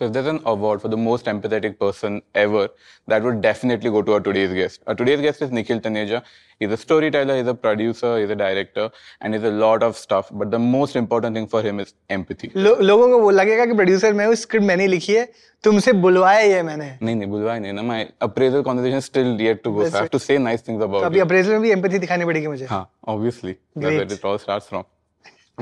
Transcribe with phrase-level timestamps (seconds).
[0.00, 2.69] So if there's an award for the most empathetic person ever,
[3.07, 4.81] that would definitely go to our today's guest.
[4.87, 6.23] Our today's guest is Nikhil Taneja.
[6.59, 8.89] He's a storyteller, he's a producer, he's a director,
[9.19, 10.29] and he's a lot of stuff.
[10.31, 12.51] But the most important thing for him is empathy.
[12.55, 15.25] लो, लोगों को वो लगेगा कि producer मैं हूँ script मैंने लिखी है
[15.63, 19.75] तुमसे बुलवाया ये मैंने नहीं नहीं बुलवाया नहीं ना my appraisal conversation still yet to
[19.77, 19.89] go.
[19.89, 21.25] So I have to say nice things तो about अभी you.
[21.25, 22.85] अप्रेजल में भी एम्पैथी दिखानी पड़ेगी मुझे Huh,
[23.15, 23.57] obviously.
[23.75, 24.01] That's Great.
[24.07, 24.85] where it all starts from.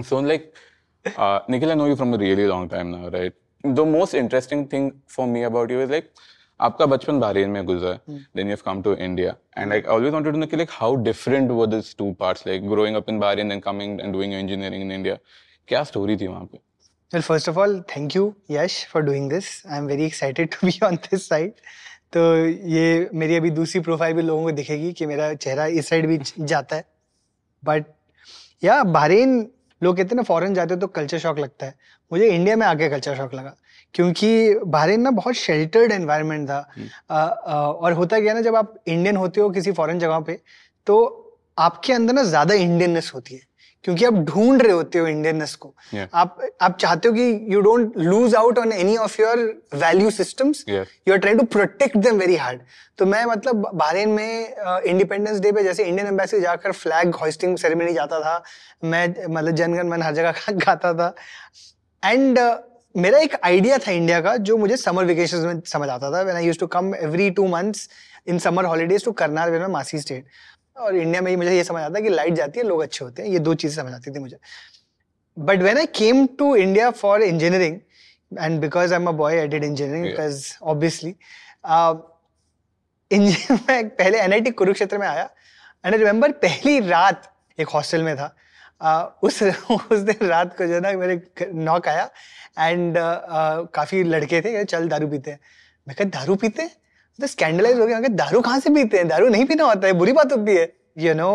[0.04, 0.55] So, like,
[1.17, 3.33] uh, Nikhil, I know you from a really long time now, right?
[3.63, 6.09] The most interesting thing for me about you is like
[6.59, 10.33] आपका बचपन Bahrain में गुजर then you have come to India and I always wanted
[10.33, 13.61] to know like how different were this two parts like growing up in Bahrain and
[13.64, 15.17] coming and doing engineering in India
[15.67, 16.59] क्या story थी वहाँ पे?
[17.11, 20.67] Sir first of all thank you Yash for doing this I am very excited to
[20.67, 21.51] be on this side
[22.14, 22.21] तो
[22.69, 26.19] ये मेरी अभी दूसरी profile भी लोगों को दिखेगी कि मेरा चेहरा इस साइड भी
[26.39, 26.86] जाता है.
[27.64, 27.86] बट
[28.64, 29.39] या बारेन
[29.82, 31.75] लोग कहते हैं ना फॉरेन जाते हो तो कल्चर शॉक लगता है।
[32.11, 33.56] मुझे इंडिया में आके कल्चर शॉक लगा
[33.95, 36.58] क्योंकि बहरीन ना बहुत शेल्टर्ड एनवायरनमेंट था।
[37.11, 40.20] आ, आ, और होता क्या है ना जब आप इंडियन होते हो किसी फॉरेन जगह
[40.20, 40.40] पे
[40.88, 40.98] तो
[41.58, 43.42] आपके अंदर ना ज़्यादा इंडियननेस होती है।
[43.83, 46.08] क्योंकि आप ढूंढ रहे होते हो इंडियननेस को। Yeah.
[46.13, 49.39] आप आप चाहते हो कि you don't lose out on any of your
[49.75, 52.61] value systems you are trying to protect them very hard
[52.97, 57.94] तो मैं मतलब बहरीन में इंडिपेंडेंस डे पे जैसे इंडियन एम्बेसी जाकर फ्लैग होस्टिंग सेरेमनी
[57.94, 58.44] जाता था।
[58.83, 61.13] मैं मतलब जनगण मन हर जगह गाता था।
[62.03, 62.55] एंड uh,
[62.97, 66.38] मेरा एक आइडिया था इंडिया का जो मुझे समर वेकेशन में समझ आता था। When
[66.38, 67.89] I used to come every two months
[68.27, 70.25] in summer holidays to Karnal where मासी स्टेट
[70.80, 73.05] और इंडिया में ही मुझे ये समझ आता है कि लाइट जाती है लोग अच्छे
[73.05, 74.38] होते हैं। ये दो चीज़ें समझ आती थी मुझे।
[75.39, 77.73] But when I came to India for engineering,
[78.41, 80.16] and because I'm a boy, I did engineering Yeah.
[80.16, 81.13] because obviously,
[81.72, 81.97] uh,
[83.11, 85.30] इंज- मैं पहले एनआईटी कुरुक्षेत्र में आया
[85.85, 88.35] एंड आई रिमेम्बर पहली रात एक हॉस्टल में था।
[88.85, 89.44] Uh, उस
[89.91, 92.09] उस दिन रात को जो है ना मेरे नॉक आया
[92.59, 92.95] एंड
[93.66, 95.39] काफ़ी लड़के थे चल दारू पीते हैं।
[95.88, 96.72] मैं कहा दारू पीते हैं?
[97.20, 99.08] तो स्कैंडलाइज हो गया कहा, दारू कहाँ से पीते हैं?
[99.08, 100.67] दारू नहीं पीना होता है बुरी बात होती है।
[100.98, 101.28] यू नो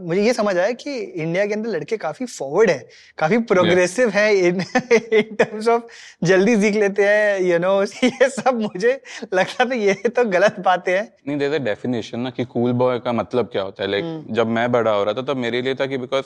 [0.00, 2.78] मुझे ये समझ आया कि इंडिया के अंदर लड़के काफ़ी फॉरवर्ड है
[3.18, 5.82] काफ़ी प्रोग्रेसिव है इन इन टर्म्स ऑफ़
[6.26, 7.72] जल्दी सीख लेते हैं यू नो
[8.04, 8.92] ये सब मुझे
[9.34, 13.12] लगता था ये तो गलत बातें हैं। नहीं अ डेफिनेशन ना कि कूल बॉय का
[13.12, 15.86] मतलब क्या होता है। लाइक जब मैं बड़ा हो रहा था तब मेरे लिए था
[15.86, 16.24] कि बिकॉज़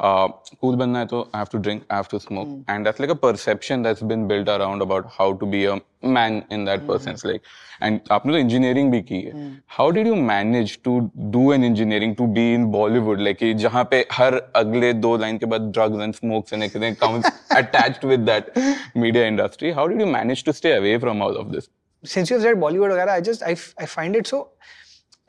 [0.00, 3.10] कूल बनना है तो I have to drink I have to smoke and that's like
[3.10, 7.24] a perception that's been built around about how to be a man in that persons
[7.26, 7.40] like
[7.82, 9.32] and आपने तो इंजीनियरिंग भी की है।
[9.78, 10.98] How did you manage to
[11.36, 15.46] do an engineering to be in Bollywood like जहाँ पे हर अगले दो लाइन के
[15.46, 18.52] बाद drugs and smokes and everything comes attached with that
[18.96, 21.68] media industry how did you manage to stay away from all of this
[22.04, 24.38] since you've said Bollywood वगैरह I just I I find it so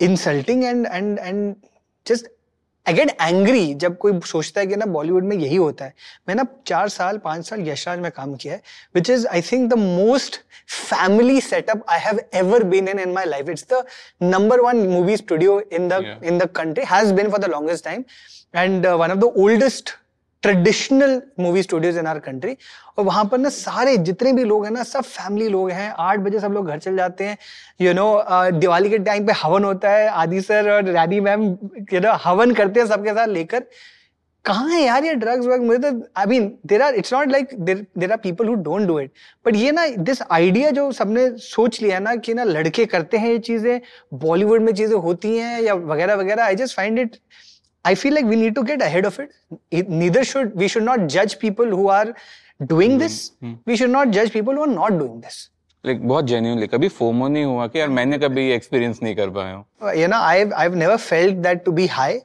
[0.06, 1.56] insulting and and and
[2.06, 2.30] just
[2.90, 5.94] I get angry जब कोई सोचता है कि ना बॉलीवुड में यही होता है।
[6.28, 8.62] मैंने चार साल पाँच साल यशराज में काम किया है
[8.96, 13.26] which is I think the most family setup I have ever been in in my
[13.26, 13.84] life it's the
[14.24, 18.04] number one movie studio in the in the country has been for the longest time
[18.56, 20.01] and one of the of the oldest
[20.44, 22.56] traditional movie studios in our country
[22.98, 26.20] और वहाँ पर ना सारे जितने भी लोग हैं ना, सब फैमिली लोग हैं। आठ
[26.20, 27.38] बजे सब लोग घर चल जाते हैं।
[27.82, 31.44] यू नो दिवाली के टाइम पे हवन होता है। आदि सर और रानी मैम
[31.94, 33.64] यू नो हवन करते हैं सबके साथ लेकर।
[34.46, 37.54] कहाँ है यार ये ड्रग्स वर्ग मुझे तो I mean there are it's not like
[37.60, 39.12] there are people who don't do it
[39.46, 43.30] but ये ना दिस आइडिया जो सबने सोच लिया ना कि ना लड़के करते हैं
[43.32, 43.80] ये चीज़ें
[44.24, 47.18] बॉलीवुड में चीज़ें होती हैं या वगैरह वगैरह I just find it
[47.86, 49.32] I feel like we need to get ahead of it.
[49.80, 52.10] It- Neither should we should not judge people who are
[52.74, 53.16] doing this.
[53.72, 55.40] We should not judge people who are not doing this.
[55.86, 59.54] Like बहुत genuinely कभी FOMO नहीं हुआ कि यार मैंने कभी experience नहीं कर पाया
[59.54, 62.18] हूँ Uh, You know, I've I've never felt that to be high.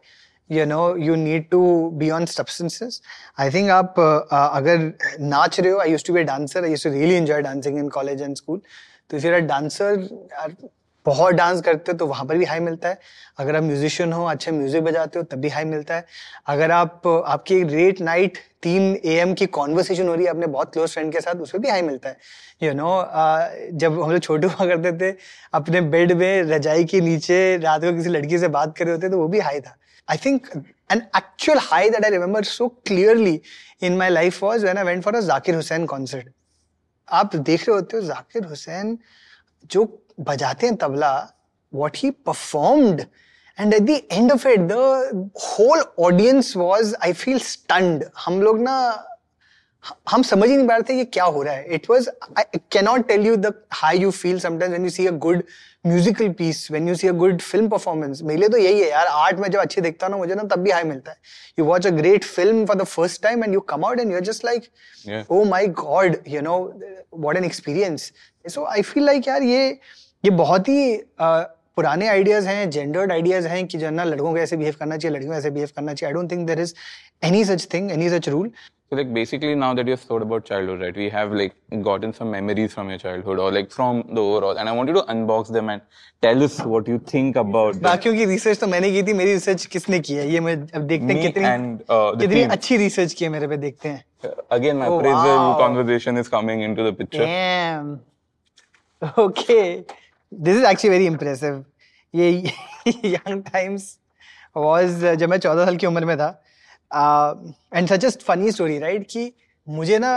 [0.56, 1.60] You know, you need to
[2.02, 2.98] be on substances.
[3.44, 4.84] I think आप uh, uh, अगर
[5.32, 6.64] नाच रहे हो, I used to be a dancer.
[6.66, 8.60] I used to really enjoy dancing in college and school.
[9.10, 9.90] तो if you're a dancer,
[10.34, 10.56] यार
[11.06, 12.98] बहुत dance करते हो तो वहाँ पर भी हाई मिलता है।
[13.38, 16.04] अगर आप म्यूजिशियन हो अच्छे म्यूज़िक बजाते हो तब भी हाई मिलता है।
[16.48, 20.72] अगर आप आपकी लेट नाइट तीन ए एम की कॉन्वर्सेशन हो रही है अपने बहुत
[20.72, 22.16] क्लोज फ्रेंड के साथ उसमें भी हाई मिलता है।
[22.62, 25.14] यू you नो know, जब हम लोग छोटे हुआ करते थे
[25.54, 29.08] अपने बेड में रजाई के नीचे रात को किसी लड़की से बात कर रहे होते
[29.08, 29.76] तो वो भी हाई था।
[30.08, 30.46] I think
[30.92, 33.40] an actual high that I remember so clearly
[33.82, 36.28] in my life was when I went for a Zakir Hussain concert
[37.08, 38.98] आप देख रहे होते हो जाकिर हुसैन
[39.70, 39.84] जो
[40.20, 41.14] बजाते हैं tabla
[41.72, 43.00] what he performed
[43.58, 44.84] and at the end of it the
[45.46, 48.04] whole audience was i feel stunned.
[48.24, 48.76] हम लोग ना
[50.10, 52.08] हम समझ ही नहीं पा रहे थे ये क्या हो रहा है। It was
[52.38, 55.42] I cannot tell you the high you feel sometimes when you see a good
[55.86, 59.06] musical piece when you see a good film performance मेरे लिए तो यही है यार
[59.06, 61.16] आर्ट में जब अच्छी देखता हूँ ना मुझे ना तब भी हाई मिलता है।
[61.58, 64.16] You watch a great film for the first time and you come out and you
[64.16, 64.70] are just like
[65.30, 66.58] oh my god you know
[67.14, 68.12] what an experience
[68.48, 69.68] so I feel like यार ये
[70.24, 71.44] ये बहुत ही uh,
[71.76, 74.96] पुराने ideas हैं gendered ideas हैं कि जो है ना लड़कों को ऐसे बिहेव करना
[74.96, 76.74] चाहिए लड़कियों को ऐसे बिहेव करना चाहिए I don't think there is
[77.24, 78.50] any such thing any such rule
[78.92, 80.98] So like basically now that you've thought about childhood, right?
[81.02, 81.54] We have like
[81.86, 84.94] gotten some memories from your childhood or like from the overall, and I want you
[84.98, 85.82] to unbox them and
[86.22, 87.80] tell us what you think about.
[87.86, 90.86] बाकियों की research तो मैंने की थी मेरी research किसने की है ये मैं अब
[90.92, 92.52] देखते हैं कितनी and, uh, कितनी team.
[92.52, 95.56] अच्छी रिसर्च की है मेरे पे देखते हैं Uh, Again, my Oh, appraisal wow.
[95.58, 97.26] conversation is coming into the picture.
[97.26, 97.90] Damn.
[99.18, 99.84] Okay.
[100.32, 101.64] This is actually very impressive.
[102.14, 102.52] ये
[103.16, 103.98] young times
[104.56, 106.28] was uh, जब मैं चौदह साल की उम्र में था
[107.74, 109.32] and such a funny story right कि
[109.66, 110.12] मुझे ना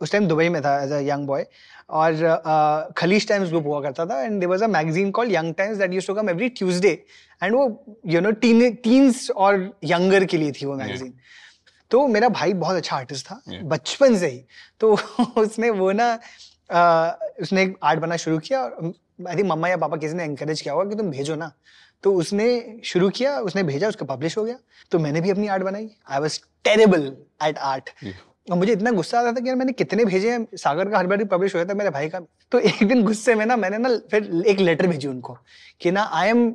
[0.00, 1.44] उस टाइम दुबई में था एज अ यंग बॉय
[1.90, 5.78] और खलीज टाइम्स ग्रुप हुआ करता था and there was a magazine called Young Times
[5.78, 6.92] that used to come every Tuesday
[7.42, 7.64] and वो
[8.06, 11.12] यू नो टीन टीन्स और यंगर के लिए थी वो मैगजीन
[11.90, 13.62] तो मेरा भाई बहुत अच्छा आर्टिस्ट था Yeah.
[13.72, 14.44] बचपन से ही
[14.80, 14.92] तो
[15.38, 16.18] उसने वो ना
[16.70, 18.92] उसने एक आर्ट बनाना शुरू किया और
[19.28, 21.50] आई थिंक मम्मा या पापा किसी ने एंकरेज किया होगा कि तुम भेजो ना।
[22.04, 24.56] तो उसने शुरू किया उसने भेजा उसका पब्लिश हो गया।
[24.92, 27.12] तो मैंने भी अपनी आर्ट बनाई। I was terrible
[27.44, 27.90] at art
[28.48, 30.46] और मुझे इतना गुस्सा आता था कि यार मैंने कितने भेजे हैं?
[30.54, 32.20] सागर का हर बार पब्लिश हो था मेरे भाई का।
[32.52, 35.36] तो एक दिन गुस्से में ना मैंने ना फिर एक लेटर भेजी उनको
[35.80, 36.48] कि ना I am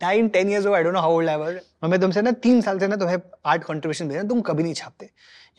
[0.00, 2.78] nine ten years I don't know how old I were मैं तुमसे ना तीन साल
[2.78, 5.10] से ना तुम्हें आर्ट कॉन्ट्रीब्यूशन भेज तुम कभी नहीं छापते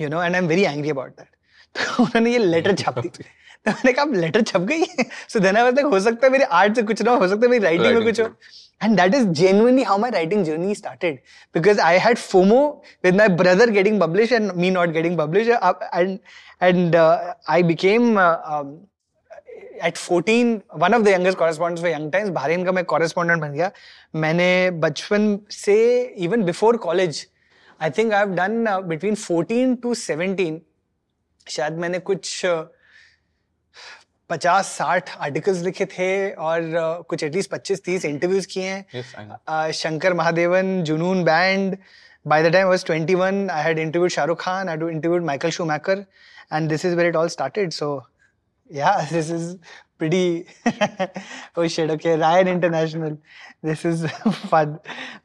[0.01, 1.27] you know and I am very angry about that
[1.75, 3.09] तो उन्होंने ये लेटर छाप दी।
[3.65, 4.83] तो मैंने कहा लेटर छप गई
[5.29, 7.45] so then I was like हो सकता है मेरे आर्ट से कुछ ना हो सकता
[7.45, 8.25] है मेरी राइटिंग में कुछ हो।
[8.81, 11.19] And that is genuinely how my writing journey started
[11.55, 12.59] because I had FOMO
[13.05, 16.17] with my brother getting publish and me not getting publish and
[16.63, 18.19] and I became
[19.85, 23.53] at fourteen one of the youngest correspondents for Young Times Bahrain का मैं correspondent बन
[23.53, 23.71] गया।
[24.15, 24.49] मैंने
[24.83, 25.75] बचपन से
[26.25, 27.25] even before college
[27.81, 30.61] I think I have done between fourteen to seventeen
[31.47, 32.45] शायद मैंने कुछ
[34.33, 36.69] पचास साठ आर्टिकल्स लिखे थे और
[37.09, 41.77] कुछ एटलीस्ट पच्चीस तीस इंटरव्यूज़ किए हैं। Shankar Mahadevan Junoon band
[42.25, 45.49] by the time was twenty one I had interviewed Shahrukh Khan I do interview Michael
[45.65, 46.05] Schumacher
[46.53, 47.89] and this is where it all started so
[48.71, 49.55] yeah this is
[49.99, 53.17] pretty shed okay Ryan International
[53.65, 54.05] this is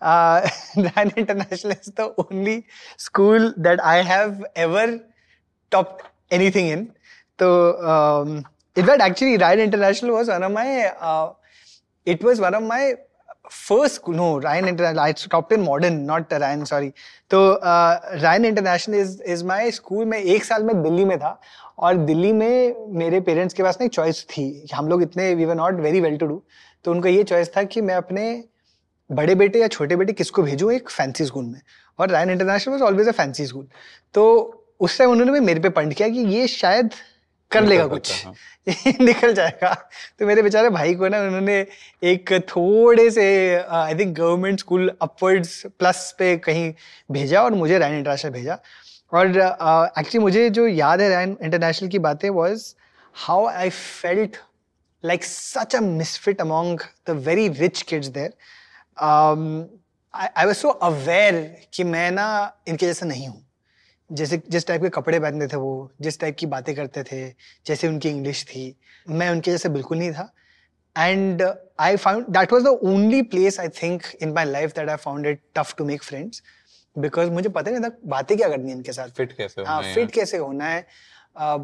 [0.03, 2.63] Ryan International is the only
[2.99, 4.99] school that I have ever
[5.73, 5.99] top
[6.33, 6.85] any in
[7.39, 7.49] तो
[8.79, 10.87] in fact, actually, Ryan International was one of my.
[11.11, 11.33] Uh,
[12.07, 12.95] it was one of my
[13.51, 14.07] first.
[14.09, 15.01] No, Ryan International.
[15.01, 16.67] I stopped in modern, not Ryan.
[16.67, 16.93] Sorry.
[17.31, 20.05] तो uh, Ryan International is is my school.
[20.13, 21.39] मैं एक साल में दिल्ली में था
[21.79, 25.45] और दिल्ली में मेरे पेरेंट्स के पास ना एक चॉइस थी हम लोग इतने we
[25.45, 26.43] were not very well to do
[26.85, 28.25] तो उनका ये चॉइस था कि मैं अपने
[29.11, 31.61] बड़े बेटे या छोटे बेटे किसको भेजूं एक फैंसी स्कूल में
[31.99, 33.67] और Ryan International was always a fancy school
[34.15, 34.25] तो
[34.87, 36.91] उस टाइम उन्होंने मेरे पे पॉइंट किया कि ये शायद
[37.51, 38.27] कर लेगा कुछ।
[39.01, 41.67] निकल जाएगा। तो मेरे बेचारे भाई को ना उन्होंने
[42.03, 46.75] एक थोड़े से I think government school upwards plus पे कहीं
[47.13, 48.59] भेजा और मुझे रैन इंटरनेशनल भेजा।
[49.13, 49.27] और
[49.99, 52.75] एक्चुअली मुझे जो याद है रैन इंटरनेशनल की बातें was
[53.15, 54.37] how I felt
[55.05, 58.33] like such among the very rich kids there.
[59.09, 59.69] Um,
[60.15, 63.48] I, I was so aware कि मैं ना इनके जैसा नहीं हूँ।
[64.11, 67.29] जैसे जिस टाइप के कपड़े पहनते थे वो जिस टाइप की बातें करते थे
[67.67, 68.75] जैसे उनकी इंग्लिश थी
[69.09, 70.33] मैं उनके जैसे बिल्कुल नहीं था।
[70.97, 71.43] And
[71.81, 75.27] I found that was the only place I think in my life that I found
[75.27, 76.43] it tough to make friends
[76.97, 80.11] because मुझे पता नहीं था बातें क्या करनी है इनके साथ। फिट कैसे हाँ फिट
[80.13, 80.87] कैसे होना है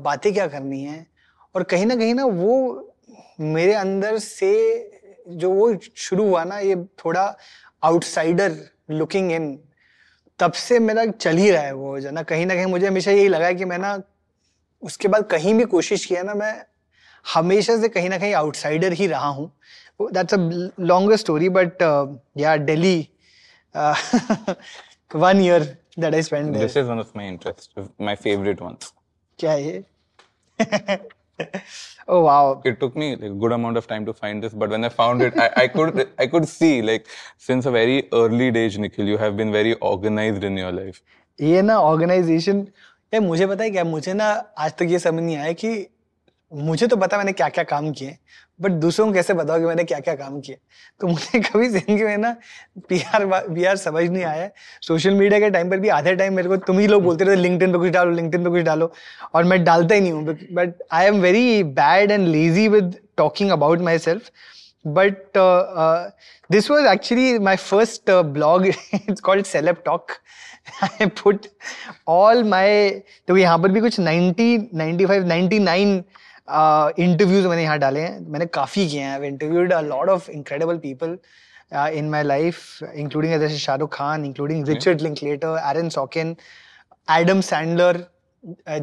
[0.03, 1.07] बातें क्या करनी है।
[1.55, 2.95] और कहीं ना कहीं ना वो
[3.41, 4.53] मेरे अंदर से
[5.29, 7.37] जो वो शुरू हुआ ना ये थोड़ा
[7.83, 8.57] आउटसाइडर
[8.91, 9.59] लुकिंग इन
[10.39, 13.11] तब से मेरा चल ही रहा है वो जो ना कहीं ना कहीं मुझे हमेशा
[13.11, 14.03] यही लगा है कि मैं ना
[14.83, 16.53] उसके बाद कहीं भी कोशिश किया ना मैं
[17.35, 19.51] हमेशा से कहीं ना कहीं आउटसाइडर ही रहा हूँ।
[20.03, 20.37] That's a
[20.81, 21.83] longer story but
[22.37, 23.09] yeah Delhi
[25.17, 25.63] one year
[25.99, 27.69] that I spend This is one of my interests,
[28.01, 28.93] my favorite ones.
[29.39, 29.85] क्या है ये?
[32.09, 34.71] oh wow It took me like, a good amount of time to find this, but
[34.71, 37.07] when I found it, I, I could I could see like
[37.39, 41.03] since a very early age, Nikhil, you have been very organized in your life.
[41.41, 42.67] ये ना organisation
[43.15, 44.27] ये मुझे पता है क्या मुझे ना
[44.59, 45.71] आज तक ये समझ नहीं आया कि
[46.53, 48.17] मुझे तो पता मैंने क्या क्या काम किए
[48.61, 50.57] बट दूसरों को कैसे बताओ कि मैंने क्या क्या काम किए?
[51.01, 52.35] तो मुझे कभी ज़िंदगी में ना
[52.89, 54.49] पी आर पी आर समझ नहीं आया।
[54.83, 57.41] सोशल मीडिया के टाइम पर भी आधे टाइम मेरे को तुम ही लोग बोलते रहते
[57.41, 58.93] लिंक्डइन पे कुछ डालो लिंक्डइन पे कुछ डालो,
[59.35, 63.51] और मैं डालता ही नहीं हूँ but I am very bad and lazy with talking
[63.51, 64.31] about myself
[64.85, 65.39] but
[66.51, 70.21] this was actually my first blog first called celeb talk.
[70.83, 71.47] I put
[72.07, 72.69] all my
[73.29, 76.03] तो यहाँ पर भी कुछ 90 95 99
[76.49, 81.19] इंटरव्यूज़ मैंने यहाँ डाले हैं। मैंने काफ़ी किए हैं। Interviewed a lot of incredible people
[81.99, 86.35] in my life including Shah Rukh Khan, including Richard Linklater, Aaron Sorkin,
[87.09, 87.95] Adam Sandler,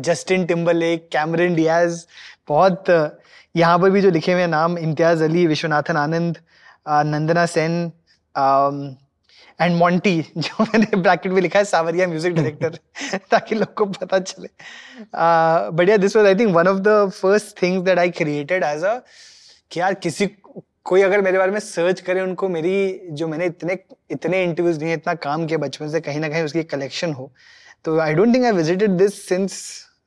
[0.05, 2.05] Justin Timberlake Cameron Diaz
[2.49, 2.85] बहुत
[3.55, 6.37] यहाँ पर भी जो लिखे हुए नाम इम्तियाज़ अली विश्वनाथन आनंद
[6.87, 7.75] नंदना सेन
[9.61, 12.77] एंड मॉन्टी जो मैंने ब्रैकेट में लिखा है सावरिया म्यूज़िक डायरेक्टर
[13.31, 14.49] ताकि लोग को पता चले।
[15.71, 18.99] बढ़िया this was I think one of the first things that I created as a
[19.71, 20.27] कि यार किसी
[20.85, 23.77] कोई अगर मेरे बारे में सर्च करे उनको मेरी जो मैंने इतने
[24.11, 27.31] इतने इंटरव्यूज़ दिए इतना काम किया बचपन से कहीं ना कहीं उसकी कलेक्शन हो।
[27.85, 29.61] तो I don't think I visited this since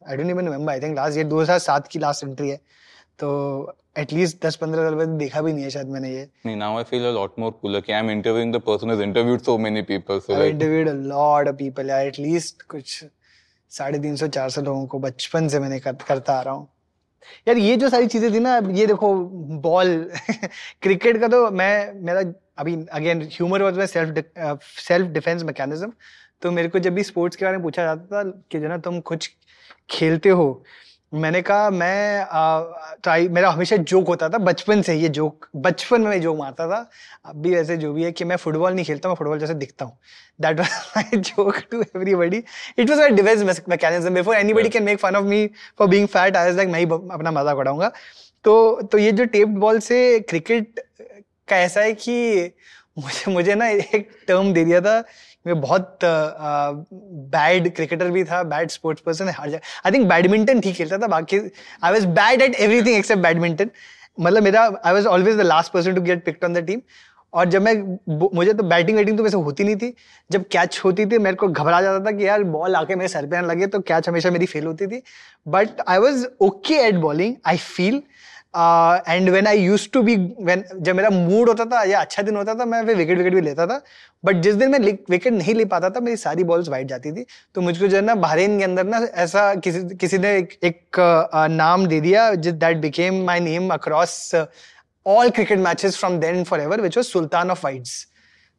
[0.08, 2.56] I don't even remember I think last year 2007 की लास्ट एंट्री है।
[3.18, 6.76] तो एटलीस्ट 10 15 साल बाद देखा भी नहीं है शायद मैंने ये। नहीं now
[6.76, 9.56] I feel a lot more cooler that I am interviewing the person who interviewed so
[9.58, 13.04] many people so I interviewed a lot of people यार एटलीस्ट कुछ
[13.70, 16.68] साढ़े तीन सौ चार सौ लोगों को बचपन से मैंने कर, करता आ रहा हूँ।
[17.48, 19.14] यार ये जो सारी चीज़ें थी ना ये देखो
[19.60, 19.94] बॉल
[20.82, 22.22] क्रिकेट का तो मैं मेरा
[22.58, 25.92] अभी again humour was myself self defence mechanism
[26.42, 28.78] तो मेरे को जब भी स्पोर्ट्स के बारे में पूछा जाता था कि जो ना
[28.78, 29.30] तुम कुछ
[29.90, 30.46] खेलते हो
[31.14, 32.24] मैंने कहा मैं
[33.04, 36.78] तो मेरा हमेशा जोक होता था बचपन से ये जोक बचपन में जोक मारता था।
[37.26, 39.84] अब भी वैसे जो भी है कि मैं फुटबॉल नहीं खेलता मैं फुटबॉल जैसे दिखता
[39.84, 39.96] हूँ।
[40.40, 42.42] That was my joke to everybody
[42.78, 45.46] it was my defence mechanism before anybody can make fun of me
[45.78, 47.92] for being fat I like मैं ही अपना मज़ाक उड़ाऊँगा।
[48.44, 50.80] तो तो ये जो टेप्ड बॉल से क्रिकेट
[51.48, 52.50] का ऐसा है कि
[52.98, 55.02] मुझे मुझे ना एक टर्म दे दिया था
[55.46, 60.76] मैं बहुत बैड क्रिकेटर भी था बैड स्पोर्ट्स पर्सन हर जगह आई थिंक बैडमिंटन ठीक
[60.76, 61.38] खेलता था, बाकी
[61.84, 63.70] I was bad at everything except badminton
[64.18, 66.80] मतलब मेरा I was always the last person to get picked on the team
[67.32, 67.74] और जब मैं
[68.34, 69.94] मुझे तो बैटिंग वैटिंग तो वैसे होती नहीं थी।
[70.30, 73.26] जब कैच होती थी, मेरे को घबरा जाता था कि यार बॉल आके मेरे सर
[73.26, 75.02] पे आने लगे तो कैच हमेशा मेरी फेल होती थी.
[75.46, 78.02] But I was okay at bowling I feel
[78.54, 82.36] and when I use to be when जब मेरा मूड होता था या अच्छा दिन
[82.36, 83.80] होता था मैं फिर विकेट विकेट भी लेता था।
[84.24, 84.78] बट जिस दिन मैं
[85.10, 88.02] विकेट नहीं ले पाता था मेरी सारी बॉल्स वाइट जाती थी। तो मुझको जो है
[88.02, 91.00] ना बहरीन के अंदर ना ऐसा किसी किसी ने एक, एक
[91.50, 94.34] नाम दे दिया that became my name across
[95.06, 98.06] all cricket matches from then forever which was sultan of wides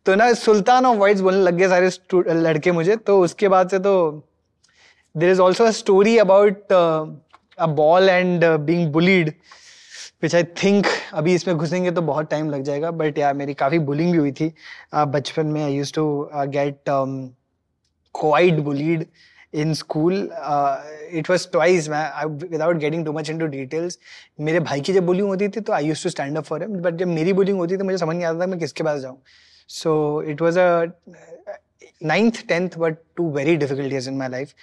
[0.06, 3.80] तो ना सुल्तान ऑफ़ वाइट्स बोलने लग गए सारे लड़के मुझे। तो उसके बाद से
[3.80, 3.94] तो
[5.16, 9.34] there is also a story about a ball and being bullied
[10.24, 13.80] which I think अभी इसमें घुसेंगे तो बहुत टाइम लग जाएगा बट यार मेरी काफ़ी
[13.90, 14.52] बुलिंग भी हुई थी।
[14.96, 16.90] बचपन में I use to get
[18.16, 19.06] quite bullied
[19.54, 20.14] in school
[21.14, 23.98] it was twice without getting too much into details
[24.40, 26.80] मेरे भाई की जब बुलिंग होती थी तो I use to stand up for him
[26.82, 29.18] but जब मेरी बुलिंग होती थी मुझे समझ नहीं आता था मैं किसके पास जाऊँ।
[29.70, 30.86] So it was a
[32.04, 34.54] ninth tenth but too very difficult in my life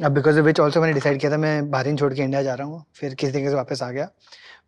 [0.00, 2.66] because of which also मैंने डिसाइड किया था मैं बाहर छोड़ के इंडिया जा रहा
[2.66, 4.08] हूँ, फिर किस तरीके से वापस आ गया।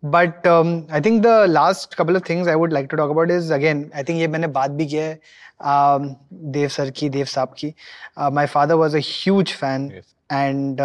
[0.02, 3.52] But I think the last couple of things I would like to talk about is
[3.54, 6.14] again I think ये मैंने बात भी किया है um,
[6.54, 7.74] देव सर की देव साहब की.
[8.32, 9.92] My father was a huge fan
[10.32, 10.80] and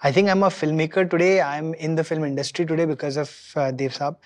[0.00, 1.40] I think I'm a filmmaker today.
[1.44, 4.16] I'm in the film industry today because of uh, Dev sahab.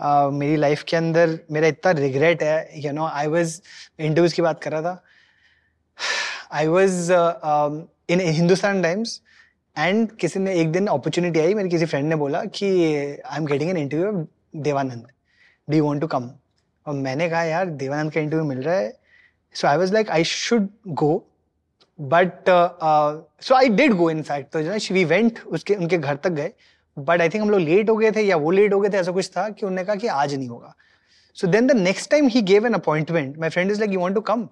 [0.00, 3.60] Uh, मेरी लाइफ के अंदर मेरा इतना रिग्रेट है you know I was
[3.98, 5.02] interviews की बात कर रहा था.
[6.52, 7.10] I was
[8.10, 9.20] in Hindustan Times
[9.76, 12.66] and किसी ने एक दिन अपॉर्चुनिटी आई, मेरे किसी फ्रेंड ने बोला कि
[13.26, 14.26] I am getting an interview
[14.62, 15.06] Devanand
[15.68, 16.30] do want to come
[16.86, 18.92] और मैंने कहा, यार देवानंद का इंटरव्यू मिल रहा है.
[19.54, 21.26] So I was like I should go
[21.98, 22.50] but
[23.42, 26.30] so I did go in fact तो जो ना वी वेंट उसके, उनके घर तक
[26.30, 26.52] गए.
[26.96, 28.96] बट आई थिंक हम लोग लेट हो गए थे, या वो लेट हो गए थे,
[28.96, 30.74] ऐसा कुछ था कि उन्होंने कहा कि आज नहीं होगा.
[31.36, 34.14] So then the next time he gave an appointment my friend is like you want
[34.14, 34.48] to come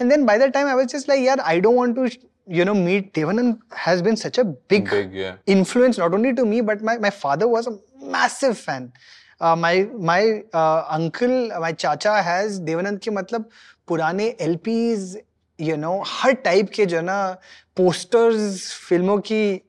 [0.00, 2.06] and then by the time I was just like यार I don't want to
[2.50, 5.36] you know, meet Devanand has been such a big, big yeah.
[5.46, 8.92] influence, not only to me, but my, my father was a massive fan.
[9.40, 13.48] Uh, my my uh, uncle, my chacha has Devanand के मतलब
[13.88, 15.16] पुराने LPs,
[15.58, 17.38] you know, हर type के जो ना
[17.76, 19.60] posters फ़िल्मों की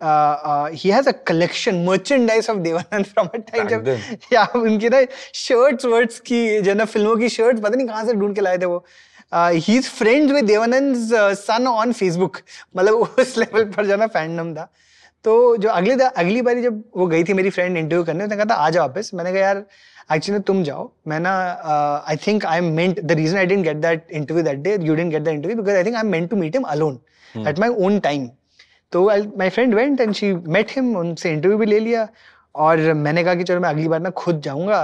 [0.00, 3.88] uh, uh, he has a collection merchandise of Devanand from a time जब
[4.32, 8.14] या उनकी ना shirts वर्ड्स की जो ना फ़िल्मों की shirts पता नहीं कहाँ से
[8.14, 8.84] ढूंढ के लाए थे वो
[9.32, 12.36] ही is friends with Devanand son on Facebook
[12.76, 14.68] मतलब उस लेवल पर जो ना फैंडम था।
[15.24, 18.44] तो जो अगले अगली बारी जब वो गई थी मेरी फ्रेंड इंटरव्यू करने उसने कहा
[18.50, 19.64] था आ जाओ वापस। मैंने कहा यार
[20.14, 21.32] एक्चुअली तुम जाओ। मैं ना
[22.08, 24.94] I think I am meant the reason I didn't get that interview that day you
[24.94, 26.98] didn't get the interview because I think I am meant to meet him alone
[27.48, 28.28] at my own time
[28.92, 29.04] तो
[29.38, 32.08] my friend went and she met him उनसे interview भी ले लिया
[32.54, 34.80] और मैंने कहा कि चलो मैं अगली बार ना खुद जाऊँगा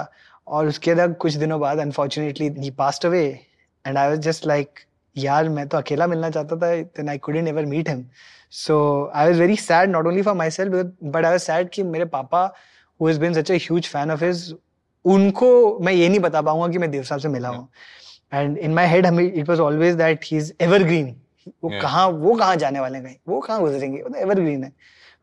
[0.46, 3.24] और उसके बाद कुछ दिनों बाद unfortunately he passed away
[3.86, 4.80] and I was just like
[5.16, 8.04] यार मैं तो अकेला मिलना चाहता था then I couldn't ever meet him
[8.50, 10.72] so I was very sad not only for myself
[11.04, 12.54] but I was sad कि मेरे पापा
[13.00, 14.56] who has been such a huge fan of his
[15.04, 17.68] उनको मैं ये नहीं बता पाऊँगा कि मैं देव साहब से मिला हूँ।
[18.34, 21.16] एंड इन माई हेड हमें it was always that he is evergreen
[21.64, 21.82] वो yeah.
[21.82, 23.16] कहाँ वो कहाँ जाने वाले हैं कहीं?
[23.28, 24.02] वो कहाँ गुजरेंगे?
[24.02, 24.72] वो तो एवरग्रीन है।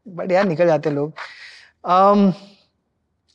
[0.08, 1.14] बट यार निकल जाते लोग।
[1.84, 2.34] Um,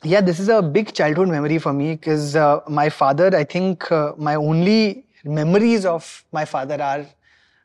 [0.02, 3.86] yeah this is a big childhood memory for me because uh, my father i think
[3.90, 6.04] uh, my only memories of
[6.34, 7.06] my father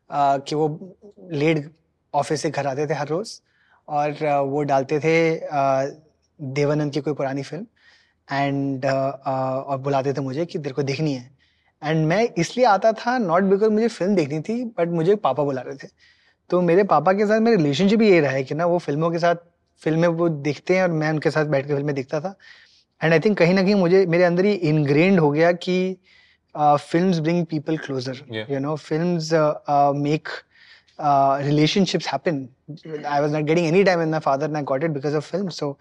[0.09, 0.95] uh, कि वो
[1.31, 1.71] लेट
[2.13, 3.41] ऑफ़िस से घर आते थे हर रोज
[3.87, 5.91] और uh, वो डालते थे uh,
[6.41, 7.65] देवानंद की कोई पुरानी फ़िल्म
[8.31, 11.31] एंड uh, uh, और बुलाते थे मुझे कि तेरे को देखनी है।
[11.83, 15.61] एंड मैं इसलिए आता था नॉट बिकॉज़ मुझे फ़िल्म देखनी थी बट मुझे पापा बुला
[15.61, 15.87] रहे थे।
[16.49, 19.19] तो मेरे पापा के साथ मेरा रिलेशनशिप ये रहा है कि ना वो फ़िल्मों के
[19.19, 19.35] साथ
[19.83, 22.35] फ़िल्में वो देखते हैं और मैं उनके साथ बैठ के फ़िल्में देखता था।
[23.03, 25.97] एंड आई थिंक कहीं ना कहीं मुझे मेरे अंदर ही इनग्रेंड हो गया कि
[26.55, 28.15] uh, films bring people closer.
[28.29, 28.45] Yeah.
[28.47, 30.29] You know, films uh, uh make
[30.97, 32.49] uh, relationships happen.
[33.07, 35.25] I was not getting any time with my father, and I got it because of
[35.25, 35.55] films.
[35.55, 35.77] So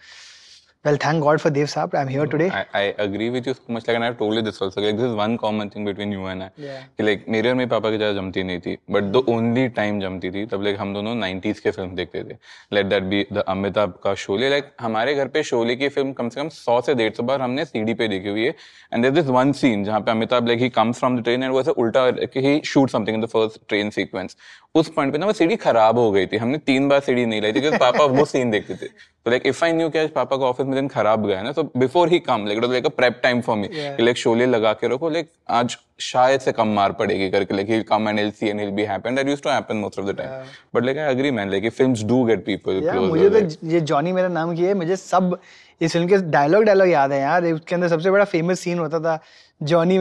[0.88, 1.94] Well, thank God for Dev Saab.
[1.94, 2.48] I'm here today.
[2.48, 3.86] I, I agree with you so much.
[3.86, 4.80] Like, and I've told you this also.
[4.80, 6.50] Like, this is one common thing between you and I.
[6.56, 6.86] Yeah.
[6.98, 8.76] कि like मेरे और मेरे पापा की ज़्यादा जमती नहीं थी.
[8.96, 12.36] But the only time जमती थी तब like हम दोनों 90s के फ़िल्म देखते थे.
[12.72, 14.50] Let that be the Amitabh का शोले.
[14.54, 17.64] Like हमारे घर पे शोले की फ़िल्म कम से कम 100 से 150 बार हमने
[17.64, 18.54] सीडी पे देखी हुई है.
[18.92, 21.52] And there's this one scene जहाँ पे Amitabh like he comes from the train and
[21.52, 22.06] वो ऐसा उल्टा
[22.38, 24.36] he shoots something in the first train sequence.
[24.76, 27.40] उस पॉइंट पे ना वो सीडी खराब हो गई थी हमने तीन बार सीडी नहीं
[27.42, 30.36] लाई थी क्योंकि पापा वो सीन देखते थे तो लाइक इफ़ आई न्यू कि पापा
[30.36, 33.40] का ऑफ़िस में दिन खराब गया ना तो before he come like like prep time
[33.40, 37.54] for me कि शोले लगा के रखो लाइक आज शायद से कम मार पड़ेगी करके
[37.54, 40.44] like come and and see be happen used to happen most of the time
[40.74, 44.28] but like I agree man like films do get people मुझे तो ये जॉनी मेरा
[44.34, 45.38] नाम किया है मुझे सब
[45.80, 48.98] इस फ़िल्म के डायलॉग डायलॉग याद है यार। उसके अंदर सबसे बड़ा फ़ेमस सीन होता
[49.00, 49.18] था
[49.60, 49.98] जॉनी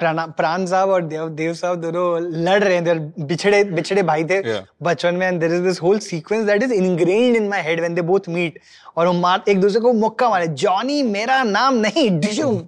[0.00, 4.40] प्राण साहब और देव देव साहब दोनों लड़ रहे हैं। बिछड़े बिछड़े भाई थे
[4.82, 7.94] बचपन में। And there is this whole sequence that is ingrained in my head when
[7.94, 8.58] they both meet
[8.96, 12.60] और वो मार एक दूसरे को मुक्का मारे। जॉनी मेरा नाम नहीं डिशुम।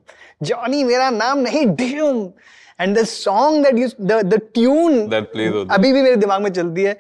[0.43, 2.29] जॉनी मेरा नाम नहीं डिशुम।
[2.81, 3.89] And the song that you
[4.23, 5.01] the tune
[5.67, 6.97] अभी भी मेरे दिमाग में चलती है।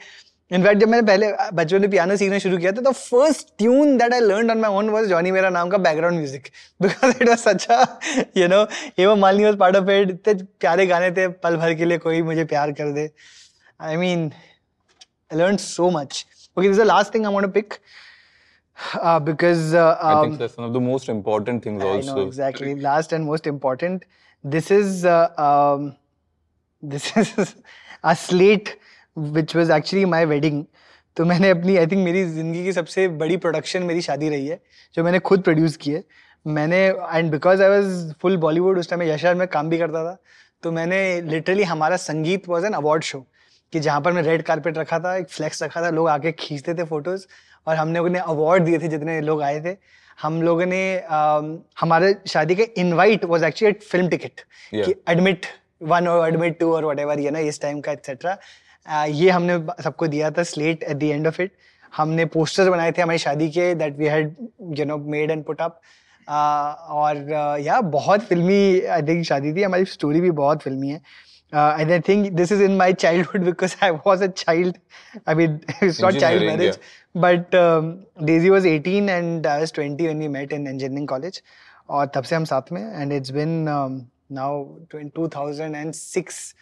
[0.52, 4.12] इनफैक्ट जब मैंने पहले बचपन में पियानो सीखना शुरू किया था तो first tune that
[4.12, 6.48] I learn on my own was Johnny Mera Naam का background music
[6.82, 8.66] because it was such you know
[8.98, 12.22] Hema Malini was part of it इतने प्यारे गाने थे पल भर के लिए कोई
[12.30, 13.10] मुझे प्यार कर दे
[13.80, 14.30] I mean
[15.32, 16.24] I learn so much
[16.58, 17.74] okay this the last thing I want to pick
[18.94, 21.86] uh, because uh, um, I think um, that's one of the most important things I
[21.86, 22.14] also.
[22.14, 22.74] Know, exactly.
[22.74, 24.04] Last and most important.
[24.44, 25.96] This is uh, um,
[26.82, 27.56] this is
[28.02, 28.76] a slate
[29.16, 30.64] which was actually my wedding
[31.16, 34.60] तो मैंने अपनी I think मेरी ज़िंदगी की सबसे बड़ी production मेरी शादी रही है
[34.94, 36.02] जो मैंने खुद प्रोड्यूस की है।
[36.46, 40.16] मैंने and because I was full Bollywood उस टाइम यशर में काम भी करता था
[40.62, 43.24] तो मैंने लिटरली हमारा संगीत वॉज़ एन अवार्ड शो
[43.72, 46.74] कि जहाँ पर मैं रेड कारपेट रखा था एक फ्लैक्स रखा था लोग आके खींचते
[46.74, 47.26] थे फ़ोटोज़
[47.66, 49.76] और हमने उन्हें अवार्ड दिए थे जितने लोग आए थे।
[50.18, 54.40] हम लोगों ने uh, हमारे शादी के invite was actually film ticket
[54.74, 55.46] कि एडमिट
[55.82, 58.36] वन और एडमिट टू और वट एवर ये ना इस टाइम का एक्सेट्रा
[58.86, 61.52] ये हमने सबको दिया था slate at the end of it
[61.96, 64.34] हमने पोस्टर्स बनाए थे हमारी शादी के that we had
[64.78, 65.80] you know made and put up
[66.28, 71.00] और या बहुत फिल्मी आई थिंक शादी थी। हमारी स्टोरी भी बहुत फिल्मी है।
[71.54, 74.76] And I think this is in my childhood because I was a child
[75.28, 76.78] I mean it's not child marriage
[77.16, 77.56] but
[78.24, 81.42] Daisy was eighteen and I was twenty when we met in engineering college
[81.88, 83.66] और तब से हम साथ में and it's been
[84.32, 84.64] now
[84.94, 86.54] two thousand and six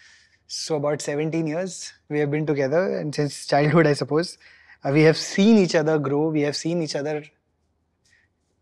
[0.50, 4.38] So about 17 years we have been together, and since childhood, I suppose,
[4.82, 6.30] uh, we have seen each other grow.
[6.30, 7.22] We have seen each other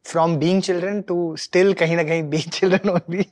[0.03, 3.31] from being children to still kahin na kahin being children only.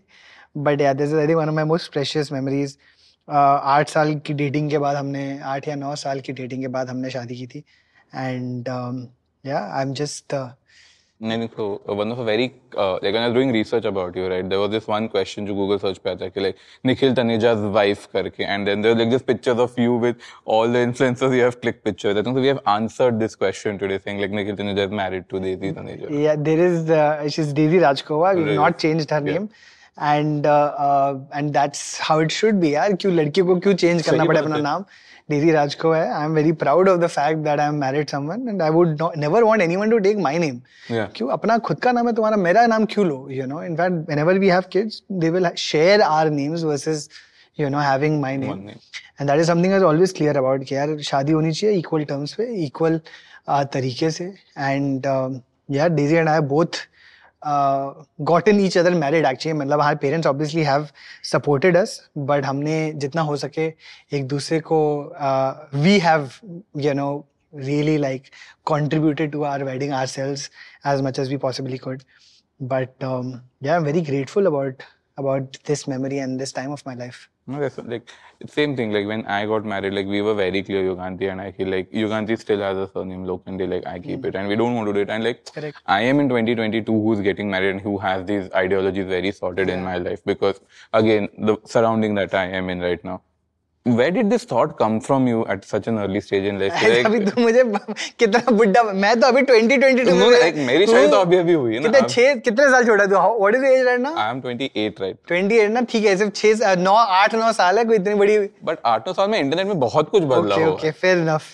[0.54, 2.78] But yeah, this is I think one of my most precious memories.
[3.26, 6.68] Uh, आठ साल की dating के बाद हमने आठ या नौ साल की डेटिंग के
[6.68, 7.58] बाद हमने शादी की थी
[8.14, 8.68] एंड
[9.46, 10.34] या आई एम जस्ट
[11.24, 14.70] नहीं तो one of a very like I doing research about you right there was
[14.70, 16.56] this one question जो गूगल सर्च पे आता है कि लाइक
[16.86, 20.16] निखिल तनेजा वाइफ करके and then there like this pictures of you with
[20.56, 23.98] all the influencers you have click picture I think we have answered this question today
[23.98, 26.92] saying like Nikhil Taneja is married to Devi Taneja या there is
[27.28, 29.48] she is Devi राजकोवा we not changed her name.
[29.98, 34.38] And and that's how it should be यार। क्यों लड़की को क्यों change करना पड़े
[34.38, 34.84] अपना नाम?
[35.30, 38.08] डेजी राज को है। I am very proud of the fact that I am married
[38.08, 41.28] someone and I would never want anyone to take my name क्यों?
[41.28, 43.26] अपना खुद का नाम है तुम्हारा मेरा नाम क्यों लो?
[43.30, 47.08] You know in fact whenever we have kids they will share our names versus
[47.58, 50.96] you know having my name and that is something I always clear about कि यार
[51.02, 53.00] शादी होनी चाहिए इक्वल टर्म्स पे इक्वल
[53.48, 54.24] तरीके से।
[54.58, 55.06] एंड
[55.70, 56.86] यार Daisy and I both
[57.44, 60.86] got in each other married actually मतलब हमारे parents obviously have
[61.32, 63.66] supported us but हमने जितना हो सके
[64.16, 64.80] एक दूसरे को
[65.74, 66.28] we have
[66.80, 67.08] you know
[67.52, 68.22] really like
[68.66, 70.50] contributed to our wedding ourselves
[70.86, 72.02] as much as we possibly could
[72.60, 74.82] but I am very grateful about
[75.18, 77.26] about this memory and this time of my life
[78.46, 78.92] same thing.
[78.92, 81.90] Like when I got married, like we were very clear, Yuganti and I feel like
[81.90, 84.26] Yuganti still has a surname Lokande, like I keep hmm.
[84.26, 85.10] it, and we don't want to do it.
[85.10, 85.76] And like Correct.
[85.86, 89.82] I am in 2022 who's getting married and who has these ideologies very sorted in
[89.82, 90.60] my life because
[90.92, 93.22] again the surrounding that I am in right now.
[93.86, 96.72] Where did this thought come from you at such an early stage in life?
[96.82, 97.64] Like, अभी तो मुझे
[98.18, 101.74] कितना बुढ़ा मैं तो अभी 2022 No, में like, मेरी शादी तो अभी अभी हुई
[101.74, 103.16] है ना कितने छह कितने साल छोड़ा तू?
[103.40, 105.18] What is age right now I am 28 right.
[105.32, 105.80] 28 ना?
[105.90, 108.38] ठीक है सिर्फ़ 6 9 8 9 साल है कोई इतनी बड़ी
[108.70, 111.52] बट आठ नौ साल में इंटरनेट में बहुत कुछ बदला हुआ okay okay fair enough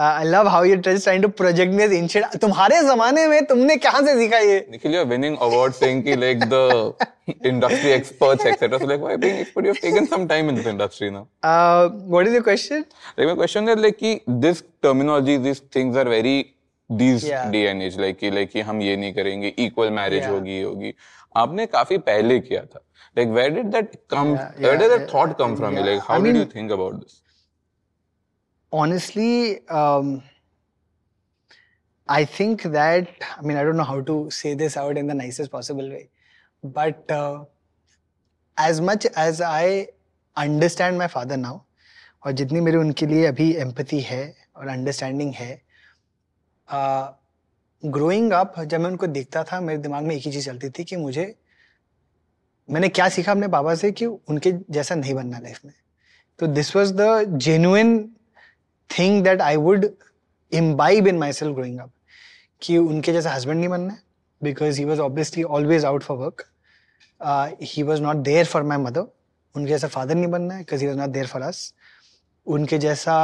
[0.00, 3.76] I love how you trust trying to project me as instead तुम्हारे जमाने में तुमने
[3.76, 4.58] कहाँ से सीखा ये?
[4.70, 7.06] Nikhil you winning award saying कि like the
[7.46, 11.10] industry experts etcetera like why being expert you have taken some time in the industry
[11.10, 15.62] now uh what is your question like my question is like कि this terminology this
[15.76, 16.44] things are very
[16.90, 20.94] this D and as like कि हम ये नहीं करेंगे equal marriage होगी होगी।
[21.36, 22.80] आपने काफ़ी पहले किया था।
[23.16, 26.44] Like where did that come where did that thought come from like how did you
[26.54, 27.19] think about this
[28.72, 30.22] honestly um,
[32.08, 35.14] i think that i mean i don't know how to say this out in the
[35.14, 36.08] nicest possible way
[36.62, 37.44] but uh,
[38.56, 39.86] as much as i
[40.36, 41.56] understand my father now
[42.24, 44.22] और जितनी मेरी उनके लिए अभी empathy है
[44.56, 45.54] और understanding है
[47.82, 50.84] growing up जब मैं उनको देखता था मेरे दिमाग में एक ही चीज़ चलती थी
[50.84, 51.34] कि मुझे
[52.68, 55.72] मैंने क्या सीखा अपने पापा से कि उनके जैसा नहीं बनना लाइफ में
[56.38, 57.96] तो this was the genuine
[58.98, 59.86] thing that I would
[60.52, 61.90] imbibe in myself growing up
[62.62, 64.02] कि उनके जैसा हस्बैंड नहीं बनना है
[64.40, 66.44] because he was obviously always out for work
[67.64, 69.00] he was not there for my mother
[69.54, 71.72] उनके जैसा फादर नहीं बनना है because he was not there for us
[72.46, 73.16] उनके जैसा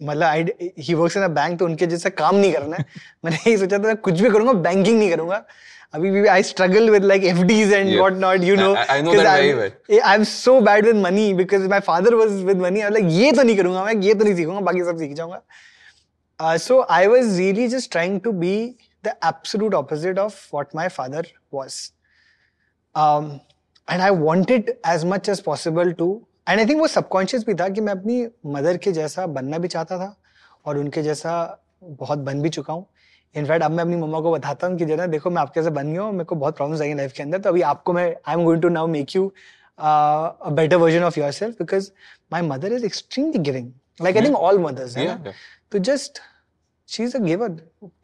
[0.00, 2.84] मतलब I he works in a bank तो उनके जैसा काम नहीं करना है।
[3.24, 5.44] मैंने यही सोचा था कुछ भी करूँगा बैंकिंग नहीं करूँगा।
[5.94, 8.00] अभी भी I struggle with like FDs and Yeah.
[8.00, 10.00] What not you know I- I know that very well.
[10.04, 13.42] I am so bad with money because my father was with money like ये तो
[13.42, 17.68] नहीं करूँगा मैं ये तो नहीं सीखूँगा बाकी सब सीख जाऊँगा so I was really
[17.68, 18.54] just trying to be
[19.04, 21.80] the absolute opposite of what my father was
[23.88, 26.10] and I wanted as much as possible to
[26.48, 29.68] and I think वो सबकॉन्शियस भी था कि मैं अपनी मदर के जैसा बनना भी
[29.68, 30.14] चाहता था
[30.66, 31.32] और उनके जैसा
[31.82, 32.86] बहुत बन भी चुका हूँ
[33.36, 35.70] इनफैक्ट अब मैं अपनी मम्मा को बताता हूँ कि जो ना देखो मैं आपके जैसे
[35.70, 38.16] बन गया हूँ मेरे को बहुत प्रॉब्लम्स आएँगे लाइफ के अंदर तो अभी आपको मैं
[38.26, 39.32] I am going to now make you
[39.78, 41.90] a better version of yourself because
[42.32, 45.32] my mother is extremely giving like I think all mothers है ना?
[45.72, 46.18] तो just
[46.88, 47.48] she is a giver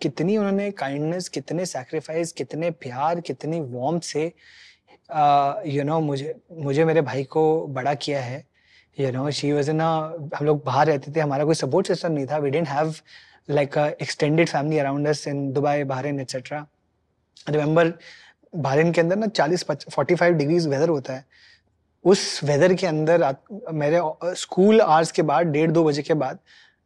[0.00, 4.32] कितनी उन्होंने काइंडनेस कितने सैक्रिफाइस कितने प्यार कितनी वार्म से
[5.66, 8.46] यू नो मुझे मुझे मेरे भाई को बड़ा किया है।
[9.00, 12.26] You know she was in हम लोग बाहर रहते थे हमारा कोई सपोर्ट सिस्टम नहीं
[12.26, 12.94] था we didn't have
[13.50, 16.66] like extended family around us in Dubai Bahrain etcetera
[17.48, 17.92] remember
[18.52, 21.24] Bahrain के अंदर ना चालीस फोर्टी फाइव डिग्रीज वेदर होता है।
[22.04, 23.24] उस वेदर के अंदर
[23.74, 24.00] मेरे
[24.36, 26.38] स्कूल आवर्स के बाद, डेढ़ दो बजे के बाद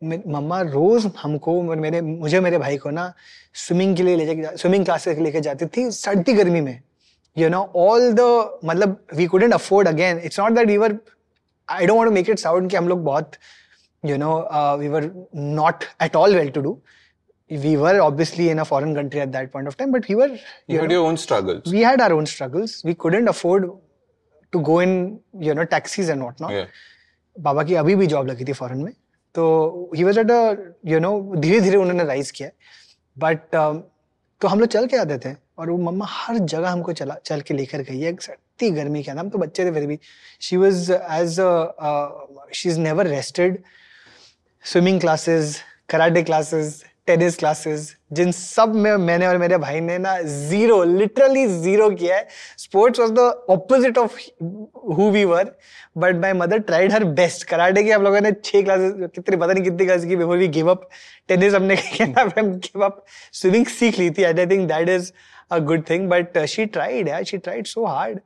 [0.03, 3.12] मम्मा रोज हमको मेरे, मुझे मेरे भाई को ना
[3.57, 6.81] स्विमिंग के लिए ले जाके स्विमिंग क्लासेस लेके जाती थी सर्दी गर्मी में।
[7.37, 8.20] यू नो ऑल द
[8.64, 10.96] मतलब we couldn't afford again it's not that we were
[11.68, 13.31] I don't want to make it sound कि हम लोग बहुत
[14.04, 14.32] you know
[14.78, 16.78] we were not at all well to do
[17.50, 20.28] we were obviously in a foreign country at that point of time but we were
[20.28, 20.38] You
[20.68, 21.66] you had know, your own struggles.
[21.72, 23.66] we had our own struggles we couldn't afford
[24.52, 24.94] to go in
[25.48, 26.70] you know taxis and whatnot Yeah.
[27.36, 28.92] बाबा की अभी भी job लगी थी foreign में
[29.34, 29.44] तो
[29.96, 30.40] he was at a
[30.92, 32.48] you know धीरे धीरे उन्होंने राइज किया
[33.16, 37.16] बट तो हम लोग चल के आते थे और वो मम्मा हर जगह हमको चला
[37.24, 39.98] चल के लेकर गई है सत्ती गर्मी के अंदर हम तो बच्चे थे फिर भी
[40.48, 41.40] she was as
[42.60, 43.62] she is never rested
[44.64, 45.57] swimming classes
[45.88, 51.46] karate classes tennis classes जिन सब में मैंने और मेरे भाई ने ना ज़ीरो लिटरली
[51.46, 53.18] ज़ीरो किया है। Sports was the
[53.50, 54.18] opposite of
[54.96, 55.50] who we were
[55.98, 59.53] but my mother tried her best karate की हम लोगों ने छह क्लासेस कितनी पता
[59.53, 60.88] नहीं कितनी क्लास की before we give up
[61.29, 65.12] tennis हमने गिव अप स्विमिंग सीख ली थी I think that is
[65.50, 68.20] a good thing but she tried है she tried so hard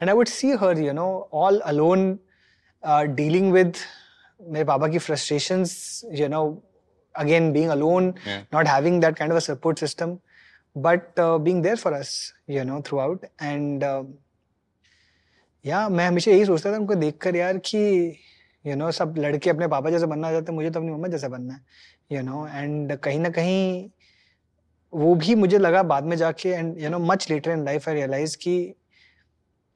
[0.00, 2.18] and I would see her, you know, all alone,
[2.82, 3.52] uh, dealing
[4.40, 5.64] मेरे पापा की frustration
[6.16, 6.42] you know
[7.14, 10.18] again being alone not having that kind of support system
[10.76, 12.12] but being there for us
[12.50, 13.84] you know throughout and
[15.64, 17.80] या मैं हमेशा यही सोचता था उनको देख कर यार कि
[18.64, 21.54] यू नो सब लड़के अपने पापा जैसे बनना चाहते मुझे तो अपनी मम्मा जैसे बनना
[21.54, 21.60] है
[22.12, 23.88] यू नो एंड कहीं ना कहीं
[24.92, 27.94] वो भी मुझे लगा बाद में जाके and you know much later in life I
[27.94, 28.56] realise की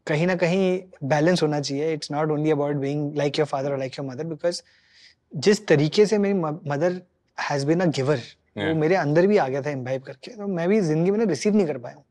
[0.08, 3.78] कहीं ना कहीं बैलेंस होना चाहिए। It's not only about being like your father और
[3.78, 4.62] लाइक योर मदर बिकॉज़
[5.32, 7.00] जिस तरीके से मेरी mother
[7.38, 8.20] has been a giver
[8.58, 11.56] वो मेरे अंदर भी आ गया था इम्बाइब करके। तो मैं भी ज़िंदगी में रिसीव
[11.56, 12.04] नहीं कर पाया हूँ।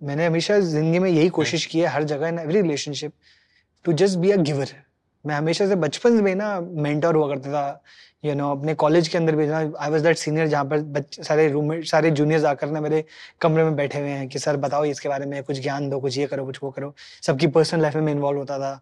[0.00, 3.12] मैंने हमेशा ज़िंदगी में यही कोशिश की है हर जगह in every relationship
[3.84, 4.72] to just be a giver
[5.26, 7.82] मैं हमेशा से बचपन में ना मेंटर हुआ करता था
[8.24, 11.04] यू you नो अपने कॉलेज के अंदर भी ना आई वाज दैट सीनियर जहाँ पर
[11.22, 13.04] सारे रूममेट सारे जूनियर्स आकर ना मेरे
[13.40, 16.18] कमरे में बैठे हुए हैं कि सर बताओ इसके बारे में कुछ ज्ञान दो कुछ
[16.18, 16.94] ये करो कुछ वो करो।
[17.26, 18.72] सबकी पर्सनल लाइफ में इन्वॉल्व होता था।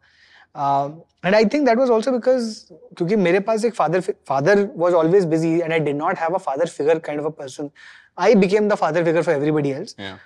[1.26, 2.54] And I think that was also because
[2.96, 6.38] क्योंकि मेरे पास एक father father was always busy and I did not have a
[6.48, 7.70] father figure kind of a person
[8.18, 10.16] I became the father figure for everybody else Yeah.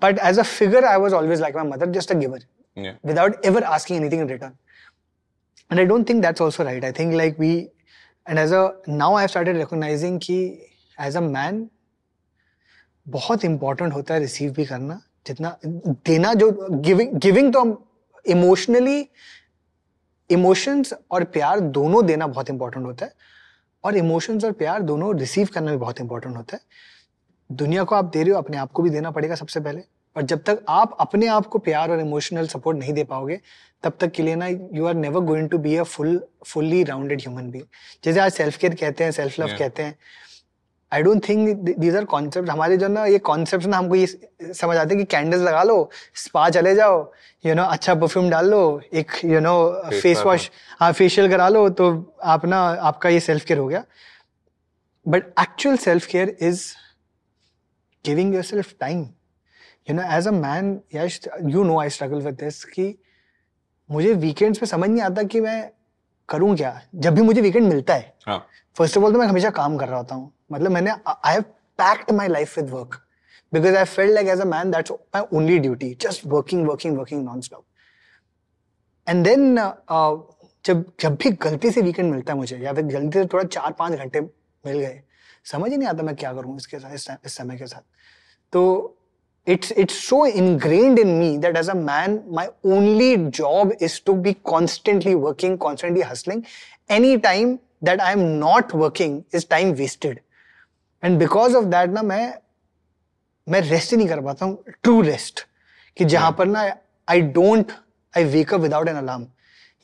[0.00, 2.40] but as a figure i was always like my mother just a giver.
[2.76, 2.94] Yeah.
[3.08, 4.52] without ever asking anything in return.
[5.72, 6.84] And i don't think that's also right.
[6.84, 7.66] I think, like, we,
[8.26, 10.66] and as a, now i've started recognizing कि
[11.00, 11.64] as a man,
[13.08, 17.84] बहुत important होता है receive भी करना। जितना, देना जो giving giving तो हम
[18.26, 19.08] इमोशनली
[20.30, 23.12] इमोशंस और प्यार दोनों देना बहुत इंपॉर्टेंट होता है।
[23.84, 26.62] और इमोशंस और प्यार दोनों रिसीव करना भी बहुत इंपॉर्टेंट होता है।
[27.52, 29.82] दुनिया को आप दे रहे हो, अपने आप को भी देना पड़ेगा सबसे पहले।
[30.16, 33.40] और जब तक आप अपने आप को प्यार और इमोशनल सपोर्ट नहीं दे पाओगे
[33.84, 37.20] तब तक के लिए ना you are never going to be a full fully rounded
[37.20, 37.66] human being
[38.04, 39.58] जैसे आज सेल्फ केयर कहते हैं सेल्फ लव Yeah.
[39.58, 39.96] कहते हैं।
[40.92, 44.06] I don't think these are concept हमारे जो ना ये कॉन्सेप्ट ना हमको ये
[44.54, 45.90] समझ आते हैं कि कैंडल्स लगा लो
[46.24, 49.54] स्पा चले जाओ यू you नो know, अच्छा परफ्यूम डाल लो एक यू नो
[49.92, 51.88] फेस वॉश हाँ फेशियल करा लो तो
[52.34, 53.84] आप ना आपका ये सेल्फ केयर हो गया।
[55.06, 56.64] But actual self care is
[58.04, 59.04] giving yourself time
[59.88, 62.94] you know as a man yes you know I struggle with this कि
[63.90, 65.70] मुझे वीकेंड्स पे समझ नहीं आता कि मैं
[66.28, 68.14] करूँ क्या। जब भी मुझे वीकेंड मिलता है.
[68.76, 71.42] फ़र्स्ट ऑफ़ ऑल तो मैं हमेशा काम कर रहा होता हूँ। मतलब मैंने I have
[71.78, 72.94] packed my life with work
[73.52, 77.24] because I felt like as a man that's my only duty just working working working
[77.24, 77.64] non stop
[79.06, 79.56] and then
[80.64, 83.72] जब जब भी गलती से वीकेंड मिलता है मुझे या फिर गलती से थोड़ा चार
[83.78, 85.02] पाँच घंटे मिल गए
[85.52, 86.94] समझ ही नहीं आता मैं क्या करूँ इसके साथ
[87.26, 87.82] इस समय के साथ।
[88.52, 88.98] तो
[89.47, 94.15] it's it's so ingrained in me that as a man my only job is to
[94.25, 96.45] be constantly working constantly hustling
[96.89, 100.19] any time that i am not working is time wasted
[101.03, 102.23] and because of that ना मैं
[103.47, 105.45] मैं rest ही नहीं कर पाता हूँ true rest
[105.97, 106.63] कि जहां पर ना
[107.07, 107.71] I don't
[108.13, 109.27] I wake up without an alarm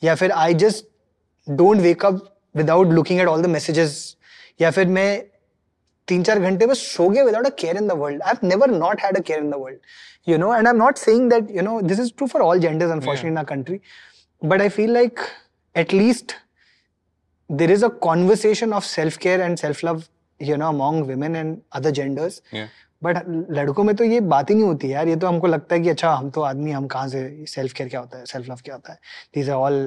[0.02, 0.86] या फिर I just
[1.46, 2.20] don't wake up
[2.56, 3.94] without looking at all the messages
[4.60, 5.08] या फिर मैं
[6.09, 8.71] तीन चार घंटे में सो गए without a care in the world I have never
[8.71, 11.51] not had a care in the world you know and I am not saying that
[11.55, 13.79] you know this is true for all genders unfortunately in our country
[14.41, 15.19] but I feel like
[15.75, 16.31] at least
[17.49, 19.99] there is a conversation of self care and self love
[20.39, 22.39] you know among women and other genders.
[23.03, 23.17] But
[23.57, 25.89] लड़कों में तो ये बात ही नहीं होती यार ये तो हमको लगता है कि
[25.89, 28.75] अच्छा हम तो आदमी हम कहाँ से सेल्फ केयर क्या होता है सेल्फ लव क्या
[28.75, 28.99] होता है?
[29.35, 29.77] These are all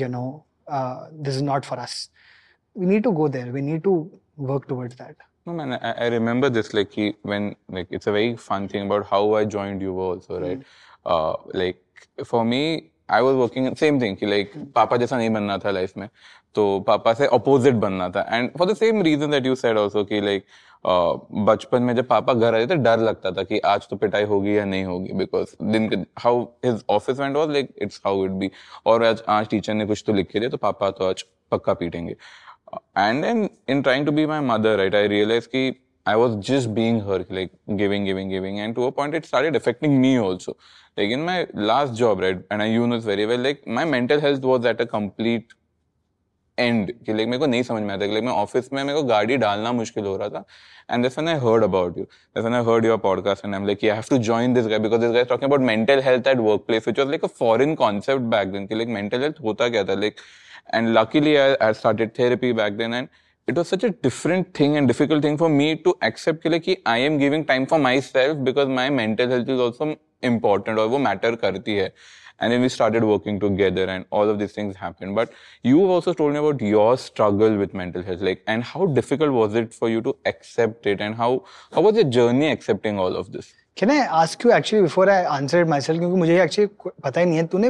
[0.00, 0.24] you know
[0.70, 1.94] this is not for us
[2.76, 3.94] we need to go there we need to
[4.40, 8.12] work towards that No man, I, I remember this like he, when like it's a
[8.12, 10.60] very fun thing about how I joined you also, right?
[10.60, 10.64] Mm.
[11.06, 11.82] Uh, like
[12.24, 15.96] for me, I was working same thing कि like पापा जैसा नहीं बनना था life
[15.96, 16.08] में
[16.54, 20.04] तो पापा से opposite बनना था and for the same reason that you said also
[20.04, 20.44] कि like
[20.84, 21.16] uh,
[21.48, 24.56] बचपन में जब पापा घर आए थे डर लगता था कि आज तो पिटाई होगी
[24.58, 26.34] या नहीं होगी because दिन के how
[26.68, 28.50] his office went was like it's how it be
[28.86, 31.74] और आज आज टीचर ने कुछ तो लिख के दिया तो पापा तो आज पक्का
[31.74, 32.16] पीटेंगे
[32.94, 35.62] and then in trying to be my mother right i realized ki
[36.06, 39.56] i was just being her like giving giving giving and to a point it started
[39.56, 40.56] affecting me also
[40.96, 43.84] like in my last job right and i you know this very well like my
[43.84, 45.54] mental health was at a complete
[46.58, 49.02] end कि like मेरे को नहीं समझ में आता like मैं office में मेरे को
[49.12, 50.44] गाड़ी डालना मुश्किल हो रहा था
[50.90, 53.66] and that's when I heard about you that's when I heard your podcast and I'm
[53.66, 56.02] like yeah I have to join this guy because this guy is talking about mental
[56.02, 59.40] health at workplace which was like a foreign concept back then कि like mental health
[59.48, 60.22] होता क्या था like
[60.71, 63.09] and luckily I, I started therapy back then and
[63.47, 66.63] it was such a different thing and difficult thing for me to accept कि like
[66.63, 70.87] कि I am giving time for myself because my mental health is also important और
[70.87, 71.91] वो matter करती है
[72.39, 76.13] and then we started working together and all of these things happened but you also
[76.13, 79.89] told me about your struggle with mental health like and how difficult was it for
[79.89, 83.89] you to accept it and how how was your journey accepting all of this Can
[83.89, 86.69] I ask you actually before I answer it myself क्योंकि मुझे actually
[87.03, 87.69] पता ही नहीं है तूने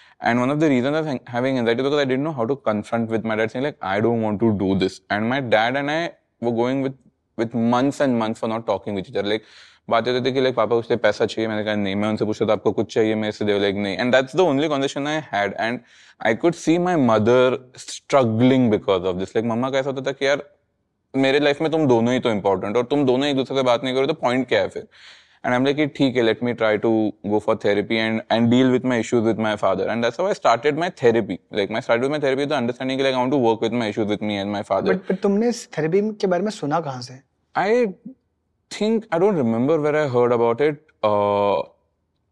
[0.21, 3.09] and one of the reasons was having anxiety because I didn't know how to confront
[3.09, 5.91] with my dad saying like I don't want to do this and my dad and
[5.91, 6.97] I were going with
[7.37, 9.51] with months and months for not talking with each other like
[9.89, 12.45] बात होती थी कि like पापा उससे पैसा चाहिए मैंने कहा नहीं मैं उनसे पूछा
[12.47, 15.21] था आपको कुछ चाहिए मेरे से दे लाइक नहीं and that's the only conversation I
[15.31, 15.79] had and
[16.25, 20.25] I could see my mother struggling because of this like मम्मा कैसा होता था कि
[20.25, 20.43] यार
[21.13, 23.83] मेरे लाइफ में तुम दोनों ही तो इंपॉर्टेंट और तुम दोनों एक दूसरे से बात
[23.83, 24.87] नहीं करो तो पॉइंट क्या है फिर
[25.43, 28.71] and I'm like, ठीक है, let me try to go for therapy and and deal
[28.71, 29.87] with my issues with my father.
[29.87, 31.39] And that's how I started my therapy.
[31.49, 33.73] Like, I started with my therapy with the understanding like I want to work with
[33.73, 34.93] my issues with me and my father.
[34.93, 37.21] But, but तुमने इस therapy के बारे में सुना कहाँ से?
[37.55, 37.93] I
[38.69, 40.83] think I don't remember where I heard about it.
[41.03, 41.61] Uh,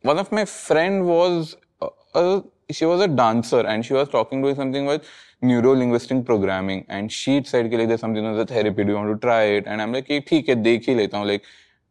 [0.03, 2.41] one of my friend was uh, uh,
[2.71, 5.09] she was a dancer and she was talking doing something with
[5.41, 9.09] neuro linguistic programming and she said like there's something as a therapy do you want
[9.09, 11.43] to try it and I'm like ठीक है देख ही लेता हूँ like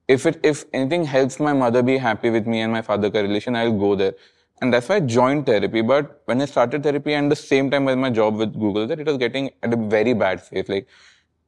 [0.08, 3.24] if it if anything helps my mother be happy with me and my father का
[3.28, 4.13] relation I'll go there
[4.62, 7.86] and that's why I joined therapy but when I started therapy and the same time
[7.86, 10.88] with my job with Google that it was getting at a very bad phase like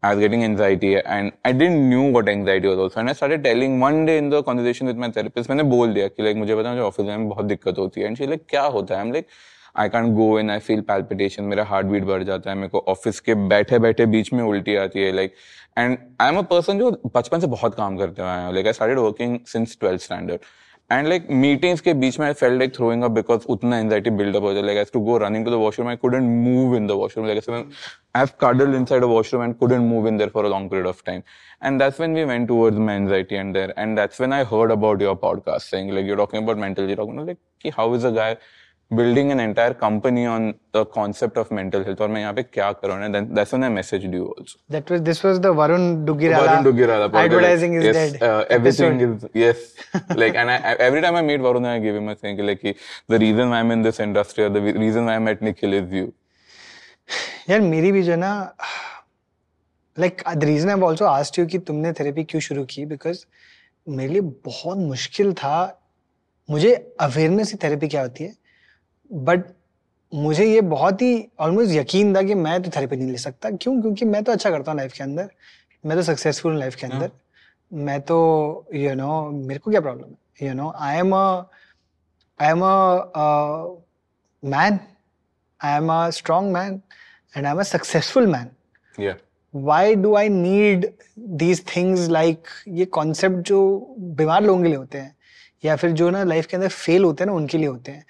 [0.06, 3.00] I was getting anxiety and I didn't knew what anxiety was also.
[3.00, 6.08] And I started telling one day in the conversation with my therapist, मैंने बोल दिया
[6.08, 8.64] कि like मुझे पता मुझे office में बहुत दिक्कत होती है एंड शी लाइक क्या
[8.76, 9.26] होता है I'm like
[9.80, 12.84] I can't go in I feel palpitation मेरा हार्ट बीट बढ़ जाता है मेरे को
[12.88, 15.34] ऑफिस के बैठे बैठे बीच में उल्टी आती है like
[15.78, 18.74] and I am a person जो बचपन से बहुत काम करते हुए हैं like I
[18.74, 20.40] started working since twelfth standard
[20.92, 24.44] and like meetings के बीच में I fell like throwing up because उतना एंजाइटी बिल्डअप
[24.44, 27.28] हो जाए like to go running to the washroom I couldn't move in the washroom
[27.28, 27.64] like I
[28.18, 31.00] have cuddled inside a washroom and couldn't move in there for a long period of
[31.08, 31.24] time
[31.62, 34.74] and that's when we went towards my anxiety and there and that's when i heard
[34.76, 38.08] about your podcast saying like you're talking about mental you're talking about like how is
[38.12, 38.30] a guy
[38.91, 42.71] building an entire company on the concept of mental health और मैं यहाँ पे क्या
[42.73, 46.05] कर रहा हूँ that's one I message do also that was this was the Varun
[46.05, 48.23] Dugirala Varun Dugirala advertising is dead
[48.53, 49.75] everything is yes
[50.17, 52.75] like and I every time I meet Varun I give him a thing like
[53.11, 55.43] the reason why I am in this industry और the reason why I am at
[55.43, 56.13] Nikhil is you
[57.51, 58.33] यार मेरी भी जो ना
[59.97, 63.25] like the reason I have also asked you कि तुमने therapy क्यों शुरू की बिकॉज़
[63.87, 65.57] मेरे लिए बहुत मुश्किल था
[66.49, 68.33] मुझे अवेयरनेस ही थेरेपी क्या होती है?
[69.11, 69.45] बट
[70.13, 73.81] मुझे ये बहुत ही ऑलमोस्ट यकीन था कि मैं तो थेरेपी नहीं ले सकता। क्यों?
[73.83, 75.31] क्योंकि मैं तो अच्छा करता हूँ लाइफ के अंदर।
[75.85, 77.11] मैं तो सक्सेसफुल हूँ लाइफ के अंदर।
[77.73, 78.17] मैं तो
[78.75, 80.49] यू you नो know, मेरे को क्या प्रॉब्लम है?
[80.49, 83.81] You know I am I am a
[84.43, 84.79] man
[85.61, 86.81] I am a strong man
[87.37, 88.51] and I am a successful man
[89.55, 90.87] why do I need
[91.19, 93.61] these things like ये concept जो
[93.99, 95.17] बीमार लोगों के लिए होते हैं
[95.65, 98.05] या फिर जो ना लाइफ के अंदर फेल होते हैं ना उनके लिए होते हैं।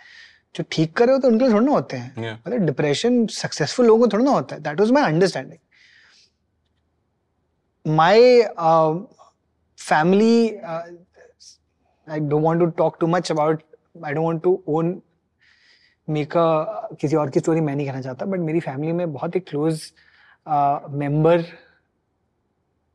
[0.54, 3.86] जो ठीक कर रहे हो तो उनके लिए थोड़ा ना होते हैं। मतलब डिप्रेशन सक्सेसफुल
[3.86, 5.58] लोगों को थोड़ा ना होता है। That was my understanding
[7.86, 8.42] my
[9.78, 10.48] family
[12.08, 13.62] I don't want to talk too much about
[14.06, 15.00] I don't want to own
[16.08, 19.34] make a किसी और की स्टोरी मैं नहीं कहना चाहता बट मेरी फैमिली में बहुत
[19.34, 19.92] ही close
[20.90, 21.44] member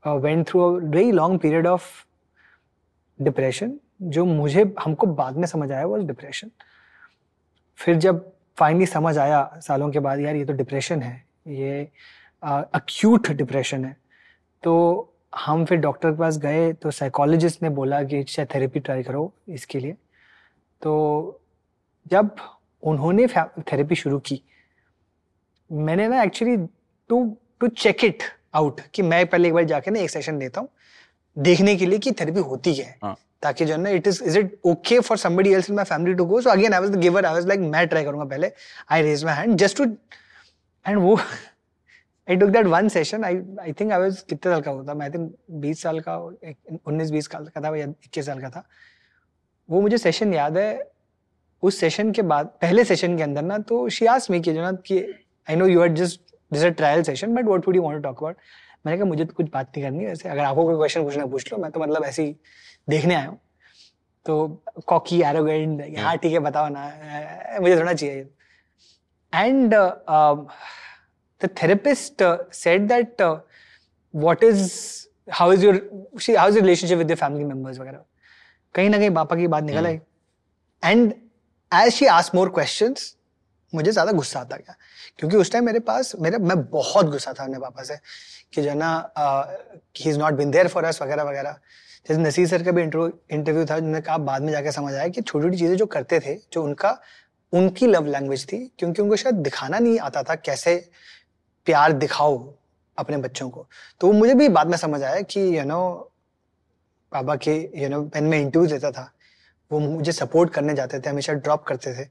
[0.04, 1.84] went through a very long period of
[3.20, 6.52] depression जो मुझे हमको बाद में समझ आया वो डिप्रेशन
[7.80, 11.88] फिर जब फाइनली समझ आया सालों के बाद, यार, ये तो डिप्रेशन है, ये
[12.44, 13.96] अक्यूट डिप्रेशन है।
[14.64, 19.04] तो हम फिर डॉक्टर के पास गए तो साइकोलॉजिस्ट ने बोला कि, शायद थेरेपी ट्राई
[19.04, 19.96] करो इसके लिए।
[20.82, 21.42] तो
[22.08, 22.36] जब
[22.84, 24.42] उन्होंने थेरेपी शुरू की,
[25.72, 26.58] मैंने ना actually
[27.10, 27.26] to
[27.60, 28.24] to check it
[28.56, 30.70] out कि मैं पहले एक बार जाके ना एक सेशन देता हूँ
[31.38, 33.16] देखने के लिए कि थेरेपी होती है। हाँ.
[33.42, 36.14] ताकि जो है ना it is is it okay for somebody else in my family
[36.16, 38.52] to go so again I was the giver I was like मैं ट्राई करूँगा पहले।
[38.92, 39.86] I raise my hand just to
[40.86, 41.16] and वो
[42.28, 45.06] I took that one session I I think I was कितने साल का होता मैं
[45.06, 45.34] आई थिंक
[45.66, 46.18] 20 साल का
[46.88, 48.68] 19 20 साल का था या 21 साल का था।
[49.70, 50.92] वो मुझे सेशन याद है।
[51.64, 54.62] उस सेशन के बाद पहले सेशन के अंदर ना तो शी आस्क्ड मी कि जो
[54.62, 55.00] ना कि
[55.48, 56.22] I know you are just
[56.52, 58.38] this a trial session but what would you want to talk about
[58.86, 61.52] मैंने कहा मुझे तो कुछ बात नहीं करनी वैसे अगर आपको कोई क्वेश्चन पूछना पूछ
[61.52, 62.36] लो। मैं तो मतलब ऐसे ही
[62.90, 63.40] देखने आया हूँ।
[64.26, 66.88] तो कॉकी एरोगेंट हाँ ठीक है बताओ ना
[67.62, 68.28] मुझे थोड़ा चाहिए।
[69.36, 70.48] Um,
[71.42, 73.40] the therapist uh, said that uh,
[74.14, 75.74] what is how is your
[76.26, 78.04] she how is your relationship with your family members वगैरह?
[78.76, 80.00] कहीं ना कहीं पापा की बात निकल आई।
[80.84, 81.14] And
[81.72, 82.96] as she ask more question
[83.74, 84.76] मुझे ज़्यादा गुस्सा आता गया।
[85.20, 87.98] क्योंकि उस टाइम मेरे पास मेरे मैं बहुत गुस्सा था अपने पापा से।
[88.56, 88.92] कि जो ना
[89.98, 91.58] he is not been there for us वगैरह वगैरह।
[92.06, 95.22] जैसे नसीर सर का भी इंटरव्यू था जिन्होंने कहा, बाद में जाकर समझ आया कि
[95.22, 96.98] छोटी छोटी चीज़ें जो करते थे, जो उनका,
[97.54, 100.76] उनकी लव लैंग्वेज थी, क्योंकि उनको शायद दिखाना नहीं आता था कैसे
[101.68, 102.38] प्यार दिखाओ
[102.98, 103.66] अपने बच्चों को।
[104.02, 106.12] तो वो मुझे भी बाद में समझ आया कि यू नो
[107.12, 109.12] पापा के यू नो पेन में इंटरव्यू देता था,
[109.72, 112.08] वो मुझे सपोर्ट करने जाते थे, हमेशा ड्रॉप करते थे।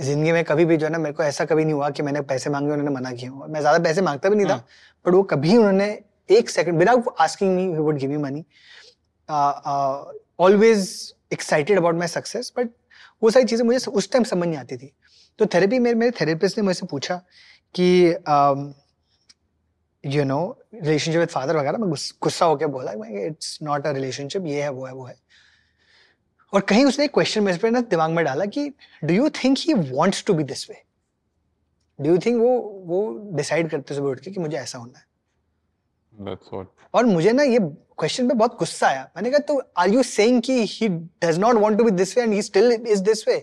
[0.00, 2.20] ज़िंदगी में कभी भी जो है ना मेरे को ऐसा कभी नहीं हुआ कि मैंने
[2.28, 5.22] पैसे मांगे उन्होंने मना किया मैं ज़्यादा पैसे माँगता भी नहीं था बट हाँ। वो
[5.32, 5.86] कभी उन्होंने
[6.30, 8.44] एक सेकंड बिना asking me would give me money
[10.40, 10.88] always
[11.32, 12.68] excited about my success but
[13.22, 14.92] वो सारी चीज़ें मुझे उस टाइम समझ नहीं आती थी।
[15.38, 17.16] तो थेरेपी में मेरे थेरेपिस्ट ने मुझसे पूछा
[17.74, 17.84] कि
[20.04, 20.40] you know
[20.74, 21.88] relationship with father वगैरह मैं
[22.22, 22.92] गुस्सा होकर बोला
[23.26, 25.14] इट्स नॉट अ रिलेशनशिप ये है वो है वो है।
[26.52, 28.68] और कहीं उसने क्वेश्चन मेरे पे ना दिमाग में डाला कि
[29.04, 30.82] do you think he wants to be this way
[31.98, 35.04] do you think वो वो डिसाइड करते सुबह उठ के कि मुझे ऐसा होना है।
[36.18, 36.66] That's what.
[36.94, 40.40] और मुझे ना ये क्वेश्चन पे बहुत गुस्सा आया। मैंने कहा तो आर यू सेइंग
[40.42, 43.38] कि he does not want to be this way and he still is this way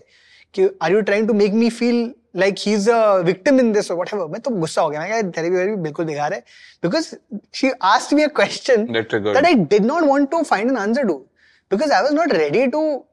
[0.54, 3.90] कि are you trying to make me feel like he is a victim in this
[3.90, 6.40] whatever मैं तो गुस्सा हो गया। मैं कहा therapy वेरेपी बिल्कुल बेकार है।
[6.82, 7.14] Because
[7.54, 11.24] she asked me a question that I did not want to find an answer to
[11.70, 13.04] because I was not ready to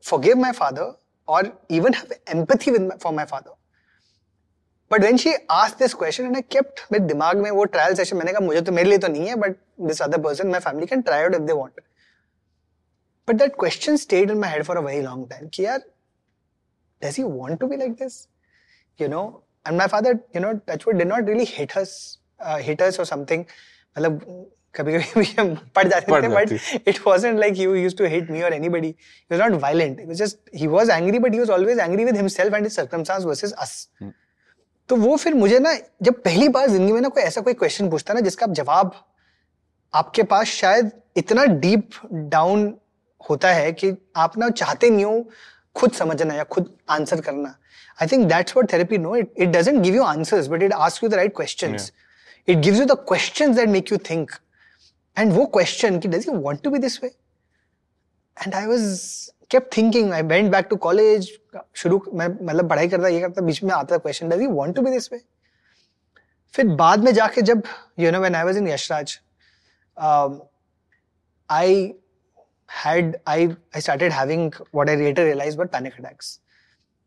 [0.00, 0.94] forgive my father
[1.26, 3.52] or even have empathy with my, for my father.
[4.88, 8.16] But when she asked this question and I kept मेरे दिमाग में वो trial session
[8.16, 9.56] मैंने कहा मुझे तो मेरे लिए तो नहीं है but
[9.90, 11.72] this other person my family can try out if they want.
[13.24, 15.80] But that question stayed in my head for a very long time कि यार
[17.00, 18.28] does he want to be like this?
[18.98, 22.82] You know, and my father, you know, Touchwood did not really hit us, uh, hit
[22.82, 23.46] us or something.
[23.96, 26.52] मतलब कभी कभी भी हम पढ़ जाते थे but
[26.88, 28.94] it wasn't like he used to hit me और anybody he
[29.30, 32.54] was not violent it just he was angry but he was always angry with himself
[32.54, 33.88] and circumstance versus us
[34.88, 37.90] तो वो फिर मुझे ना जब पहली बार ज़िंदगी में ना कोई ऐसा कोई क्वेश्चन
[37.90, 38.94] पूछता ना जिसका जवाब
[39.94, 42.72] आपके पास शायद इतना डीप डाउन
[43.30, 45.30] होता है कि आप ना चाहते नहीं हो
[45.76, 47.54] खुद समझना या खुद आंसर करना।
[48.02, 51.04] I think that's what therapy no it it doesn't give you answers but it ask
[51.04, 51.92] you the right questions
[52.48, 54.30] it gives you the questions that make you think
[55.18, 58.82] and वो क्वेश्चन कि does you want to be this way and I was
[59.50, 61.30] kept thinking I went back to college
[61.74, 64.82] शुरू, मैं मतलब पढ़ाई करता, ये करता, बीच में आता question does you want to
[64.82, 65.22] be this way
[66.54, 67.62] फिर बाद में जाके जब
[67.98, 69.18] you know when I was in Yashraj
[71.50, 71.92] I
[72.72, 74.44] had, I I started having
[74.76, 76.28] what I later realized were panic attacks.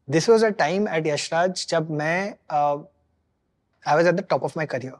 [0.07, 2.35] This was a time at Yashraj जब मैं
[3.85, 4.93] I was at the top of my career.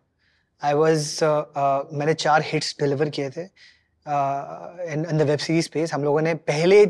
[0.63, 3.43] I was uh, uh, मैंने चार hits deliver किए थे
[4.93, 6.85] in the web series space हम लोगों ने पहले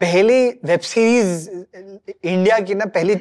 [0.00, 3.16] पहले वेब सीरीज़ इंडिया की ना पहली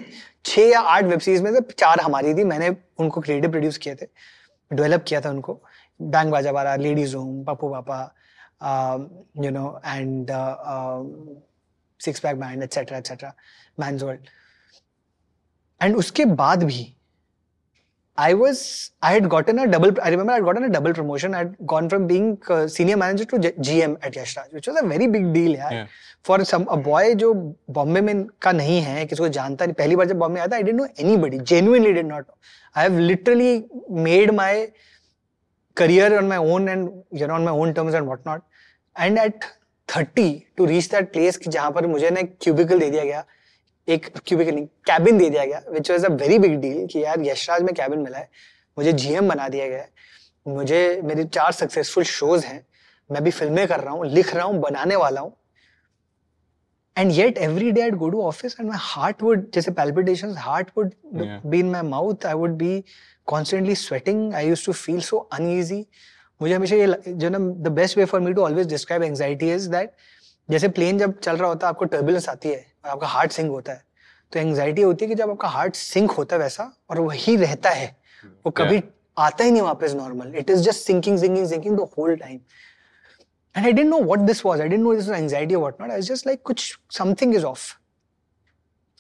[0.46, 3.96] छः या आठ वेब सीरीज़ में से चार हमारी थी। मैंने उनको क्रिएटिव प्रोड्यूस किए
[3.96, 4.06] थे
[4.72, 5.62] डेवलप किया था उनको।
[6.02, 8.00] बैंग बाजा बारा ladies home Pappu Papa
[9.46, 10.32] you know and
[12.00, 13.34] six pack band etcetera etcetera
[13.80, 14.28] man's world
[15.82, 16.95] and उसके बाद भी
[18.18, 21.34] I was, I had gotten a double, I remember I had gotten a double promotion.
[21.36, 24.88] I had gone from being uh, senior manager to GM at Yashraj, which was a
[24.88, 25.72] very big deal यार.
[25.72, 25.88] Yeah.
[26.24, 27.34] For some a boy जो
[27.72, 30.58] बॉम्बे में का नहीं है किसी को जानता नहीं पहली बार जब बॉम्बे आया था
[30.58, 32.38] I didn't know anybody, genuinely did not know.
[32.74, 34.72] I have literally made my
[35.76, 38.44] career on my own and you know on my own terms and whatnot.
[38.96, 39.46] And at
[39.88, 43.24] 30 to reach that place कि जहाँ पर मुझे ना cubicle दे दिया गया
[43.88, 47.62] एक cubicle cabin दे दिया गया which was a very big deal कि यार यशराज
[47.62, 48.30] में कैबिन मिला है
[48.78, 49.90] मुझे जीएम बना दिया गया है
[50.48, 52.66] मुझे मेरे चार सक्सेसफुल शोज़ हैं
[53.10, 55.36] मैं भी फ़िल्में कर रहा हूँ लिख रहा हूँ बनाने वाला हूँ।
[56.98, 60.70] And yet every day I go to office and my heart would जैसे palpitation heart
[60.78, 60.92] would
[61.46, 62.84] be in my mouth I would be
[63.28, 65.86] constantly sweating I use to feel so uneasy
[66.42, 69.70] मुझे हमेशा ये जो ना the best way for me to always describe anxiety is
[69.70, 69.94] that
[70.50, 73.74] जैसे plane जब चल रहा होता है आपको टर्बुलेंस आती है आपका हार्ट सिंक होता
[73.74, 73.84] है।
[74.34, 77.70] तो एंगजाइटी होती है कि जब आपका हार्ट सिंक होता है वैसा और वही रहता
[77.70, 77.96] है
[78.46, 78.90] वो कभी yeah.
[79.18, 82.40] आता ही नहीं वापस normal it is just sinking sinking sinking the whole time
[83.56, 86.02] and I didn't know what this was I didn't know this anxiety what not I
[86.02, 87.74] just like कुछ something is off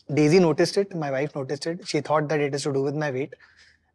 [0.09, 2.95] Daisy notice it my wife notice it she thought that it is to do with
[2.95, 3.35] my weight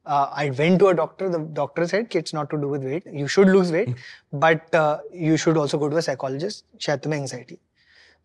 [0.07, 3.05] I went to a doctor the doctor said कि it's not to do with weight
[3.14, 3.95] you should lose weight
[4.34, 4.76] but
[5.14, 7.59] you should also go to a psychologist शायद तुम्हें anxiety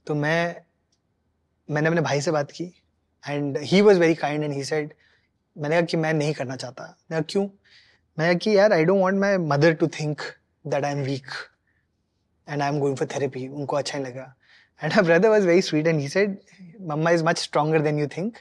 [0.07, 0.61] तो मैं
[1.69, 2.63] मैंने अपने भाई से बात की
[3.23, 4.93] and he was very kind and he said
[5.55, 7.43] मैंने कहा कि मैं नहीं करना चाहता। मैं क्यों?
[8.17, 10.21] मैं कहा कि यार I don't want my mother to think
[10.67, 11.27] that I am weak
[12.49, 14.33] and I am going for therapy उनको अच्छा नहीं लगा।
[14.81, 16.37] And my brother was very sweet and he said
[16.81, 18.37] mamma is much stronger than you think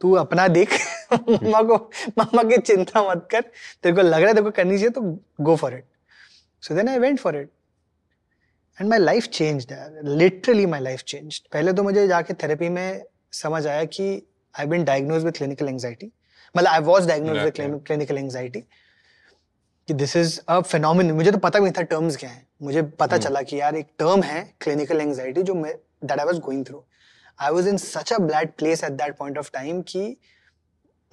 [0.00, 0.78] तू अपना देख।
[1.12, 1.76] मम्मा को
[2.18, 5.00] मम्मा की चिंता मत कर। तेरे को लग रहा है तेरे को करनी चाहिए तो
[5.40, 5.84] go for it
[6.62, 7.50] so then I went for it
[8.80, 9.66] and my life change
[10.04, 13.02] literally my life change पहले तो मुझे जाके थेरेपी में
[13.32, 14.22] समझ आया कि
[14.58, 16.12] I been diagnose with clinical anxiety
[16.56, 18.60] मतलब I was diagnose with clinical anxiety
[19.88, 22.46] कि दिस इज़ अ फिनोमिन मुझे तो पता भी नहीं था टर्म्स क्या है.
[22.62, 23.24] मुझे पता hmm.
[23.24, 25.74] चला कि यार एक टर्म है क्लिनिकल एंगजाइटी जो मैं
[26.04, 26.84] that I was going through
[27.40, 30.16] I was in such a bad place at that point of time कि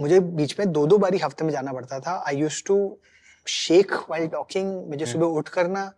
[0.01, 2.23] मुझे बीच में दो दो बारी हफ़्ते में जाना पड़ता था.
[2.27, 2.97] I use to
[3.47, 5.13] shake while talking मुझे hmm.
[5.13, 5.91] सुबह उठ करना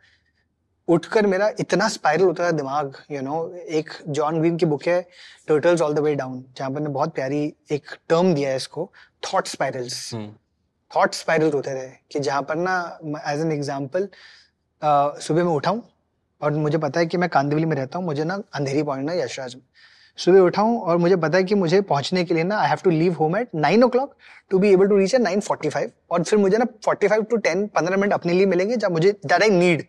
[0.90, 4.66] उठकर मेरा इतना स्पाइरल होता था दिमाग यू you नो know, एक जॉन ग्रीन की
[4.66, 5.02] बुक है
[5.48, 8.90] turtles all the way down जहाँ पर बहुत प्यारी एक टर्म दिया है इसको
[9.24, 10.10] थॉट स्पाइरल्स
[10.92, 12.76] थॉट स्पाइरल्स होते थे कि जहाँ पर ना
[13.28, 14.08] एज एन एग्ज़ाम्पल
[14.82, 15.82] सुबह मैं उठाऊँ
[16.42, 19.56] और मुझे पता है कि मैं कांदिवली में रहता हूँ मुझे ना अंधेरी पहुँचना यशराज
[19.56, 19.64] में।
[20.18, 22.90] सुबह उठाऊँ और मुझे पता है कि मुझे पहुँचने के लिए ना I have to
[22.90, 24.16] leave home at nine o'clock
[24.52, 27.24] to be able to reach at nine forty five और फिर मुझे ना फोर्टी फाइव
[27.24, 29.86] टू टेन पंद्रह मिनट अपने लिए मिलेंगे जब मुझे दैट आई नीड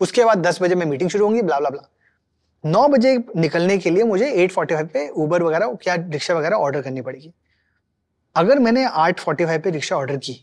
[0.00, 1.88] उसके बाद दस बजे में मीटिंग शुरू होंगी ब्ला ब्ला
[2.64, 6.56] नौ बजे निकलने के लिए मुझे एट फोर्टी फाइव पे ऊबर वगैरह क्या रिक्शा वगैरह
[6.56, 7.32] ऑर्डर करनी पड़ेगी।
[8.36, 10.40] अगर मैंने आठ फोर्टी फाइव पे रिक्शा ऑर्डर की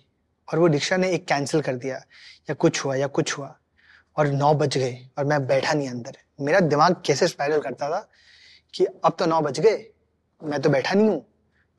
[0.48, 1.96] और वो रिक्शा ने एक कैंसिल कर दिया,
[2.50, 3.56] या कुछ हुआ, या कुछ हुआ,
[4.18, 8.08] और नौ बज गए और मैं बैठा नहीं अंदर, मेरा दिमाग कैसे स्पाइरल करता था
[8.74, 9.86] कि अब तो नौ बज गए,
[10.42, 11.26] मैं तो बैठा नहीं हूँ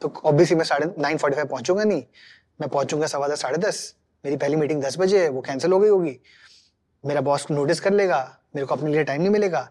[0.03, 2.03] तो ऑब्वियसली मैं साढ़े नाइन फोर्टी फाइव पहुंचूँगा नहीं,
[2.61, 3.95] मैं पहुंचूँगा सवा दस, साढ़े दस,
[4.25, 6.19] मेरी पहली मीटिंग दस बजे है, वो कैंसिल हो गई होगी।
[7.05, 8.19] मेरा बॉस नोटिस कर लेगा
[8.55, 9.69] मेरे को अपने लिए टाइम नहीं मिलेगा।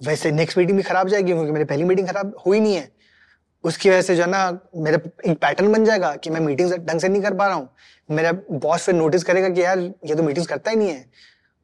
[0.00, 2.88] वैसे नेक्स्ट मीटिंग भी खराब जाएगी क्योंकि मेरी पहली मीटिंग खराब हुई नहीं है।
[3.64, 7.00] उसकी वजह से जो है ना मेरा एक पैटर्न बन जाएगा कि मैं मीटिंग ढंग
[7.00, 7.68] से नहीं कर पा रहा हूँ।
[8.08, 11.04] मेरा बॉस फिर नोटिस करेगा कि यार ये तो मीटिंग्स करता ही नहीं है।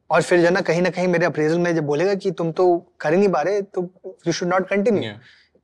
[0.09, 2.51] और फिर जो है ना कहीं ना कहीं मेरे अप्रेजल में जब बोलेगा कि तुम
[2.51, 3.81] तो कर ही नहीं पा रहे तो
[4.27, 5.11] you should not continue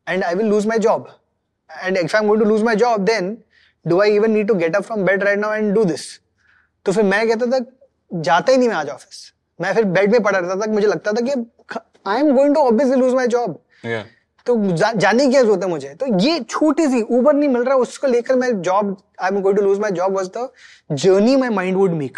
[0.08, 1.08] and I will lose my job
[1.70, 3.38] and if I am going to lose my job then
[3.86, 6.08] do I even need to get up from bed right now and do this
[6.86, 7.66] तो फिर मैं कहता था
[8.12, 9.33] जाता ही नहीं मैं आज office
[9.64, 11.32] मैं फिर बेड में पड़ा रहता था मुझे लगता था कि
[12.08, 13.60] I am going to obviously lose my job
[14.46, 17.76] तो जा, जाने की ज़रूरत है मुझे। तो ये छोटी सी ऊबर नहीं मिल रहा
[17.78, 20.50] उसको लेकर मैं job I am going to lose my job was the
[20.92, 22.18] journey my mind would make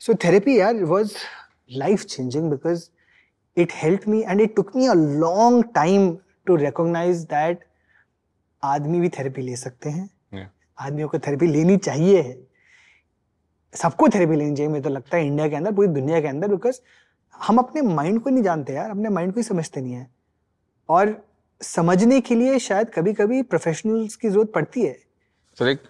[0.00, 1.12] so therapy यार was
[1.76, 2.88] life changing because
[3.56, 7.64] it help me and it took me a long time to recognise that
[8.62, 10.48] आदमी भी therapy ले सकते हैं। Yeah.
[10.78, 12.32] आदमियों को therapy लेनी चाहिए। है
[13.74, 16.48] सबको थेरेपी लेनी चाहिए, मुझे तो लगता है इंडिया के अंदर, पूरी दुनिया के अंदर
[16.48, 16.80] बिकॉज़
[17.34, 20.10] हम अपने माइंड को नहीं जानते यार, अपने माइंड को ही समझते नहीं है।
[20.88, 21.16] और
[21.60, 24.96] समझने के लिए शायद कभी कभी प्रोफेशनल्स की ज़रूरत पड़ती है।
[25.56, 25.88] So, like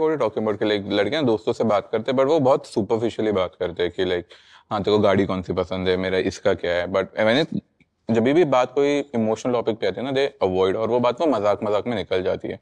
[0.00, 3.56] what talking about कि लड़कियाँ दोस्तों से बात करते हैं बट वो बहुत सुपरफिशियली बात
[3.60, 4.26] करते हैं कि लाइक
[4.70, 6.86] हाँ तेरे को गाड़ी कौन सी पसंद है, मेरा इसका क्या है?
[6.86, 7.44] बट मैंने,
[8.08, 11.20] जब भी बात कोई इमोशनल टॉपिक पे आती है ना दे अवॉइड और वो बात
[11.20, 12.60] वो मज़ाक मज़ाक में निकल जाती है।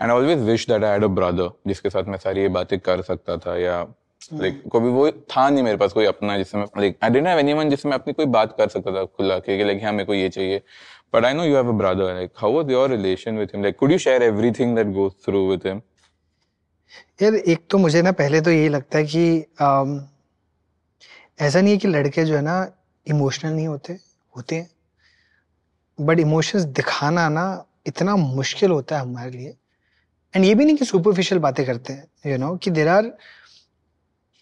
[0.00, 3.02] And always wish that I had a brother जिसके साथ मैं सारी ये बातें कर
[3.02, 3.80] सकता था या
[4.32, 7.38] लाइक like, कभी वो था नहीं मेरे पास कोई अपना जिसमें like I didn't have
[7.38, 10.28] anyone जिसमें अपनी कोई बात कर सकता था खुला के लाइक हाँ मेरे को ये
[10.28, 10.62] चाहिए।
[11.14, 13.76] But I know you have a brother like how was your relation with him like
[13.76, 15.80] could you share everything that goes through with him
[17.22, 20.00] यार एक तो मुझे ना पहले तो यही लगता है कि um,
[21.40, 22.56] ऐसा नहीं है कि लड़के जो है ना
[23.06, 23.92] इमोशनल नहीं होते
[24.36, 24.68] होते हैं।
[25.98, 27.44] बट इमोशंस दिखाना ना
[27.86, 29.54] इतना मुश्किल होता है हमारे लिए।
[30.34, 33.12] एंड ये भी नहीं कि सुपरफिशियल बातें करते हैं यू नो कि देर आर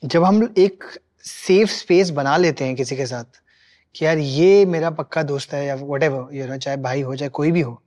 [0.02, 0.84] जब हम एक
[1.24, 3.24] सेफ़ स्पेस बना लेते हैं किसी के साथ,
[3.94, 7.16] कि यार ये मेरा पक्का दोस्त है या वट एवर यू नो चाहे भाई हो,
[7.16, 7.82] चाहे कोई भी हो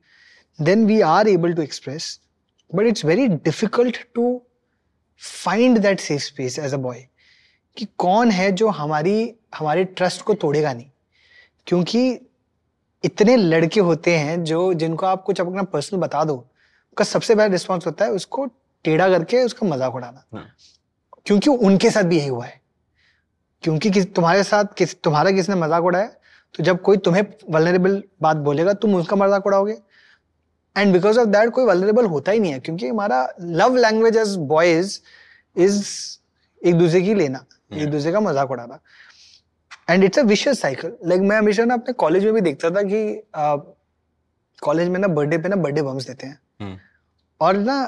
[0.60, 2.20] then we are able to express
[2.76, 4.41] but it's very difficult to
[5.22, 7.06] find that safe space as a boy
[7.78, 10.89] कि कौन है जो हमारी, हमारे ट्रस्ट को तोड़ेगा नहीं,
[11.68, 12.20] क्योंकि
[13.04, 16.45] इतने लड़के होते हैं जो, जिनको आप कुछ अपना पर्सनल बता दो
[17.00, 18.45] उसका सबसे बड़ा रिस्पॉन्स होता है उसको
[18.86, 20.45] टेढ़ा करके उसका मज़ाक उड़ाना हाँ।
[21.26, 22.60] क्योंकि उनके साथ भी यही हुआ है
[23.64, 26.08] क्योंकि किस तुम्हारे साथ किस तुम्हारा किसने मज़ाक उड़ाया
[26.56, 29.78] तो जब कोई तुम्हें वलनरेबल बात बोलेगा तुम उसका मज़ाक उड़ाओगे
[30.76, 34.36] एंड बिकॉज़ ऑफ़ दैट कोई वलनरेबल होता ही नहीं है क्योंकि हमारा love language as
[34.47, 35.00] boys
[35.56, 35.84] is
[36.62, 37.82] एक दूसरे की लेना yeah.
[37.82, 38.80] एक दूसरे का मज़ाक उड़ाना
[39.89, 42.84] and it's a vicious cycle like मैं हमेशा ना अपने कॉलेज में भी देखता था
[42.84, 43.02] कि
[44.62, 46.78] कॉलेज uh, में ना बर्थडे पे ना बर्थडे बम्स देते हैं हम्म।
[47.42, 47.84] और ना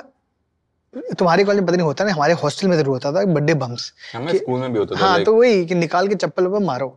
[1.19, 3.83] तुम्हारे कॉलेज में पता नहीं होता ना हमारे हॉस्टल में ज़रूर होता था बर्थडे बम्स
[4.15, 6.87] स्कूल में भी होता था हाँ तो वही कि निकाल के चप्पल पर मारो।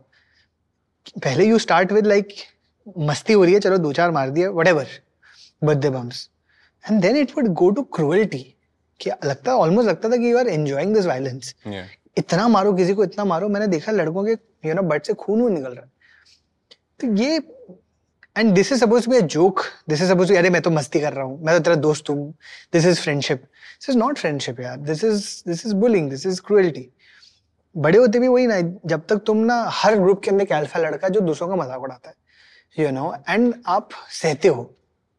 [1.23, 2.33] पहले यू स्टार्ट विद लाइक
[3.09, 4.87] मस्ती हो रही है चलो दो चार मार दिया whatever
[5.63, 6.29] birthday bums
[6.85, 8.43] and then it would go to cruelty
[8.99, 11.53] कि लगता ऑलमोस्ट लगता था कि you are enjoying this violence
[12.17, 14.31] इतना मारो किसी को इतना मारो मैंने देखा लड़कों के
[14.67, 15.91] यू नो बट से खून वून निकल रहा। है
[16.99, 17.39] तो ये
[18.35, 21.13] and this is suppose be a joke this is suppose अरे मैं तो मस्ती कर
[21.13, 22.33] रहा हूँ। मैं तो तेरा दोस्त हूँ।
[22.73, 24.77] This is friendship this is not friendship यार.
[24.77, 26.89] This is this is bullying this is cruelty
[27.75, 30.79] बड़े होते भी वही ना जब तक तुम ना हर ग्रुप के अंदर एक अल्फ़ा
[30.79, 34.71] लड़का जो दूसरों का मज़ाक उड़ाता है यू नो एंड आप सहते हो।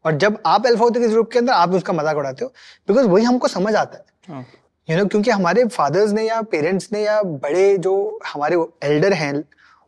[0.05, 2.51] और जब आप अल्फ़ा होते हो किसी ग्रुप के अंदर आप उसका मज़ाक उड़ाते हो।
[2.87, 4.45] बिकॉज़ वही हमको समझ आता है.
[4.87, 9.33] यू नो क्योंकि हमारे फादर्स ने या पेरेंट्स ने या बड़े जो हमारे एल्डर हैं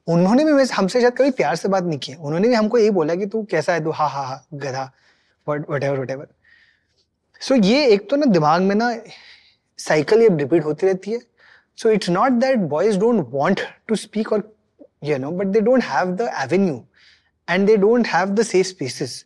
[0.10, 3.16] उन्होंने भी हमसे शायद कभी प्यार से बात नहीं की उन्होंने भी हमको यही बोला
[3.16, 4.92] कि तू कैसा है, तू हा हा हा, गधा
[5.48, 6.28] whatever whatever
[7.42, 8.94] so ये एक तो ना दिमाग में ना
[9.80, 11.20] साइकिल ये रिपीट होती रहती है।
[11.78, 14.52] So it's not that boys don't want to speak और
[15.04, 16.84] you know but they don't have the avenue
[17.48, 19.24] and they don't have the safe spaces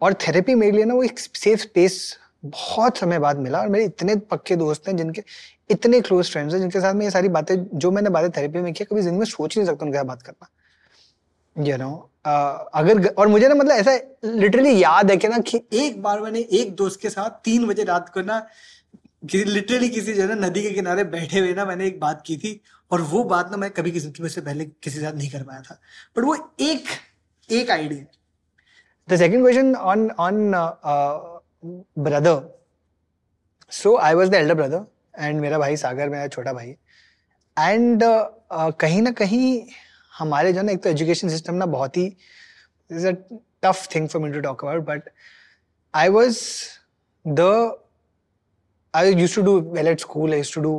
[0.00, 1.98] और थेरेपी मेरे लिए ना वो एक सेफ़ स्पेस
[2.50, 5.22] बहुत समय बाद मिला और मेरे इतने पक्के दोस्त हैं जिनके
[5.70, 8.72] इतने क्लोज फ्रेंड्स हैं जिनके साथ में ये सारी बातें जो मैंने बातें थेरेपी में
[8.72, 10.48] किया कभी ज़िंदगी में सोच नहीं सकता उनके साथ बात करना।
[11.56, 12.10] यू नो
[12.74, 16.38] अगर और मुझे ना मतलब ऐसा लिटरली याद है कि ना कि एक बार मैंने
[16.38, 18.46] एक दोस्त के साथ तीन बजे रात को ना
[19.34, 22.36] लिटरली किसी जो है ना नदी के किनारे बैठे हुए ना मैंने एक बात की
[22.36, 25.42] थी और वो बात ना मैं कभी किसी की से पहले किसी साथ नहीं कर
[25.42, 25.80] पाया था।
[26.18, 26.84] बट वो एक
[27.50, 28.04] एक idea
[29.08, 31.35] question on on uh, uh,
[31.96, 32.48] brother.
[33.72, 34.80] So I was the elder brother
[35.18, 36.76] and मेरा भाई सागर मेरा छोटा भाई.
[37.56, 39.66] एंड uh, uh, कहीं ना कहीं
[40.12, 42.04] हमारे जो ना एक तो एजुकेशन सिस्टम ना बहुत ही
[42.90, 43.12] is a
[43.62, 45.10] tough thing for me to talk about but
[45.94, 46.38] I was
[47.24, 47.40] the
[48.94, 50.74] I use to do well at school I use to do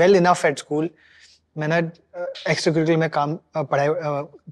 [0.00, 0.90] well enough at school
[1.56, 1.78] मैंने
[2.50, 3.88] एक्स्ट्रा करिकुलर में काम पढ़ाई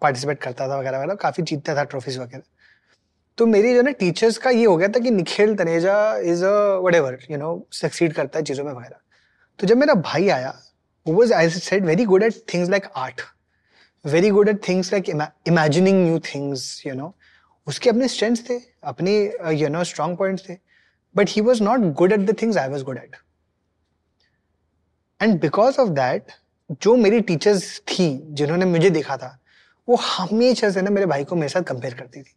[0.01, 2.43] participate करता था वगैरह वगैरह काफ़ी जीतता था ट्रॉफीज वगैरह.
[3.41, 5.95] तो मेरी जो ना टीचर्स का ये हो गया था कि Nikhil Taneja
[6.31, 6.51] is a
[6.95, 8.97] whatever you know succeed करता है चीज़ों में वगैरह।
[9.59, 10.51] तो जब मेरा भाई आया
[11.07, 13.21] वो was I said very good at things like art
[14.05, 15.09] very good at things like
[15.49, 17.15] imagining new things you know
[17.67, 19.13] उसके अपने स्ट्रेंथ्स थे, अपने
[19.53, 20.57] यू नो स्ट्रॉन्ग पॉइंट्स थे
[21.15, 23.17] but he was not good at the things I was good at
[25.21, 26.33] and because of that
[26.83, 29.39] जो मेरी teachers थी, जिन्होंने मुझे देखा था,
[29.89, 32.35] वो हमेशा से ना मेरे भाई को मेरे साथ कंपेयर करती थी।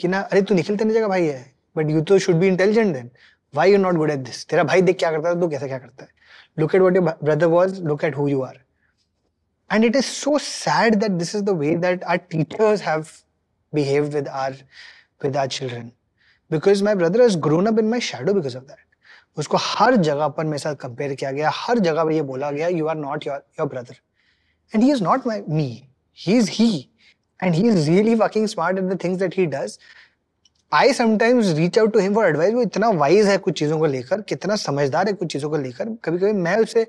[0.00, 1.44] कि ना, अरे, तू निखिल तेने जगह भाई है
[1.76, 3.10] बट यू तो should be intelligent then
[3.54, 5.78] why you not good at this तेरा भाई देख क्या करता है, तू कैसे क्या
[5.78, 6.10] करता है?
[6.58, 8.62] Look at what your brother was look at who you are
[9.70, 13.12] and it is so sad that this is the way that our teachers have
[13.72, 14.50] behaved with our
[15.24, 15.86] with our children.
[16.50, 18.82] Because my brother has grown up in my shadow because of that.
[19.36, 22.68] उसको हर जगह पर मेरे साथ compare किया गया, हर जगह पर ये बोला गया
[22.68, 23.96] you are not your your brother
[24.74, 25.66] and he is not my me
[26.18, 26.68] he is he
[27.42, 29.78] he is really working smart in the things that he does
[30.72, 33.86] I sometimes reach out to him for advice वो इतना wise है कुछ चीज़ों को
[33.86, 36.86] लेकर कितना समझदार है कुछ चीज़ों को लेकर। कभी कभी मैं उसे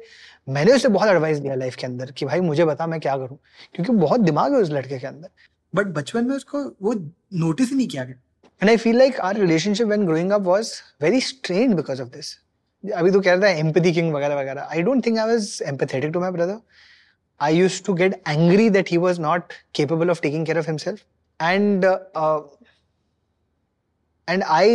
[0.48, 3.38] मैंने उसे बहुत एडवाइस दिया लाइफ के अंदर कि भाई मुझे बता मैं क्या करूँ।
[3.76, 5.30] क्योंकि बहुत दिमाग है उस लड़के के अंदर।
[5.74, 8.16] बट बचपन में उसको वो नोटिस ही नहीं किया गया।
[8.62, 10.72] And I feel like our relationship when growing up was
[11.02, 12.36] very strained because of this
[12.84, 16.12] अभी तो कह रहा था एम्पैथी किंग वगैरह वगैरह। I don't think I was empathetic
[16.12, 16.60] to my brother
[17.42, 21.06] I used to get angry that he was not capable of taking care of himself.
[21.40, 22.42] And uh, uh,
[24.28, 24.68] and i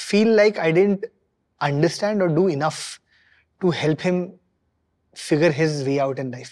[0.00, 1.04] feel like i didn't
[1.60, 2.80] understand or do enough
[3.60, 4.18] to help him
[5.16, 6.50] figure his way out in life.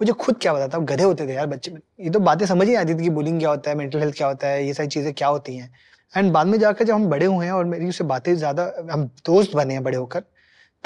[0.00, 2.74] मुझे खुद क्या बताता गधे होते थे यार बच्चे में। ये तो बातें समझ ही
[2.74, 5.12] आती थी कि बुलिंग क्या होता है मेंटल हेल्थ क्या होता है ये सारी चीज़ें
[5.14, 5.70] क्या होती हैं।
[6.16, 9.04] एंड बाद में जाकर जब हम बड़े हुए हैं और मेरी उससे बातें ज़्यादा हम
[9.26, 10.24] दोस्त बने हैं बड़े होकर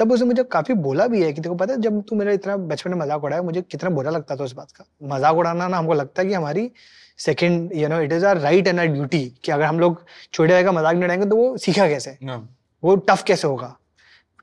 [0.00, 2.56] तब उसने मुझे काफ़ी बोला भी है कि देखो पता है जब तू मेरा इतना
[2.56, 4.84] बचपन में मज़ाक उड़ाया मुझे कितना बुरा लगता था उस बात का।
[5.14, 6.70] मज़ाक उड़ाना ना हमको लगता है कि हमारी
[7.18, 10.62] second you know it is our right and our duty कि अगर हम लोग छोटे
[10.64, 12.16] का मज़ाक नहीं उड़ाएँगे तो वो सीखा कैसे?
[12.24, 12.40] Yeah.
[12.82, 13.76] वो टफ कैसे होगा?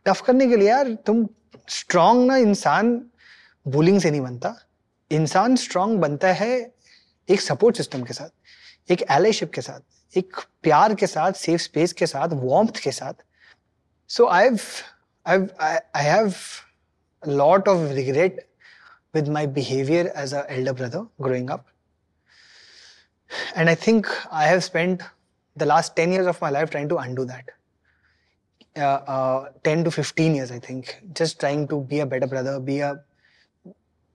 [0.05, 1.27] टफ करने के लिए यार तुम
[1.69, 3.01] स्ट्रांग ना इंसान
[3.65, 4.55] बुलिंग से नहीं बनता।
[5.11, 6.49] इंसान स्ट्रांग बनता है
[7.29, 11.93] एक सपोर्ट सिस्टम के साथ एक एलेशिप के साथ एक प्यार के साथ सेफ़ स्पेस
[11.93, 13.13] के साथ वार्मथ के साथ।
[14.09, 14.49] सो आई
[15.27, 16.63] I've, I, I have
[17.23, 18.47] a lot of regret
[19.13, 21.67] with my behavior as an elder brother growing up.
[23.55, 25.03] And I think I have spent
[25.57, 27.49] the last 10 years of my life trying to undo that.
[28.77, 30.97] Uh, uh, 10 to 15 years, I think.
[31.13, 33.03] Just trying to be a better brother, be a,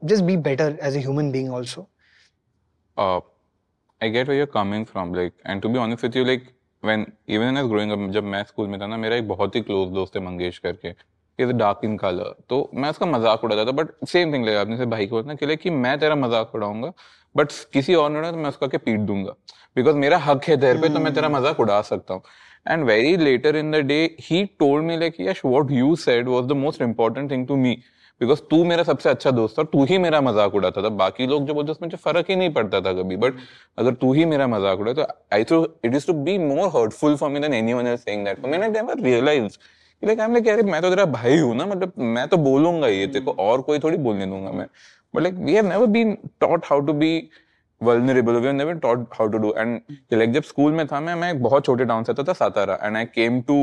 [0.06, 1.88] just be better as a human being also.
[2.96, 3.20] Uh,
[4.00, 6.54] I get where you're coming from, like, and to be honest with you, like,
[6.84, 9.60] when even was growing up, जब मैं school में था ना मेरा एक बहुत ही
[9.60, 10.94] close दोस्त है मंगेश करके
[11.38, 14.76] इज़ डार्क इन कलर तो मैं उसका मज़ाक उड़ाता था बट सेम थिंग लगा आपने
[14.76, 16.92] से भाई को बोलना कि like कि मैं तेरा मज़ाक उड़ाऊँगा
[17.36, 19.34] बट किसी और ने तो मैं उसका के पीट दूँगा?
[19.76, 22.22] बिकॉज़ मेरा हक है तेरे पे तो मैं तेरा मज़ाक उड़ा सकता हूँ.
[22.68, 26.46] And very later in the day he told me like, Yash, what you said was
[26.50, 27.72] the most important thing to me.
[28.22, 31.46] Because तू मेरा सबसे अच्छा दोस्त था तू ही मेरा मज़ाक उड़ाता था। बाकी लोग
[31.46, 33.34] जो बोलते उसमें फ़र्क ही नहीं पड़ता था कभी। बट
[33.78, 37.16] अगर तू ही मेरा मज़ाक उड़ा तो I thought it is to be more hurtful
[37.16, 39.58] for me than anyone else saying that मैंने never realise
[40.02, 42.88] like I am like यार, मैं तो तेरा भाई हूँ ना मतलब मैं तो बोलूँगा
[42.88, 44.66] ये तेरे को और कोई थोड़ी बोलने दूँगा मैं।
[45.14, 47.28] But like we have never been taught how to be
[47.80, 48.34] vulnerable.
[48.34, 49.48] We have never taught how to do.
[49.60, 52.78] And like, जब स्कूल में था मैं मैं एक बहुत छोटे टाउन से था, Satara.
[52.82, 53.56] And I came to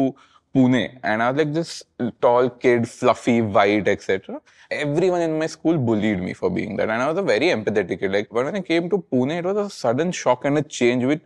[0.56, 1.84] Pune, and I was like this
[2.22, 4.42] tall kid, fluffy, white, etc.
[4.72, 8.00] Everyone in my school bullied me for being that, and I was a very empathetic
[8.00, 8.12] kid.
[8.12, 11.22] Like when I came to Pune, it was a sudden shock and a change which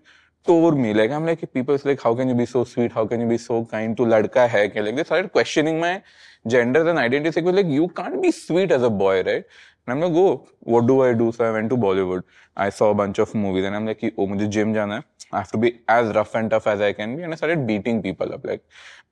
[0.46, 0.94] tore me.
[0.94, 2.92] Like I'm like people's like, how can you be so sweet?
[2.92, 4.72] How can you be so kind to ladka hai?
[4.76, 6.04] Like they started questioning my
[6.46, 7.42] gender and identity.
[7.42, 9.46] Like you can't be sweet as a boy, right?
[9.87, 11.33] And I'm like, oh, what do I do?
[11.33, 12.23] So I went to Bollywood.
[12.57, 15.05] I saw a bunch of movies and I'm like, oh, मुझे gym जाना है.
[15.33, 17.23] I have to be as rough and tough as I can be.
[17.23, 18.45] And I started beating people up.
[18.45, 18.63] Like,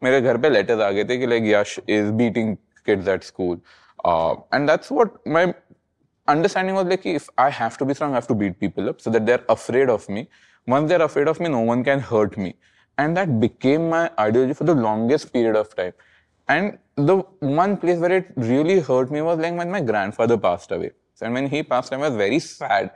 [0.05, 3.59] मेरे घर पे letters आ गए थे कि like Yash is beating kids at school.
[4.05, 5.55] Uh, and that's what my
[6.29, 9.01] understanding was like, if I have to be strong, I have to beat people up
[9.01, 10.29] so that they're afraid of me.
[10.67, 12.55] Once they're afraid of me, no one can hurt me.
[12.99, 15.93] And that became my ideology for the longest period of time.
[16.51, 20.73] And the one place where it really hurt me was like when my grandfather passed
[20.73, 20.91] away.
[21.21, 22.93] And when he passed away, I was very sad.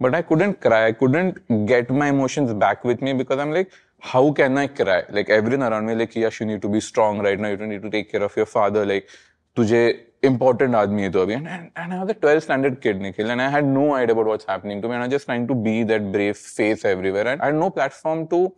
[0.00, 0.86] But I couldn't cry.
[0.86, 5.02] I couldn't get my emotions back with me because I'm like, how can I cry?
[5.10, 7.48] Like everyone around me, like, yes, you need to be strong right now.
[7.48, 8.86] You don't need to take care of your father.
[8.86, 9.08] Like,
[9.56, 13.00] tujhe important आदमी है तो अभी and, and, and I was a 12th standard kid
[13.00, 15.26] Nikhil and I had no idea about what's happening to me and I was just
[15.26, 18.52] trying to be that brave face everywhere and I had no platform to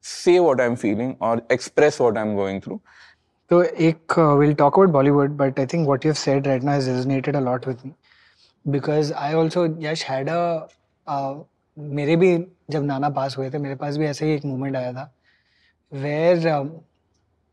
[0.00, 2.80] say what I'm feeling or express what I'm going through
[3.51, 7.35] So, एक will talk talk Bollywood but I think what said right now has resonated
[7.35, 7.91] a lot with me.
[8.65, 11.35] Because I also Yash had uh,
[11.77, 12.37] मेरे भी
[12.71, 15.11] जब नाना पास हुए थे मेरे पास भी ऐसा ही एक मोमेंट आया था
[15.91, 16.47] वेर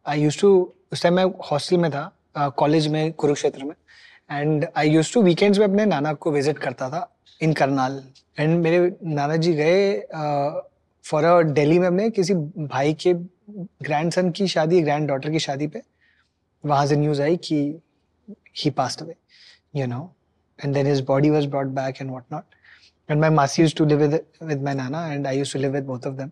[0.07, 0.51] आई यूज़ टू
[0.93, 3.75] उस टाइम मैं हॉस्टल में था कॉलेज uh, में कुरुक्षेत्र में
[4.31, 7.09] and I use to weekends में अपने नाना को विज़िट करता था
[7.41, 8.03] इन करनाल
[8.39, 10.01] एंड मेरे नाना जी गए
[11.05, 13.15] फॉर अ दिल्ली में अपने किसी भाई के
[13.49, 15.83] ग्रैंड सन की शादी ग्रैंड डॉटर की शादी पे
[16.65, 17.57] वहाँ से न्यूज़ आई कि
[18.57, 19.15] he pass away
[19.77, 20.03] you know
[20.59, 22.45] and then his body was brought back and what not
[23.09, 25.73] and my मासी use to live with with my Nana and I use to live
[25.73, 26.31] with both of them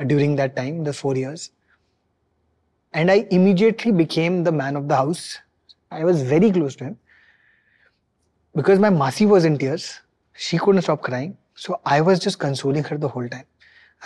[0.00, 1.50] during that time the four years
[2.94, 5.28] and I immediately became the man of the house
[5.92, 6.94] I was very close to him
[8.54, 9.90] because my मासी was in tears
[10.38, 13.44] she could stop crying so I was just consoling her the whole time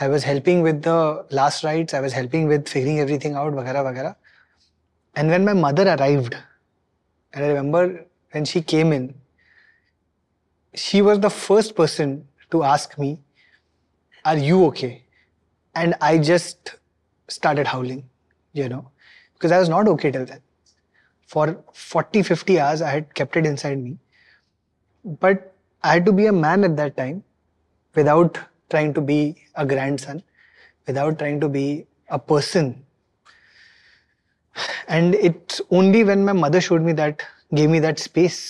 [0.01, 1.95] I was helping with the last rites.
[1.95, 4.16] I was helping with figuring everything out, vagara vagara.
[5.14, 6.36] And when my mother arrived,
[7.32, 9.14] and I remember when she came in,
[10.74, 13.18] she was the first person to ask me,
[14.24, 15.05] Are you okay?
[15.74, 16.76] And I just
[17.28, 18.09] started howling,
[18.53, 18.90] you know,
[19.34, 20.40] because I was not okay till then.
[21.26, 23.99] For 40, 50 hours, I had kept it inside me.
[25.05, 27.24] But I had to be a man at that time
[27.95, 28.38] without
[28.72, 29.20] trying to be
[29.54, 30.22] a grandson,
[30.88, 31.66] without trying to be
[32.08, 32.72] a person.
[34.88, 37.22] And it's only when my mother showed me that,
[37.54, 38.40] gave me that space,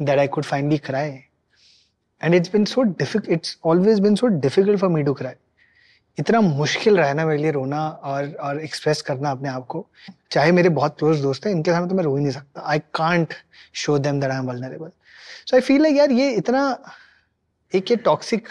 [0.00, 1.26] that I could finally cry.
[2.20, 5.36] And it's been so difficult, it's always been so difficult for me to cry.
[6.18, 9.84] इतना मुश्किल रहा है ना मेरे लिए रोना और और एक्सप्रेस करना अपने आप को
[10.32, 12.78] चाहे मेरे बहुत क्लोज दोस्त हैं इनके सामने तो मैं रो ही नहीं सकता I
[12.94, 13.34] can't
[13.82, 14.90] show them that I am vulnerable
[15.46, 16.62] so I feel like यार ये इतना
[17.72, 18.48] एक ये टॉक्सिक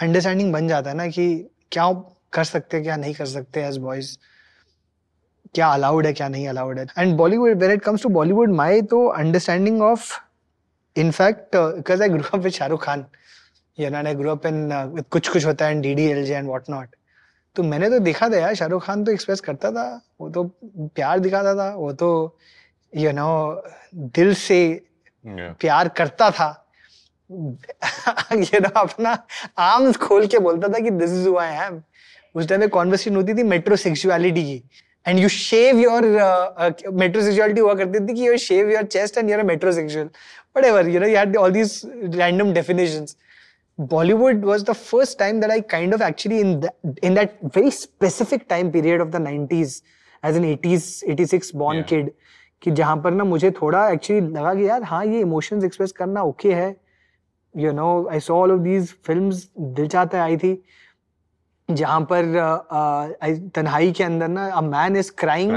[0.00, 1.92] अंडरस्टैंडिंग बन जाता है ना कि क्या
[2.32, 4.16] कर सकते क्या नहीं कर सकते एज बॉयज़
[5.54, 8.82] क्या अलाउड है क्या नहीं अलाउड है। And Bollywood when it comes to Bollywood my
[8.82, 10.12] तो understanding of
[10.96, 13.06] in fact because I grow up with Shahrukh Khan
[13.80, 14.68] you know I grow up in
[15.10, 16.96] Kuch Kuch Hota Hai D D L J and what not
[17.56, 20.44] तो मैंने तो देखा था यार शाहरुख खान तो express करता था वो तो
[20.78, 22.38] प्यार दिखाता था वो तो
[22.96, 24.86] यू you नो know, दिल से
[25.26, 25.60] yeah.
[25.60, 26.61] प्यार करता था।
[28.32, 29.16] यू नो अपना
[29.58, 31.80] आर्म्स खोल के बोलता था कि दिस इज़ आई एम
[32.34, 34.62] उस टाइम कॉन्वर्सेशन होती थी मेट्रो सेक्सुअलिटी की.
[35.06, 36.02] And you shave your
[37.22, 40.08] metrosexuality हुआ करती थी कि you shave your chest and you're metrosexual
[40.56, 41.80] but ever you know you had all these
[42.14, 43.06] random definition
[43.80, 46.68] Bollywood was the first time that I kind of actually in
[47.04, 49.82] in that very specific time period of the nineties
[50.26, 52.10] as an eighties eighty born kid
[52.62, 56.22] कि जहाँ पर ना मुझे थोड़ा actually लगा कि यार हाँ ये इमोशंस एक्सप्रेस करना
[56.22, 56.81] ओके है।
[57.54, 60.62] You know I saw all of these films Dil Chahta Hai आई थी
[61.68, 62.32] जहाँ पर
[63.54, 65.52] तन्हाई के अंदर ना a man is crying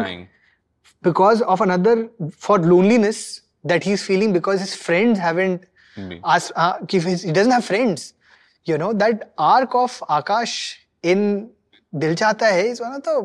[1.03, 2.07] because of another
[2.39, 3.21] for loneliness
[3.65, 5.65] that he is feeling because his friends haven't
[5.97, 8.13] he doesn't have friends.
[8.67, 11.49] You know that arc of akash in
[11.93, 13.21] दिल चाहता है इस वाला तो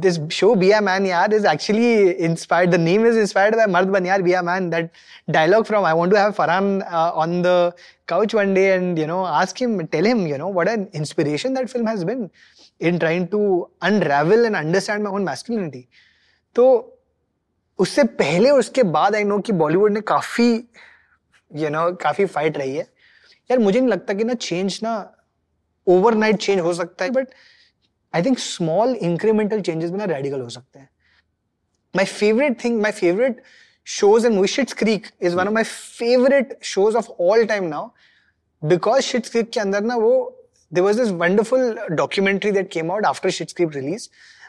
[0.00, 2.70] this show Be a Man Yaar is actually inspired.
[2.70, 4.70] The name is inspired by Mard Ban Yaar Be a Man.
[4.70, 4.90] That
[5.30, 7.74] dialogue from I want to have Farhan uh, on the
[8.06, 11.54] couch one day and you know ask him, tell him, you know what an inspiration
[11.54, 12.30] that film has been
[12.80, 15.88] in trying to unravel and understand my own masculinity.
[16.54, 16.64] तो
[17.78, 20.48] उससे पहले और उसके बाद I know कि Bollywood ने काफ़ी
[21.60, 22.86] you know काफ़ी फाइट रही है
[23.50, 24.92] यार मुझे नहीं लगता कि ना चेंज ना
[25.88, 27.28] ओवरनाइट चेंज हो सकता है but
[28.14, 30.88] I think small incremental changes में ना रेडिकल हो सकते हैं।
[31.96, 33.42] My favourite thing my favourite
[33.86, 37.88] shows in wish Creek is one of my favourite shows of all time now
[38.62, 40.12] because Schitt's Creek के अंदर ना वो
[40.72, 44.08] there was this wonderful documentary that came out after Schitt's Creek release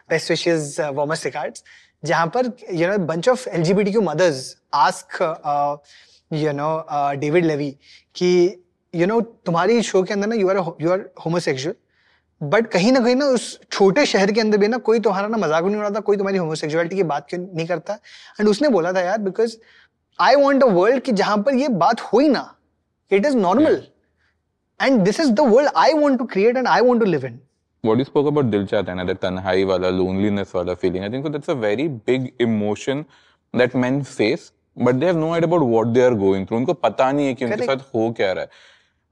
[0.09, 1.64] best wishes warmest regards
[2.05, 5.22] जहाँ पर you know bunch of L G B T Q mothers ask
[6.34, 6.70] you know
[7.20, 7.72] David Levy
[8.16, 8.32] कि
[8.93, 11.76] you know तुम्हारी show के अंदर ना you are you are homosexual
[12.50, 15.38] but कहीं ना कहीं ना उस छोटे शहर के अंदर भी ना कोई तुम्हारा ना
[15.38, 17.94] मज़ाक नहीं उड़ाता कोई तुम्हारी होमोसेक्सुअलिटी की बात क्यों नहीं करता?
[18.39, 19.56] एंड उसने बोला था यार because
[20.20, 22.44] I want a world कि जहाँ पर ये बात हो ही ना
[23.12, 23.82] it is normal
[24.82, 27.39] and this is the world I want to create and I want to live in
[27.84, 31.26] What you spoke about Dil Chahta Hai, that tanhai wala, loneliness wala feeling, I think
[31.26, 33.02] so that's a very big emotion
[33.62, 34.46] that men face,
[34.78, 36.60] but they have no idea about what they are going through.
[36.60, 38.50] उनको पता नहीं है कि उनके साथ हो क्या रहा है.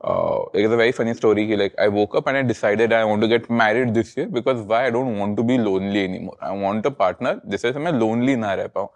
[0.02, 1.46] uh, it's a very funny story.
[1.46, 4.26] He, like I woke up and I decided I want to get married this year
[4.26, 6.36] because why I don't want to be lonely anymore.
[6.40, 7.40] I want a partner.
[7.44, 8.88] This is मैं lonely ना रह पाऊँ.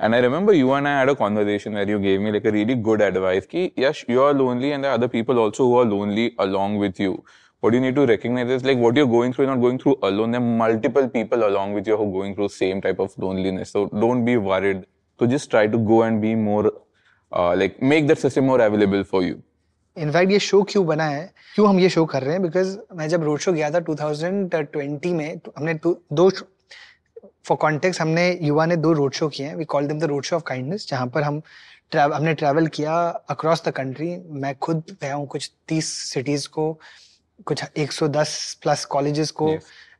[0.00, 2.52] And I remember you and I had a conversation where you gave me like a
[2.52, 3.46] really good advice.
[3.46, 6.78] Ki yes, you are lonely and there are other people also who are lonely along
[6.78, 7.24] with you.
[7.60, 9.98] What you need to recognize is like what you're going through, you're not going through
[10.02, 10.32] alone.
[10.32, 13.70] There are multiple people along with you who are going through same type of loneliness.
[13.70, 14.84] So don't be worried.
[15.18, 16.72] So just try to go and be more,
[17.32, 19.42] uh, like make that system more available for you.
[20.01, 21.31] In fact ये show क्यों बना है?
[21.55, 22.41] क्यों हम ये show कर रहे हैं?
[22.43, 26.29] बिकॉज़ मैं जब रोड शो गया था 2020 में तो हमने दो
[27.47, 30.23] फॉर कॉन्टेक्स हमने युवा ने दो रोड शो किए हैं। We call them the road
[30.23, 31.41] show of kindness जहाँ पर हम
[31.91, 32.95] ट्रैवल हमने ट्रैवल किया
[33.29, 36.71] अक्रॉस द कंट्री मैं खुद गया हूँ कुछ तीस सिटीज़ को
[37.45, 39.47] कुछ 110 प्लस कॉलेजेस को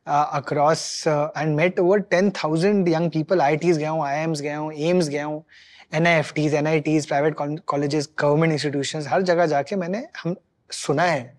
[0.06, 4.72] across and met over ten thousand young people I गया हूँ आई एम्स गया हूँ
[4.72, 5.44] एम्स गया हूँ।
[6.34, 7.36] NIFTs NITs private
[7.66, 10.36] colleges government institution हर जगह जाके मैंने हम
[10.70, 11.36] सुना है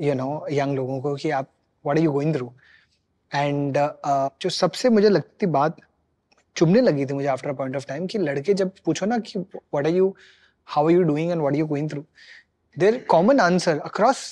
[0.00, 1.50] यू नो यंग लोगों को कि आप
[1.84, 2.52] what are you going through
[3.32, 3.78] and
[4.42, 5.76] जो सबसे मुझे लगती बात
[6.56, 9.38] चुभने लगी थी मुझे आफ्टर पॉइंट ऑफ़ टाइम कि लड़के जब पूछो ना कि
[9.74, 10.14] what are you
[10.68, 12.04] how are you doing and what are you going through
[12.76, 14.24] their common answer across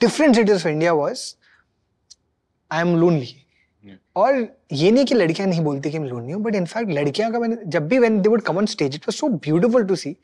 [0.00, 1.32] different cities of India was
[2.70, 3.34] I am lonely
[4.16, 7.38] और ये नहीं कि लड़कियाँ नहीं बोलती कि मैं लोनली हूँ बट इनफैक्ट लड़कियाँ का
[7.38, 10.16] मैंने जब भी when they would come on stage it was so beautiful to see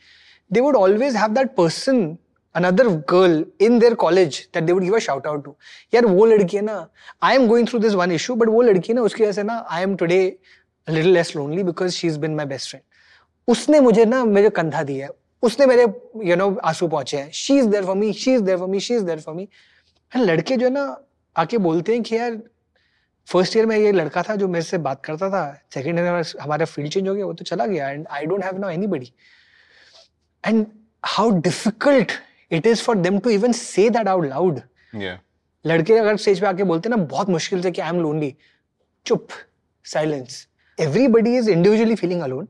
[0.53, 2.17] they would always have that person
[2.55, 3.35] another girl
[3.67, 5.53] in their college that they would give a shout out to.
[5.95, 6.75] यार वो लड़की है ना
[7.23, 9.43] I am going through this one issue but वो लड़की है ना, उसकी वजह से
[9.43, 10.19] ना I am today
[10.89, 12.85] little less lonely because she is been my best friend
[13.49, 15.87] उसने मुझे ना, मेरे कंधा दिया है। उसने मेरे
[16.25, 18.81] यू नो आँसू पहुँचे हैं। She is there for me she is there for me
[18.81, 19.49] she is there for me
[20.13, 20.85] लड़के जो है ना,
[21.37, 22.41] आके बोलते हैं कि यार
[23.29, 25.43] फ़र्स्ट ईयर में ये लड़का था जो मेरे से बात करता था।
[25.75, 28.45] सेकेंड ईयर में हमारा फ़ील्ड चेंज हो गया वो तो चला गया। And I don't
[28.45, 29.13] have no anybody
[30.45, 30.67] and
[31.07, 32.13] how difficult
[32.51, 34.61] it is for them to even say that out loud
[35.65, 38.35] लड़के अगर स्टेज पे आके बोलते ना बहुत मुश्किल से कि आई एम लोनली
[39.07, 39.29] चुप।
[39.85, 40.47] Silence
[40.79, 42.49] everybody is individually feeling alone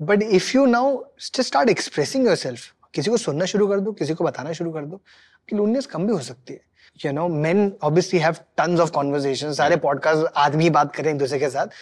[0.00, 4.24] but if you now start expressing yourself किसी को सुनना शुरू कर दो किसी को
[4.24, 5.00] बताना शुरू कर दो
[5.48, 6.60] कि लोनलीनेस कम भी हो सकती है।
[7.04, 11.38] You know men obviously have tons of conversations सारे podcast आदमी बात करें एक दूसरे
[11.38, 11.76] के साथ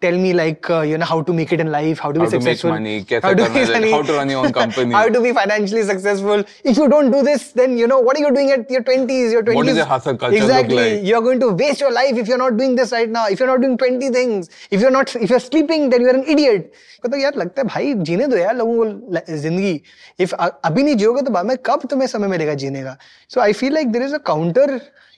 [0.00, 2.24] tell me like uh, you know how to make it in life how to how
[2.24, 4.94] be successful to make money, how to make money how to run your own company
[4.94, 8.20] how to be financially successful if you don't do this then you know what are
[8.20, 11.08] you doing at your 20s your 20s what does your hustle culture exactly look like?
[11.08, 13.48] you're going to waste your life if you're not doing this right now if you're
[13.48, 16.72] not doing 20 things if you're not if you're sleeping then you're an idiot
[17.06, 19.80] तो यार लगता है भाई जीने दो यार लोगों को ज़िंदगी
[20.20, 22.96] इफ़ अभी नहीं जियोगे तो बाद में कब तुम्हें समय मिलेगा जीने का
[23.34, 24.57] so I feel like there is a counter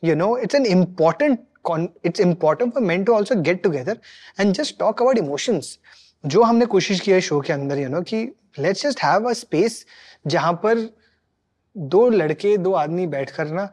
[0.02, 3.96] you know, it's an important con- it's important for men to also get together
[4.38, 5.78] and just talk about emotions.
[6.26, 8.22] जो हमने कोशिश की है शो के अंदर यू नो कि
[8.58, 9.84] let's just have a space
[10.26, 10.78] जहाँ पर
[11.76, 13.68] दो लड़के, दो आदमी बैठकर ना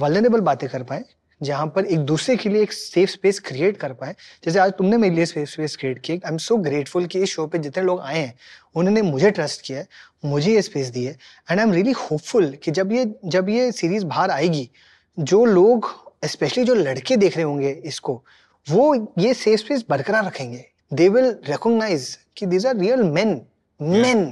[0.00, 1.04] वल्नरेबल बातें कर पाए,
[1.40, 4.14] जहाँ पर एक दूसरे के लिए एक सेफ़ स्पेस क्रिएट कर पाए।
[4.44, 7.30] जैसे आज तुमने मेरे लिए सेफ़ स्पेस क्रिएट की आई एम सो ग्रेटफुल कि इस
[7.30, 8.34] शो पे जितने लोग आए हैं,
[8.76, 9.86] उन्होंने मुझे ट्रस्ट किया है,
[10.24, 11.12] मुझे ये स्पेस दी है
[11.50, 14.70] and I am really hopeful कि जब ये जब ये सीरीज़ बाहर आएगी
[15.18, 15.86] जो लोग
[16.24, 18.22] स्पेशली जो लड़के देख रहे होंगे इसको
[18.66, 20.64] वो ये सेफ़ स्पेस बरकरार रखेंगे।
[20.94, 23.40] दे विल रिकोगनाइज कि these are real man
[23.80, 24.24] man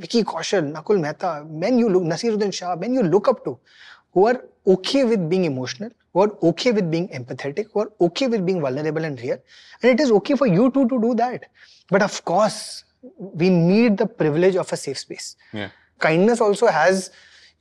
[0.00, 3.56] Vicky Kaushal Nakul Mehta man you look Naseeruddin Shah man you look up to
[4.16, 8.26] who are okay with being emotional who are okay with being empathetic who are okay
[8.26, 9.38] with being vulnerable and real
[9.84, 11.46] and it is okay for you to to do that
[11.92, 12.62] but of course
[13.36, 17.08] we need the privilege of a safe space kindness also has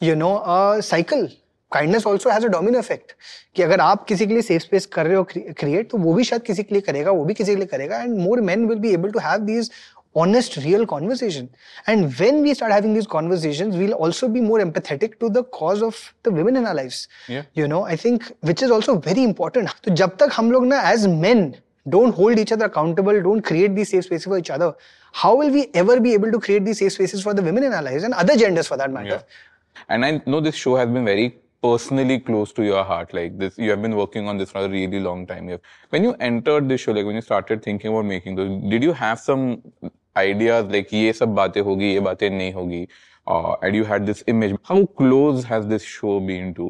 [0.01, 1.29] you know a cycle
[1.71, 3.11] kindness also has a domino effect
[3.55, 6.23] कि अगर आप किसी के लिए safe space कर रहे हो create तो वो भी
[6.23, 8.79] शायद किसी के लिए करेगा वो भी किसी के लिए करेगा and more man will
[8.79, 9.71] be able to have these
[10.17, 11.47] honest real conversation
[11.89, 15.83] and when we start having this conversation we'll also be more empathetic to the cause
[15.83, 19.69] of the women in our life you know I think which is also very important
[19.83, 21.53] तो जब तक हम लोग ना as man
[21.87, 24.73] don't hold each other accountable don't create the safe spaces for each other
[25.13, 27.73] how will we ever be able to create the safe spaces for the women in
[27.73, 29.23] our life and other genders for that matter
[29.89, 33.58] And I know this show has been very personally close to your heart like this
[33.58, 35.48] you have been working on this for a really long time
[35.90, 38.92] when you entered this show like when you started thinking about making those did you
[38.92, 39.44] have some
[40.16, 42.86] ideas like ये सब बातें होगी ये बातें नहीं होगी
[43.26, 46.68] uh, and you had this image how close has this show been to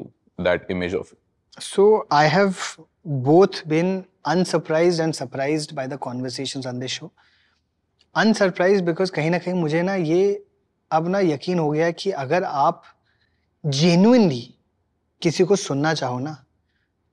[0.48, 2.64] that image of it so i have
[3.04, 3.92] both been
[4.34, 7.12] unsurprised and surprised by the conversations on this show
[8.14, 10.20] unsurprised because कहीं ना कहीं मुझे ना ये
[10.92, 12.82] अब ना यकीन हो गया कि अगर आप
[13.66, 14.44] जेन्युइनली
[15.21, 16.35] किसी को सुनना चाहो ना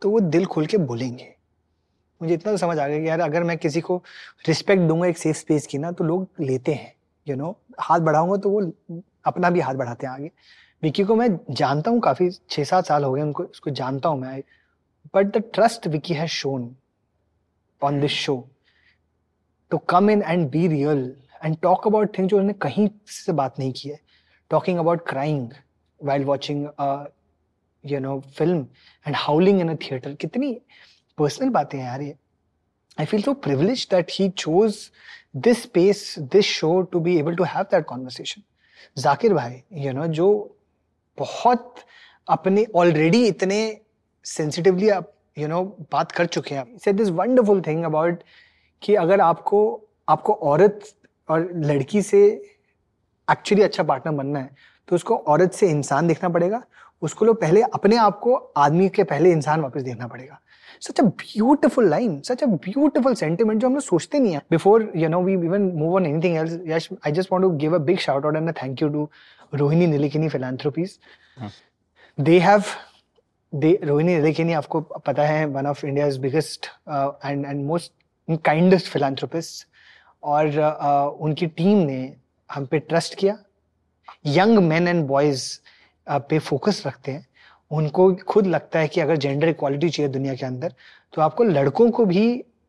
[0.03, 1.35] तो वो दिल खोल के बोलेंगे।
[2.21, 3.97] मुझे इतना तो समझ आ गया कि यार अगर मैं किसी को
[4.49, 6.93] रिस्पेक्ट दूँगा एक सेफ़ स्पेस की ना तो लोग लेते हैं
[7.27, 8.61] यू you नो know, हाथ बढ़ाऊँगा तो वो
[9.27, 10.31] अपना भी हाथ बढ़ाते हैं आगे।
[10.83, 14.21] विकी को मैं जानता हूँ काफ़ी छह सात साल हो गए उनको उसको जानता हूँ
[14.21, 14.43] मैं।
[15.15, 16.75] But the trust Vicky has shown
[17.83, 18.37] on this show
[19.71, 21.01] to come in and be real
[21.45, 23.99] and talk about thing जो उन्होंने कहीं से बात नहीं की है।
[24.51, 25.51] Talking about crying
[26.01, 26.67] while watching
[27.85, 28.66] you know film
[29.07, 30.53] and howling in a theatre कितनी
[31.18, 32.14] personal बातें हैं यार ये।
[32.99, 34.79] I feel so privilege that he chose
[35.37, 38.43] this space this show to be able to have that conversation
[39.03, 40.29] Zakir भाई you know जो
[41.18, 41.74] बहुत
[42.29, 43.61] अपने already इतने
[44.26, 45.62] सेंसिटिवली आप यू नो
[45.93, 48.22] बात कर चुके हैं। Said this wonderful thing about
[48.83, 49.61] कि अगर आपको
[50.09, 50.81] आपको औरत
[51.29, 52.20] और लड़की से
[53.29, 54.51] एक्चुअली अच्छा पार्टनर बनना है
[54.89, 56.62] तो उसको औरत से इंसान देखना पड़ेगा
[57.03, 60.39] उसको लोग पहले अपने आप को आदमी के पहले इंसान वापस देखना पड़ेगा।
[60.81, 64.91] Such a beautiful line such a beautiful sentiment जो हम लोग सोचते नहीं है। Before
[64.97, 67.79] you know we even move on anything else yes I just want to give a
[67.85, 69.09] big shout out and thank you to
[69.55, 70.99] Rohini Nilekani philanthropies
[72.19, 72.63] they have
[73.53, 77.93] they Rohini Nilekani आपको पता है one of India's biggest and and most
[78.45, 79.67] kindest philanthropist
[80.23, 82.15] और uh, उनकी team ने
[82.51, 83.37] हम पे trust किया।
[84.27, 85.45] Young man and boys
[86.09, 87.27] पे फोकस रखते हैं
[87.71, 90.73] उनको खुद लगता है कि अगर जेंडर इक्वालिटी चाहिए दुनिया के अंदर
[91.15, 92.25] तो आपको लड़कों को भी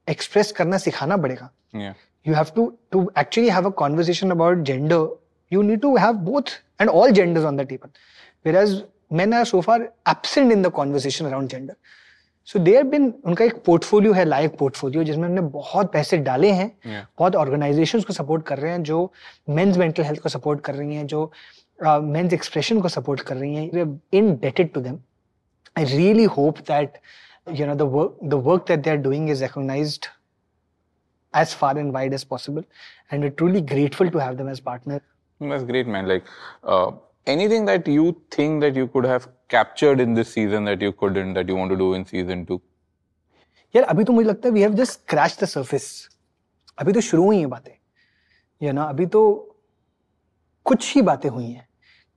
[0.07, 5.07] एक्सप्रेस करना सिखाना पड़ेगा you have to to actually have a conversation about gender
[5.51, 7.89] you need to have both and all genders on the table.
[8.45, 11.75] Whereas men are so far absent in the conversation around gender.
[12.47, 16.67] So there been उनका एक portfolio है live portfolio जिसमें उन्होंने बहुत पैसे डाले हैं
[16.67, 17.03] yeah.
[17.19, 19.11] बहुत ऑर्गेनाइजेशंस को सपोर्ट कर रहे हैं जो
[19.49, 21.31] मेंस मेंटल हेल्थ को सपोर्ट कर रही हैं जो
[21.83, 23.99] मेंस एक्सप्रेशन को सपोर्ट कर रही हैं
[24.41, 24.99] indebted to them
[25.77, 26.97] I really hope that
[27.47, 30.07] you know the work the work that they're doing is recognized
[31.33, 32.63] as far and wide as possible
[33.11, 35.01] and we're truly grateful to have them as partner
[35.41, 36.25] that's great man like
[36.63, 36.91] uh,
[37.27, 41.33] anything that you think that you could have captured in this season that you couldn't
[41.33, 42.59] that you want to do in season 2
[43.75, 45.87] यार अभी तो मुझे लगता है we have just crash the surface
[46.77, 47.73] अभी तो शुरू हुई है बातें
[48.61, 49.21] या ना अभी तो
[50.65, 51.67] कुछ ही बातें हुई हैं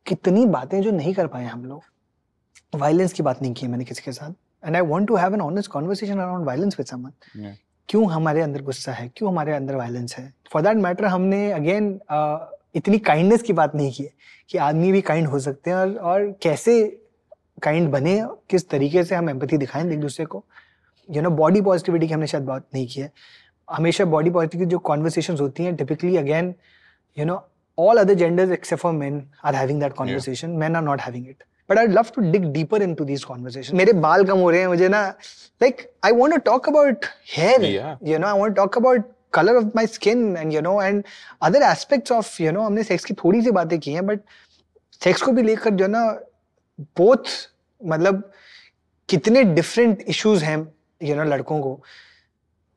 [0.07, 4.03] कितनी बातें जो नहीं कर पाए हम लोग। वायलेंस की बात नहीं की मैंने किसी
[4.05, 4.33] के साथ।
[4.65, 7.55] And I want to have an honest conversation around violence with someone
[7.89, 9.11] क्यों हमारे अंदर गुस्सा है?
[9.17, 10.33] क्यों हमारे अंदर वायलेंस है?
[10.53, 11.99] फॉर दैट मैटर हमने अगेन
[12.75, 14.11] इतनी काइंडनेस की बात नहीं की है
[14.51, 17.01] कि आदमी भी काइंड हो सकते हैं और, और कैसे
[17.63, 20.45] काइंड बने किस तरीके से हम एम्पथी दिखाएँ एक दूसरे को।
[21.09, 23.11] यू नो बॉडी पॉजिटिविटी की हमने शायद बात नहीं की है।
[23.69, 26.55] हमेशा बॉडी पॉजिटिव जो कॉन्वर्सेशन होती हैं typically again
[27.17, 27.37] you know
[27.77, 30.53] all other genders except for men are having that conversation.
[30.53, 30.59] Yeah.
[30.59, 31.43] Men are not having it.
[31.69, 33.79] But I'd love to dig deeper into these conversations.
[33.79, 35.03] मेरे बाल कम हो रहे हैं मुझे ना
[35.65, 37.61] like I want to talk about hair.
[37.63, 37.97] Yeah.
[38.03, 41.05] You know, I want to talk about color of my skin and you know and
[41.41, 44.21] other aspects of you know हमने sex की थोड़ी सी बातें की हैं बट
[45.05, 46.03] सेक्स को भी लेकर जो ना
[46.99, 47.31] बोथ
[47.93, 48.31] मतलब
[49.09, 50.59] कितने डिफरेंट इश्यूज़ हैं
[51.03, 51.73] यू नो लड़कों को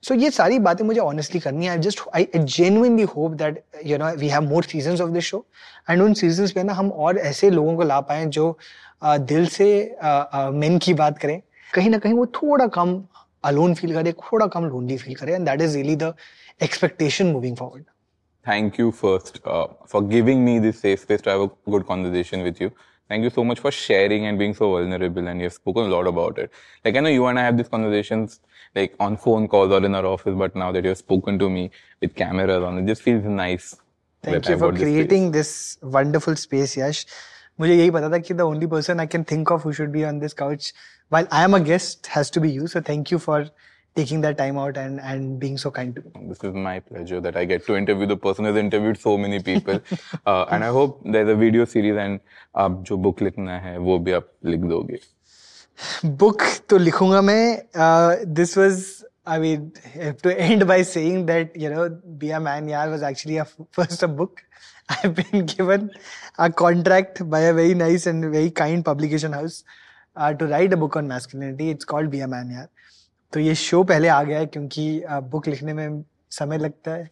[0.07, 4.09] सो ये सारी बातें मुझे ऑनेस्टली करनी है just I genuinely hope that you know
[4.17, 5.45] we have more season of this show
[5.89, 8.45] and उन सीज़न पे ना हम और ऐसे लोगों को ला पाए जो
[9.05, 9.67] uh, दिल से
[10.03, 11.39] मेन uh, uh, की बात करें
[11.73, 13.01] कहीं ना कहीं वो थोड़ा कम
[13.43, 16.13] अलोन फील करे थोड़ा कम लोनली फील करे and that is really the
[16.63, 17.83] expectation moving forward
[18.45, 22.43] Thank you first uh, for giving me this safe space to have a good conversation
[22.47, 22.69] with you.
[23.09, 26.09] Thank you so much for sharing and being so vulnerable, and you've spoken a lot
[26.11, 26.51] about it.
[26.85, 28.35] Like I know you and I have these conversations
[28.74, 31.70] like on phone calls or in our office, but now that you've spoken to me
[32.00, 33.76] with cameras on, it just feels nice.
[34.22, 34.94] Thank that you I've for got this space.
[34.94, 37.04] creating this wonderful space, Yash.
[37.60, 40.04] मुझे यही पता था कि the only person I can think of who should be
[40.04, 40.72] on this couch
[41.10, 42.66] while I am a guest has to be you.
[42.66, 43.40] So thank you for
[43.96, 46.28] taking that time out and and being so kind to me.
[46.32, 49.40] This is my pleasure that I get to interview the person who's interviewed so many
[49.48, 49.80] people.
[50.26, 52.20] uh, and I hope there's a video series and
[52.64, 55.00] आप जो book लिखना है वो भी आप लिख दोगे.
[56.05, 57.63] Book तो लिखूँगा मैं।
[58.33, 58.85] This was
[59.27, 59.71] I mean
[60.23, 61.29] to end by saying
[62.41, 63.41] man यार was actually
[63.75, 64.35] first a book
[64.91, 65.89] I been given
[66.39, 69.63] a contract by a very nice and very kind publication house
[70.19, 72.67] to write a book on masculinity it's called be a man यार
[73.33, 77.09] तो ये show पहले आ गया है क्योंकि uh, book लिखने में समय लगता है।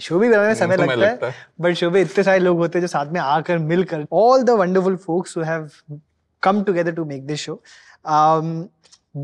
[0.00, 2.80] शो भी बनाने में समय लगता है बट शो में इतने सारे लोग होते हैं
[2.80, 5.36] जो साथ में आकर मिलकर all the wonderful folks
[6.45, 7.61] Come together to make this show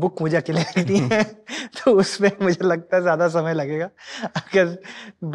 [0.00, 1.22] book मुझे अकेले लिखनी है
[1.76, 3.88] तो उसमें मुझे लगता है ज्यादा समय लगेगा
[4.36, 4.76] अगर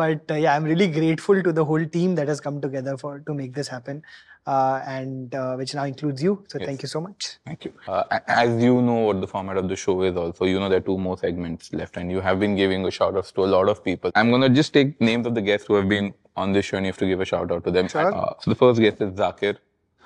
[0.02, 3.34] but I am really grateful to the whole team that has come together for to
[3.34, 4.02] make this happen
[4.50, 7.72] and which now includes you so thank you so much Thank you.
[7.94, 10.70] Uh, a- as you know what the format of the show is also, you know
[10.74, 13.48] there are two more segments left and you have been giving a shout outs to
[13.48, 14.16] a lot of people.
[14.22, 16.14] I'm going to just take names of the guests who have been
[16.46, 17.92] on this show and you have to give a shout out to them.
[17.96, 18.10] Sure.
[18.22, 19.54] Uh, so the first guest is Zakir.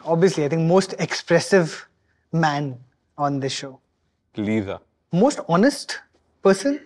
[0.04, 1.88] obviously I think most expressive
[2.32, 2.78] man
[3.18, 3.80] on this show
[4.36, 4.80] Lisa.
[5.12, 5.98] most honest
[6.42, 6.80] person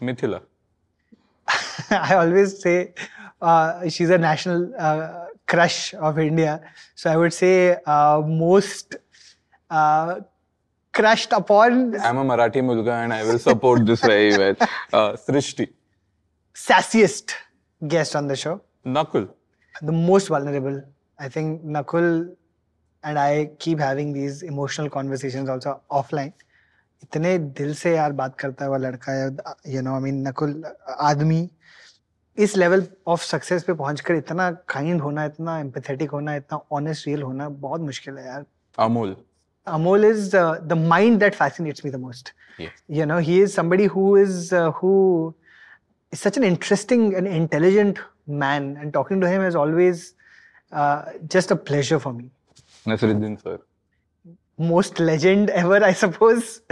[0.00, 0.42] Mithila.
[1.90, 2.92] I always say
[3.40, 6.60] uh, she's a national uh, crush of India.
[6.94, 8.96] So I would say uh, most
[9.70, 10.20] uh,
[10.92, 14.56] crushed upon, I'm a Marathi mulga and I will support this very well.
[14.92, 15.68] Uh, Srishti.
[16.54, 17.32] sassiest
[17.86, 18.60] guest on the show.
[18.84, 19.28] Nakul.
[19.82, 20.82] The most vulnerable.
[21.18, 22.34] I think Nakul
[23.04, 26.32] and I keep having these emotional conversations also offline.
[27.02, 30.62] इतने दिल से यार बात करता है वो लड़का है you know I mean Nakul
[31.10, 31.48] आदमी
[32.38, 37.22] इस लेवल ऑफ़ सक्सेस पे पहुंचकर इतना काइंड होना इतना एम्पैथेटिक होना इतना ऑनेस्ट रियल
[37.22, 38.44] होना बहुत मुश्किल है यार
[38.78, 39.16] Amul.
[39.66, 42.32] Amol is uh, the mind that fascinates me the most.
[42.58, 42.70] Yes.
[42.88, 45.34] You know, he is somebody who is uh, who
[46.12, 50.14] is such an interesting and intelligent man, and talking to him is always
[50.72, 52.30] uh, just a pleasure for me.
[52.86, 53.58] Nasruddin sir.
[54.58, 56.62] Most legend ever, I suppose.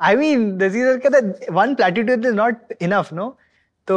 [0.00, 3.36] I mean, the is that one platitude is not enough, no?
[3.88, 3.94] तो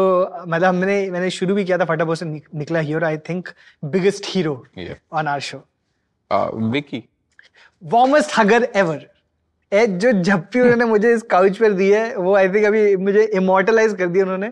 [0.47, 3.49] मतलब मैंने मैंने शुरू भी किया था फटाफट से निकला hero I think
[3.95, 4.53] biggest hero
[5.13, 5.57] on our show
[6.71, 7.01] Vicky.
[7.81, 9.05] Warmest hugger ever
[9.71, 13.23] a जो झप्पी उन्होंने मुझे इस काउच पर दी है वो आई थिंक अभी मुझे
[13.41, 14.51] इमोर्टलाइज कर दिया उन्होंने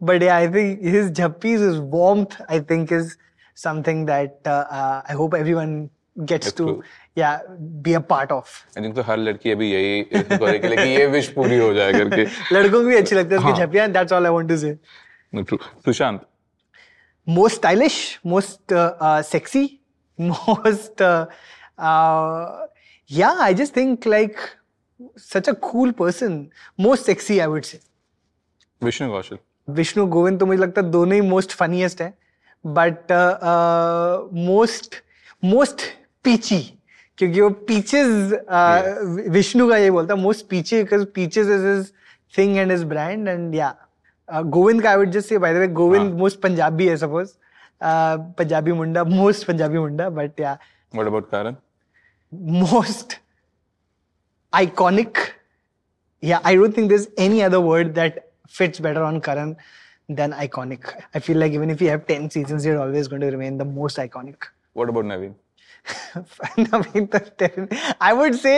[0.00, 3.16] but I think his झप्पीज is warmth I think is
[3.56, 6.82] something that I hope everyone That's too true.
[7.18, 7.30] या
[7.84, 11.06] be a part I think तो हर लड़की अभी यही इसको करे कि like ये
[11.14, 12.24] विश पूरी हो जाए करके.
[12.54, 14.76] लड़कों को भी अच्छी लगती है उसकी हाँ। झप्पियाँ that's all I want to say
[15.32, 15.58] No, true.
[15.86, 16.20] Sushant.
[17.26, 17.96] most stylish,
[18.32, 19.62] most uh, uh, sexy,
[20.18, 21.00] most.
[21.00, 21.26] Uh,
[21.78, 22.66] uh,
[23.10, 24.36] yeah, I just think like
[25.16, 26.36] such a cool person.
[26.78, 27.80] Most sexy, I would say.
[28.80, 29.38] Vishnu Kaushal.
[29.68, 32.12] Vishnu Govind तो मुझे लगता है दोनों ही most funniest है
[32.64, 33.12] but
[34.46, 34.94] most
[35.42, 35.82] most
[36.24, 36.60] peachy
[37.18, 38.34] क्योंकि वो peaches
[39.32, 41.90] Vishnu का ये बोलता most peachy because peaches is is
[42.38, 43.74] thing and is brand and या
[44.28, 46.18] गोविंद का I would just say by the way Govind हाँ.
[46.18, 47.32] मोस्ट पंजाबी है सपोज़
[48.38, 50.58] पंजाबी मुंडा मोस्ट पंजाबी मुंडा बट या
[50.94, 51.56] What about Karan?
[52.32, 53.18] most
[54.52, 55.16] iconic.
[56.22, 59.56] Yeah, I don't think there's any other word that fits better on Karan
[60.08, 60.92] than iconic.
[61.14, 63.64] I feel like even if you have 10 seasons, you're always going to remain the
[63.64, 64.36] most iconic.
[64.74, 65.34] What about Naveen?
[68.02, 68.54] I would say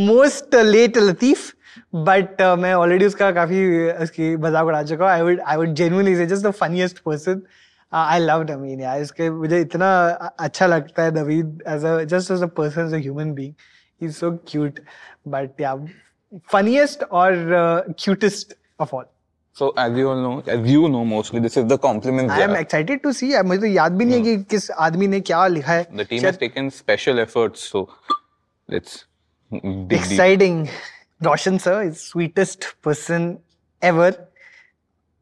[0.00, 1.52] most late Latif
[1.94, 6.16] but मैं already उसका काफ़ी, उसकी मज़ाक उड़ा चुका हूँ। I would I would genuinely
[6.16, 7.42] say just the funniest person
[7.92, 9.90] I love Naveen यार। इसके मुझे इतना
[10.40, 14.80] अच्छा लगता है Naveen as a just as a person as human being so cute
[15.28, 15.74] but या
[16.52, 17.34] फनीएस्ट और
[17.98, 19.04] cutest of all
[19.61, 19.71] all.
[19.73, 22.33] So as you all know, as you know mostly, this is the compliments.
[22.33, 22.61] I am jar.
[22.61, 23.33] excited to see.
[23.43, 25.85] मुझे तो याद भी नहीं है कि किस आदमी ने क्या लिखा है.
[25.97, 27.89] The team शायद has taken special efforts, so
[28.67, 29.05] let's
[29.51, 29.99] dig deep.
[29.99, 30.69] exciting.
[31.21, 33.39] Roshan sir is sweetest person
[33.81, 34.27] ever.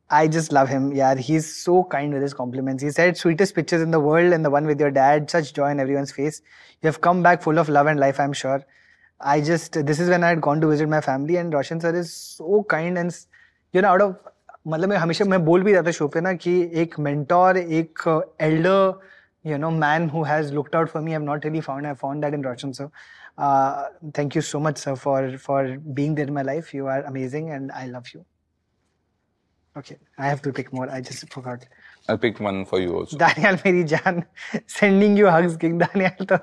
[0.10, 0.92] I just love him.
[0.94, 2.84] Yeah, he's so kind with his compliments.
[2.84, 5.30] He said, "Sweetest pictures in the world, and the one with your dad.
[5.30, 6.42] Such joy on everyone's face.
[6.82, 8.20] You have come back full of love and life.
[8.20, 8.66] I'm sure."
[9.20, 11.96] I just this is when I had gone to visit my family, and Roshan sir
[11.96, 13.16] is so kind and
[13.79, 14.15] you know out of
[14.69, 16.53] मतलब मैं हमेशा मैं बोल भी जाता show पे ना कि
[16.83, 18.03] एक मेंटोर एक
[18.43, 21.95] elder you know man who has looked out for me I not really found I
[22.01, 22.89] found that in Roshan sir
[24.19, 27.71] thank you so much sir for for being there my life you are amazing and
[27.73, 28.21] I love you
[29.79, 31.65] okay I have to pick more I just forgot
[32.11, 33.17] I'll pick one for you also.
[33.65, 34.23] मेरी जान,
[34.67, 36.25] sending you hugs, King Daniel.
[36.31, 36.39] तो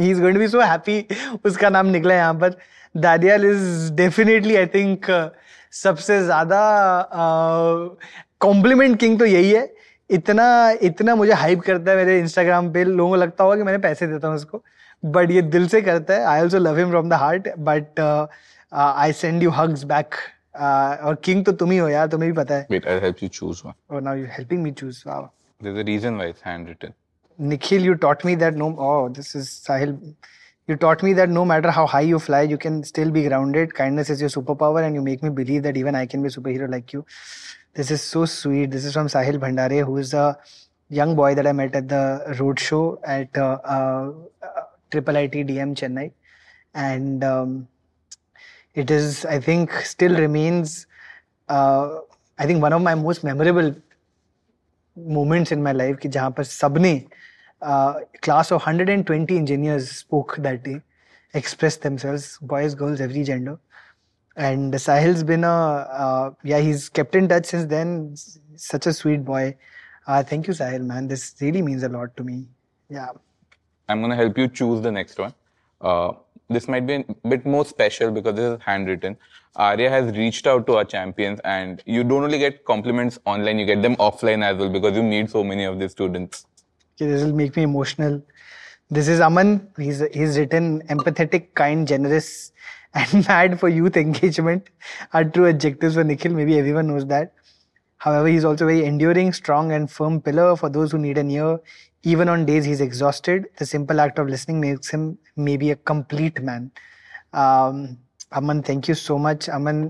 [0.00, 0.96] he's going to be so happy.
[1.44, 2.56] उसका नाम निकला यहाँ पर.
[2.94, 5.30] Daniel is definitely, I think, uh,
[5.72, 6.60] सबसे ज़्यादा
[8.40, 9.68] कॉम्प्लीमेंट किंग तो यही है
[10.10, 10.48] इतना
[10.82, 14.06] इतना मुझे हाइप करता है मेरे इंस्टाग्राम पे लोगों को लगता होगा कि मैंने पैसे
[14.06, 14.62] देता हूँ उसको
[15.02, 18.00] बट ये दिल से करता है I also love him from the heart but
[18.72, 20.14] I send you hugs back
[20.56, 23.30] और किंग तो तुम ही हो यार तुम्हें भी पता है Wait, I'll help you
[23.38, 23.76] choose one.
[23.90, 25.28] और now you helping me choose wow
[25.60, 26.94] There's a reason why it's handwritten.
[27.38, 28.68] Nikhil, you taught me that no.
[28.78, 29.90] Oh, this is Sahil.
[30.69, 33.73] You taught me that no matter how high you fly, you can still be grounded.
[33.75, 36.31] Kindness is your superpower, and you make me believe that even I can be a
[36.31, 37.05] superhero like you.
[37.75, 38.71] This is so sweet.
[38.71, 40.37] This is from Sahil Bhandare, who is a
[40.89, 44.11] young boy that I met at the road show at uh, uh,
[44.89, 46.11] Triple IT DM Chennai,
[46.73, 47.67] and um,
[48.73, 50.87] it is, I think, still remains.
[51.47, 51.99] Uh,
[52.39, 53.75] I think one of my most memorable
[54.95, 56.93] moments in my life कि जहाँ पर सबने
[57.60, 60.80] class of 120 engineers spoke that day,
[61.34, 63.58] expressed themselves, boys, girls, every gender.
[64.36, 68.16] And Sahil's been a, uh, yeah, he's kept in touch since then.
[68.56, 69.56] Such a sweet boy.
[70.06, 71.08] Uh, thank you, Sahil, man.
[71.08, 72.46] This really means a lot to me.
[72.88, 73.08] Yeah.
[73.88, 75.34] I'm gonna help you choose the next one.
[75.80, 76.12] Uh,
[76.48, 79.16] this might be a bit more special because this is handwritten.
[79.56, 83.66] Arya has reached out to our champions, and you don't only get compliments online; you
[83.66, 86.46] get them offline as well because you meet so many of these students
[86.99, 88.21] Okay, this will make me emotional.
[88.89, 89.67] This is Aman.
[89.77, 92.51] He's he's written empathetic, kind, generous,
[92.93, 94.69] and mad for youth engagement
[95.13, 96.33] are true adjectives for Nikhil.
[96.33, 97.33] Maybe everyone knows that.
[97.97, 101.59] However, he's also very enduring, strong, and firm pillar for those who need an ear.
[102.03, 106.41] Even on days he's exhausted, the simple act of listening makes him maybe a complete
[106.41, 106.71] man.
[107.33, 107.97] Um,
[108.33, 109.83] Aman thank you so much Aman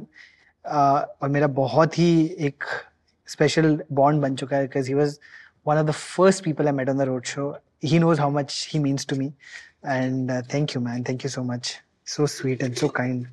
[0.65, 2.09] uh, और मेरा बहुत ही
[2.47, 2.63] एक
[3.27, 5.19] special bond बन चुका है because he was
[5.64, 7.58] one of the first people I met on the roadshow.
[7.80, 9.32] He knows how much he means to me.
[9.82, 11.04] And uh, thank you, man.
[11.04, 11.78] Thank you so much.
[12.04, 13.28] So sweet and so kind.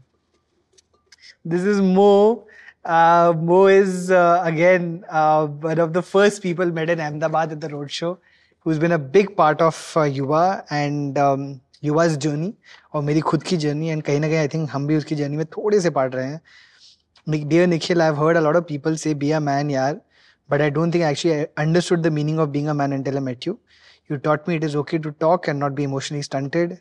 [1.43, 2.45] This is Mo.
[2.85, 7.61] Uh, Mo is, uh, again, uh, one of the first people met in Ahmedabad at
[7.61, 8.17] the roadshow,
[8.59, 12.55] who's been a big part of uh, Yuva and um, Yuva's journey,
[12.93, 13.89] or my own journey.
[13.89, 16.39] And kahin na kahin, I think hum bhi uski journey mein thode se part rahe
[17.27, 17.47] hain.
[17.49, 20.01] Dear Nikhil, I've heard a lot of people say, be a man, yaar
[20.49, 23.19] but I don't think I actually understood the meaning of being a man until I
[23.19, 23.59] met you.
[24.09, 26.79] You taught me it is okay to talk and not be emotionally stunted.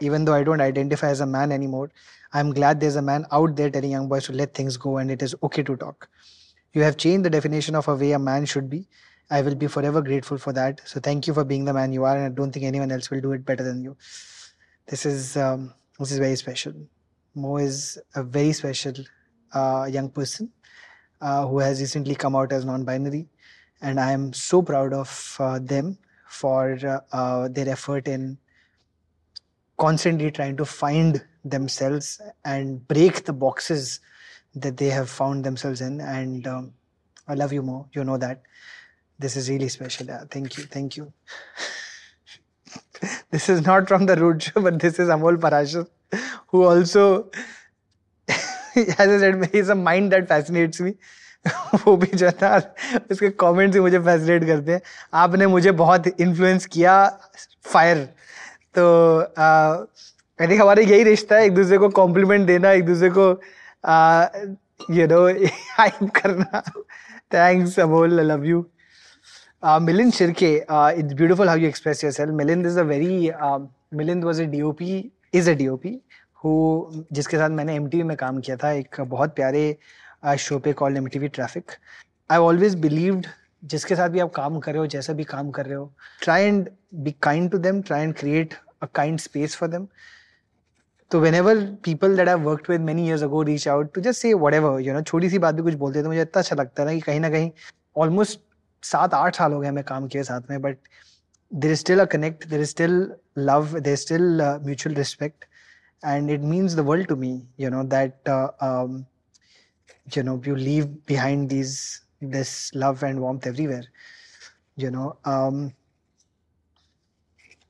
[0.00, 1.90] Even though I don't identify as a man anymore,
[2.32, 5.10] I'm glad there's a man out there telling young boys to let things go and
[5.10, 6.08] it is okay to talk.
[6.72, 8.88] You have changed the definition of a way a man should be.
[9.30, 10.80] I will be forever grateful for that.
[10.84, 13.10] So thank you for being the man you are, and I don't think anyone else
[13.10, 13.96] will do it better than you.
[14.86, 16.72] This is um, this is very special.
[17.34, 18.94] Mo is a very special
[19.52, 20.52] uh, young person
[21.20, 23.26] uh, who has recently come out as non-binary,
[23.82, 25.98] and I am so proud of uh, them
[26.28, 28.38] for uh, uh, their effort in
[29.78, 34.00] constantly trying to find themselves and break the boxes
[34.54, 36.00] that they have found themselves in.
[36.00, 36.72] And um,
[37.26, 37.86] I love you more.
[37.92, 38.42] You know that.
[39.18, 40.06] This is really special.
[40.30, 40.64] Thank you.
[40.64, 41.12] Thank you.
[43.30, 45.86] this is not from the road show, but this is Amol Parashar,
[46.48, 47.30] who also,
[49.86, 50.94] mind that fascinates me.
[51.86, 52.56] वो भी जो ना,
[53.10, 54.80] उसके comments ही मुझे fascinate करते हैं।
[55.20, 56.94] आपने मुझे बहुत इन्फ्लुएंस किया
[57.72, 57.98] फायर
[58.78, 58.84] तो
[60.40, 63.28] आई थिंक हमारा यही रिश्ता है, एक दूसरे को कॉम्प्लीमेंट देना, एक दूसरे को
[64.96, 65.22] यू नो
[65.78, 66.60] हाइप करना.
[67.34, 68.64] Thanks Amol I love you
[69.64, 73.30] Milind Shirke it's beautiful how you express yourself Milind is a very
[73.96, 76.00] Milind was a D O P is a D O P
[76.44, 79.76] who जिसके साथ मैंने M में काम किया था, एक बहुत प्यारे
[80.38, 81.72] शो पे call M T traffic
[82.30, 83.26] I always believed
[83.64, 85.92] जिसके साथ भी आप काम कर रहे हो, जैसा भी काम कर रहे हो
[86.22, 89.86] try and be kind to them try and create a kind space for them
[91.10, 94.32] तो whenever people that I work with many years ago reach out to just say
[94.54, 96.84] whatever you know छोटी सी बात भी कुछ बोलते हैं तो मुझे इतना अच्छा लगता
[96.84, 97.50] ना कि कहीं ना कहीं
[97.96, 98.40] ऑलमोस्ट
[98.82, 100.76] सात आठ साल हो गए हमें काम किए साथ में but
[101.52, 102.92] there is still a connect there is still
[103.38, 105.44] love there is still mutual respect
[106.03, 109.05] and it means the world to me you know that uh, um,
[110.15, 113.83] you know you leave behind these this love and warmth everywhere
[114.75, 115.73] you know um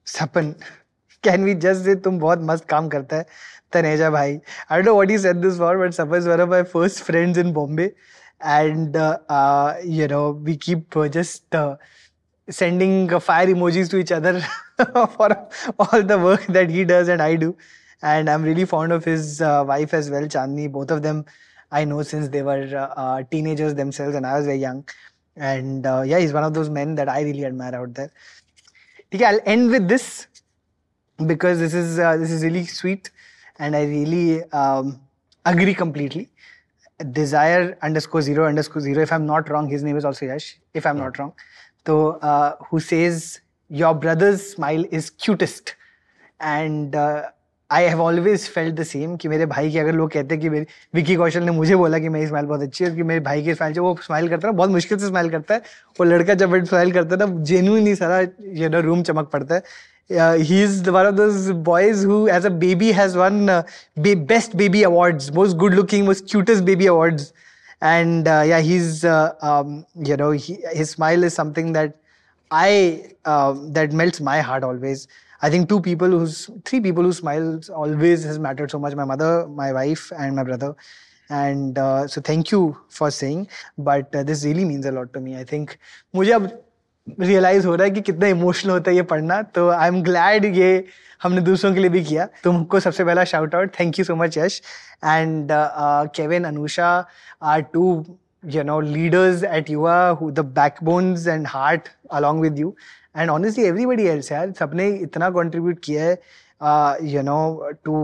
[0.07, 0.53] Sapan
[1.27, 3.25] can we just say तुम बहुत मस्त काम करता है
[3.73, 4.39] तनेजा भाई
[4.69, 7.01] I don't know what he said this for but Sapan is one of my first
[7.07, 7.87] friends in Bombay
[8.55, 11.75] and uh, uh, you know we keep uh, just uh,
[12.59, 12.97] sending
[13.29, 14.33] fire emojis to each other
[15.17, 15.29] for
[15.79, 17.55] all the work that he does and I do.
[18.02, 20.70] And I'm really fond of his uh, wife as well, Chandni.
[20.70, 21.26] Both of them
[21.70, 24.88] I know since they were uh, uh, teenagers themselves and I was very young.
[25.36, 28.10] And uh, yeah, he's one of those men that I really admire out there.
[29.14, 30.26] Okay, I'll end with this
[31.26, 33.10] because this is uh, this is really sweet
[33.58, 35.00] and I really um,
[35.44, 36.28] agree completely.
[37.12, 39.02] Desire underscore zero underscore zero.
[39.02, 40.58] If I'm not wrong, his name is also Yash.
[40.74, 41.32] If I'm not wrong,
[41.86, 45.76] so uh, who says your brother's smile is cutest,
[46.40, 47.30] and uh,
[47.70, 50.48] I have always felt the same कि मेरे भाई की अगर लोग कहते हैं कि
[50.50, 53.42] मेरी विकी कौशल ने मुझे बोला कि मेरी स्माइल बहुत अच्छी है कि मेरे भाई
[53.42, 55.60] की स्माइल जो वो स्माइल करता है बहुत मुश्किल से स्माइल करता है।
[56.00, 58.20] वो लड़का जब स्माइल करता है ना जेन्यूनली सारा
[58.60, 59.62] ये ना रूम चमक पड़ता है।
[60.10, 63.46] He is one of these boys who as a baby has won
[63.98, 67.32] best baby awards most good looking most cutest baby awards
[67.82, 71.94] and yeah he is you know he smile is something that
[72.50, 72.90] I
[73.28, 75.06] that melts my heart always
[75.41, 78.95] I think two people who's three people whose smiles always has mattered so much.
[78.95, 80.75] My mother, my wife, and my brother.
[81.29, 83.47] And uh, so thank you for saying.
[83.77, 85.37] But uh, this really means a lot to me.
[85.37, 85.77] I think
[86.15, 86.49] मुझे अब
[87.19, 90.45] realise हो रहा है कि कितना emotional होता है ये पढ़ना तो आई एम ग्लैड
[90.55, 90.85] ये
[91.23, 94.37] हमने दूसरों के लिए भी किया तुमको सबसे पहला shout out thank you so much
[94.37, 94.61] Yash
[95.03, 95.51] and
[96.15, 96.89] Kevin Anusha
[97.41, 97.85] are too
[98.53, 102.75] you know leaders at युवा who the backbones and heart along with you
[103.15, 106.15] and honestly everybody else यार सबने इतना contribute किया है
[106.61, 107.41] uh, you know
[107.87, 107.97] to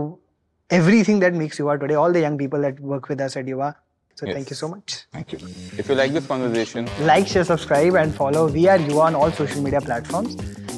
[0.80, 3.72] everything that makes युवा today all the young people that work with us at युवा
[4.20, 4.34] so Yes.
[4.36, 5.38] thank you so much Thank you.
[5.82, 9.32] If you like this conversation, like, share, subscribe, and follow We Are You on all
[9.38, 10.36] social media platforms.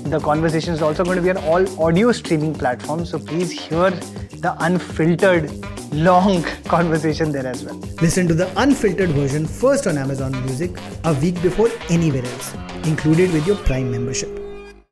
[0.09, 3.91] The conversation is also going to be on all audio streaming platforms, so please hear
[3.91, 5.51] the unfiltered,
[5.93, 7.75] long conversation there as well.
[8.01, 10.71] Listen to the unfiltered version first on Amazon Music
[11.03, 12.55] a week before anywhere else,
[12.85, 14.38] included with your Prime membership.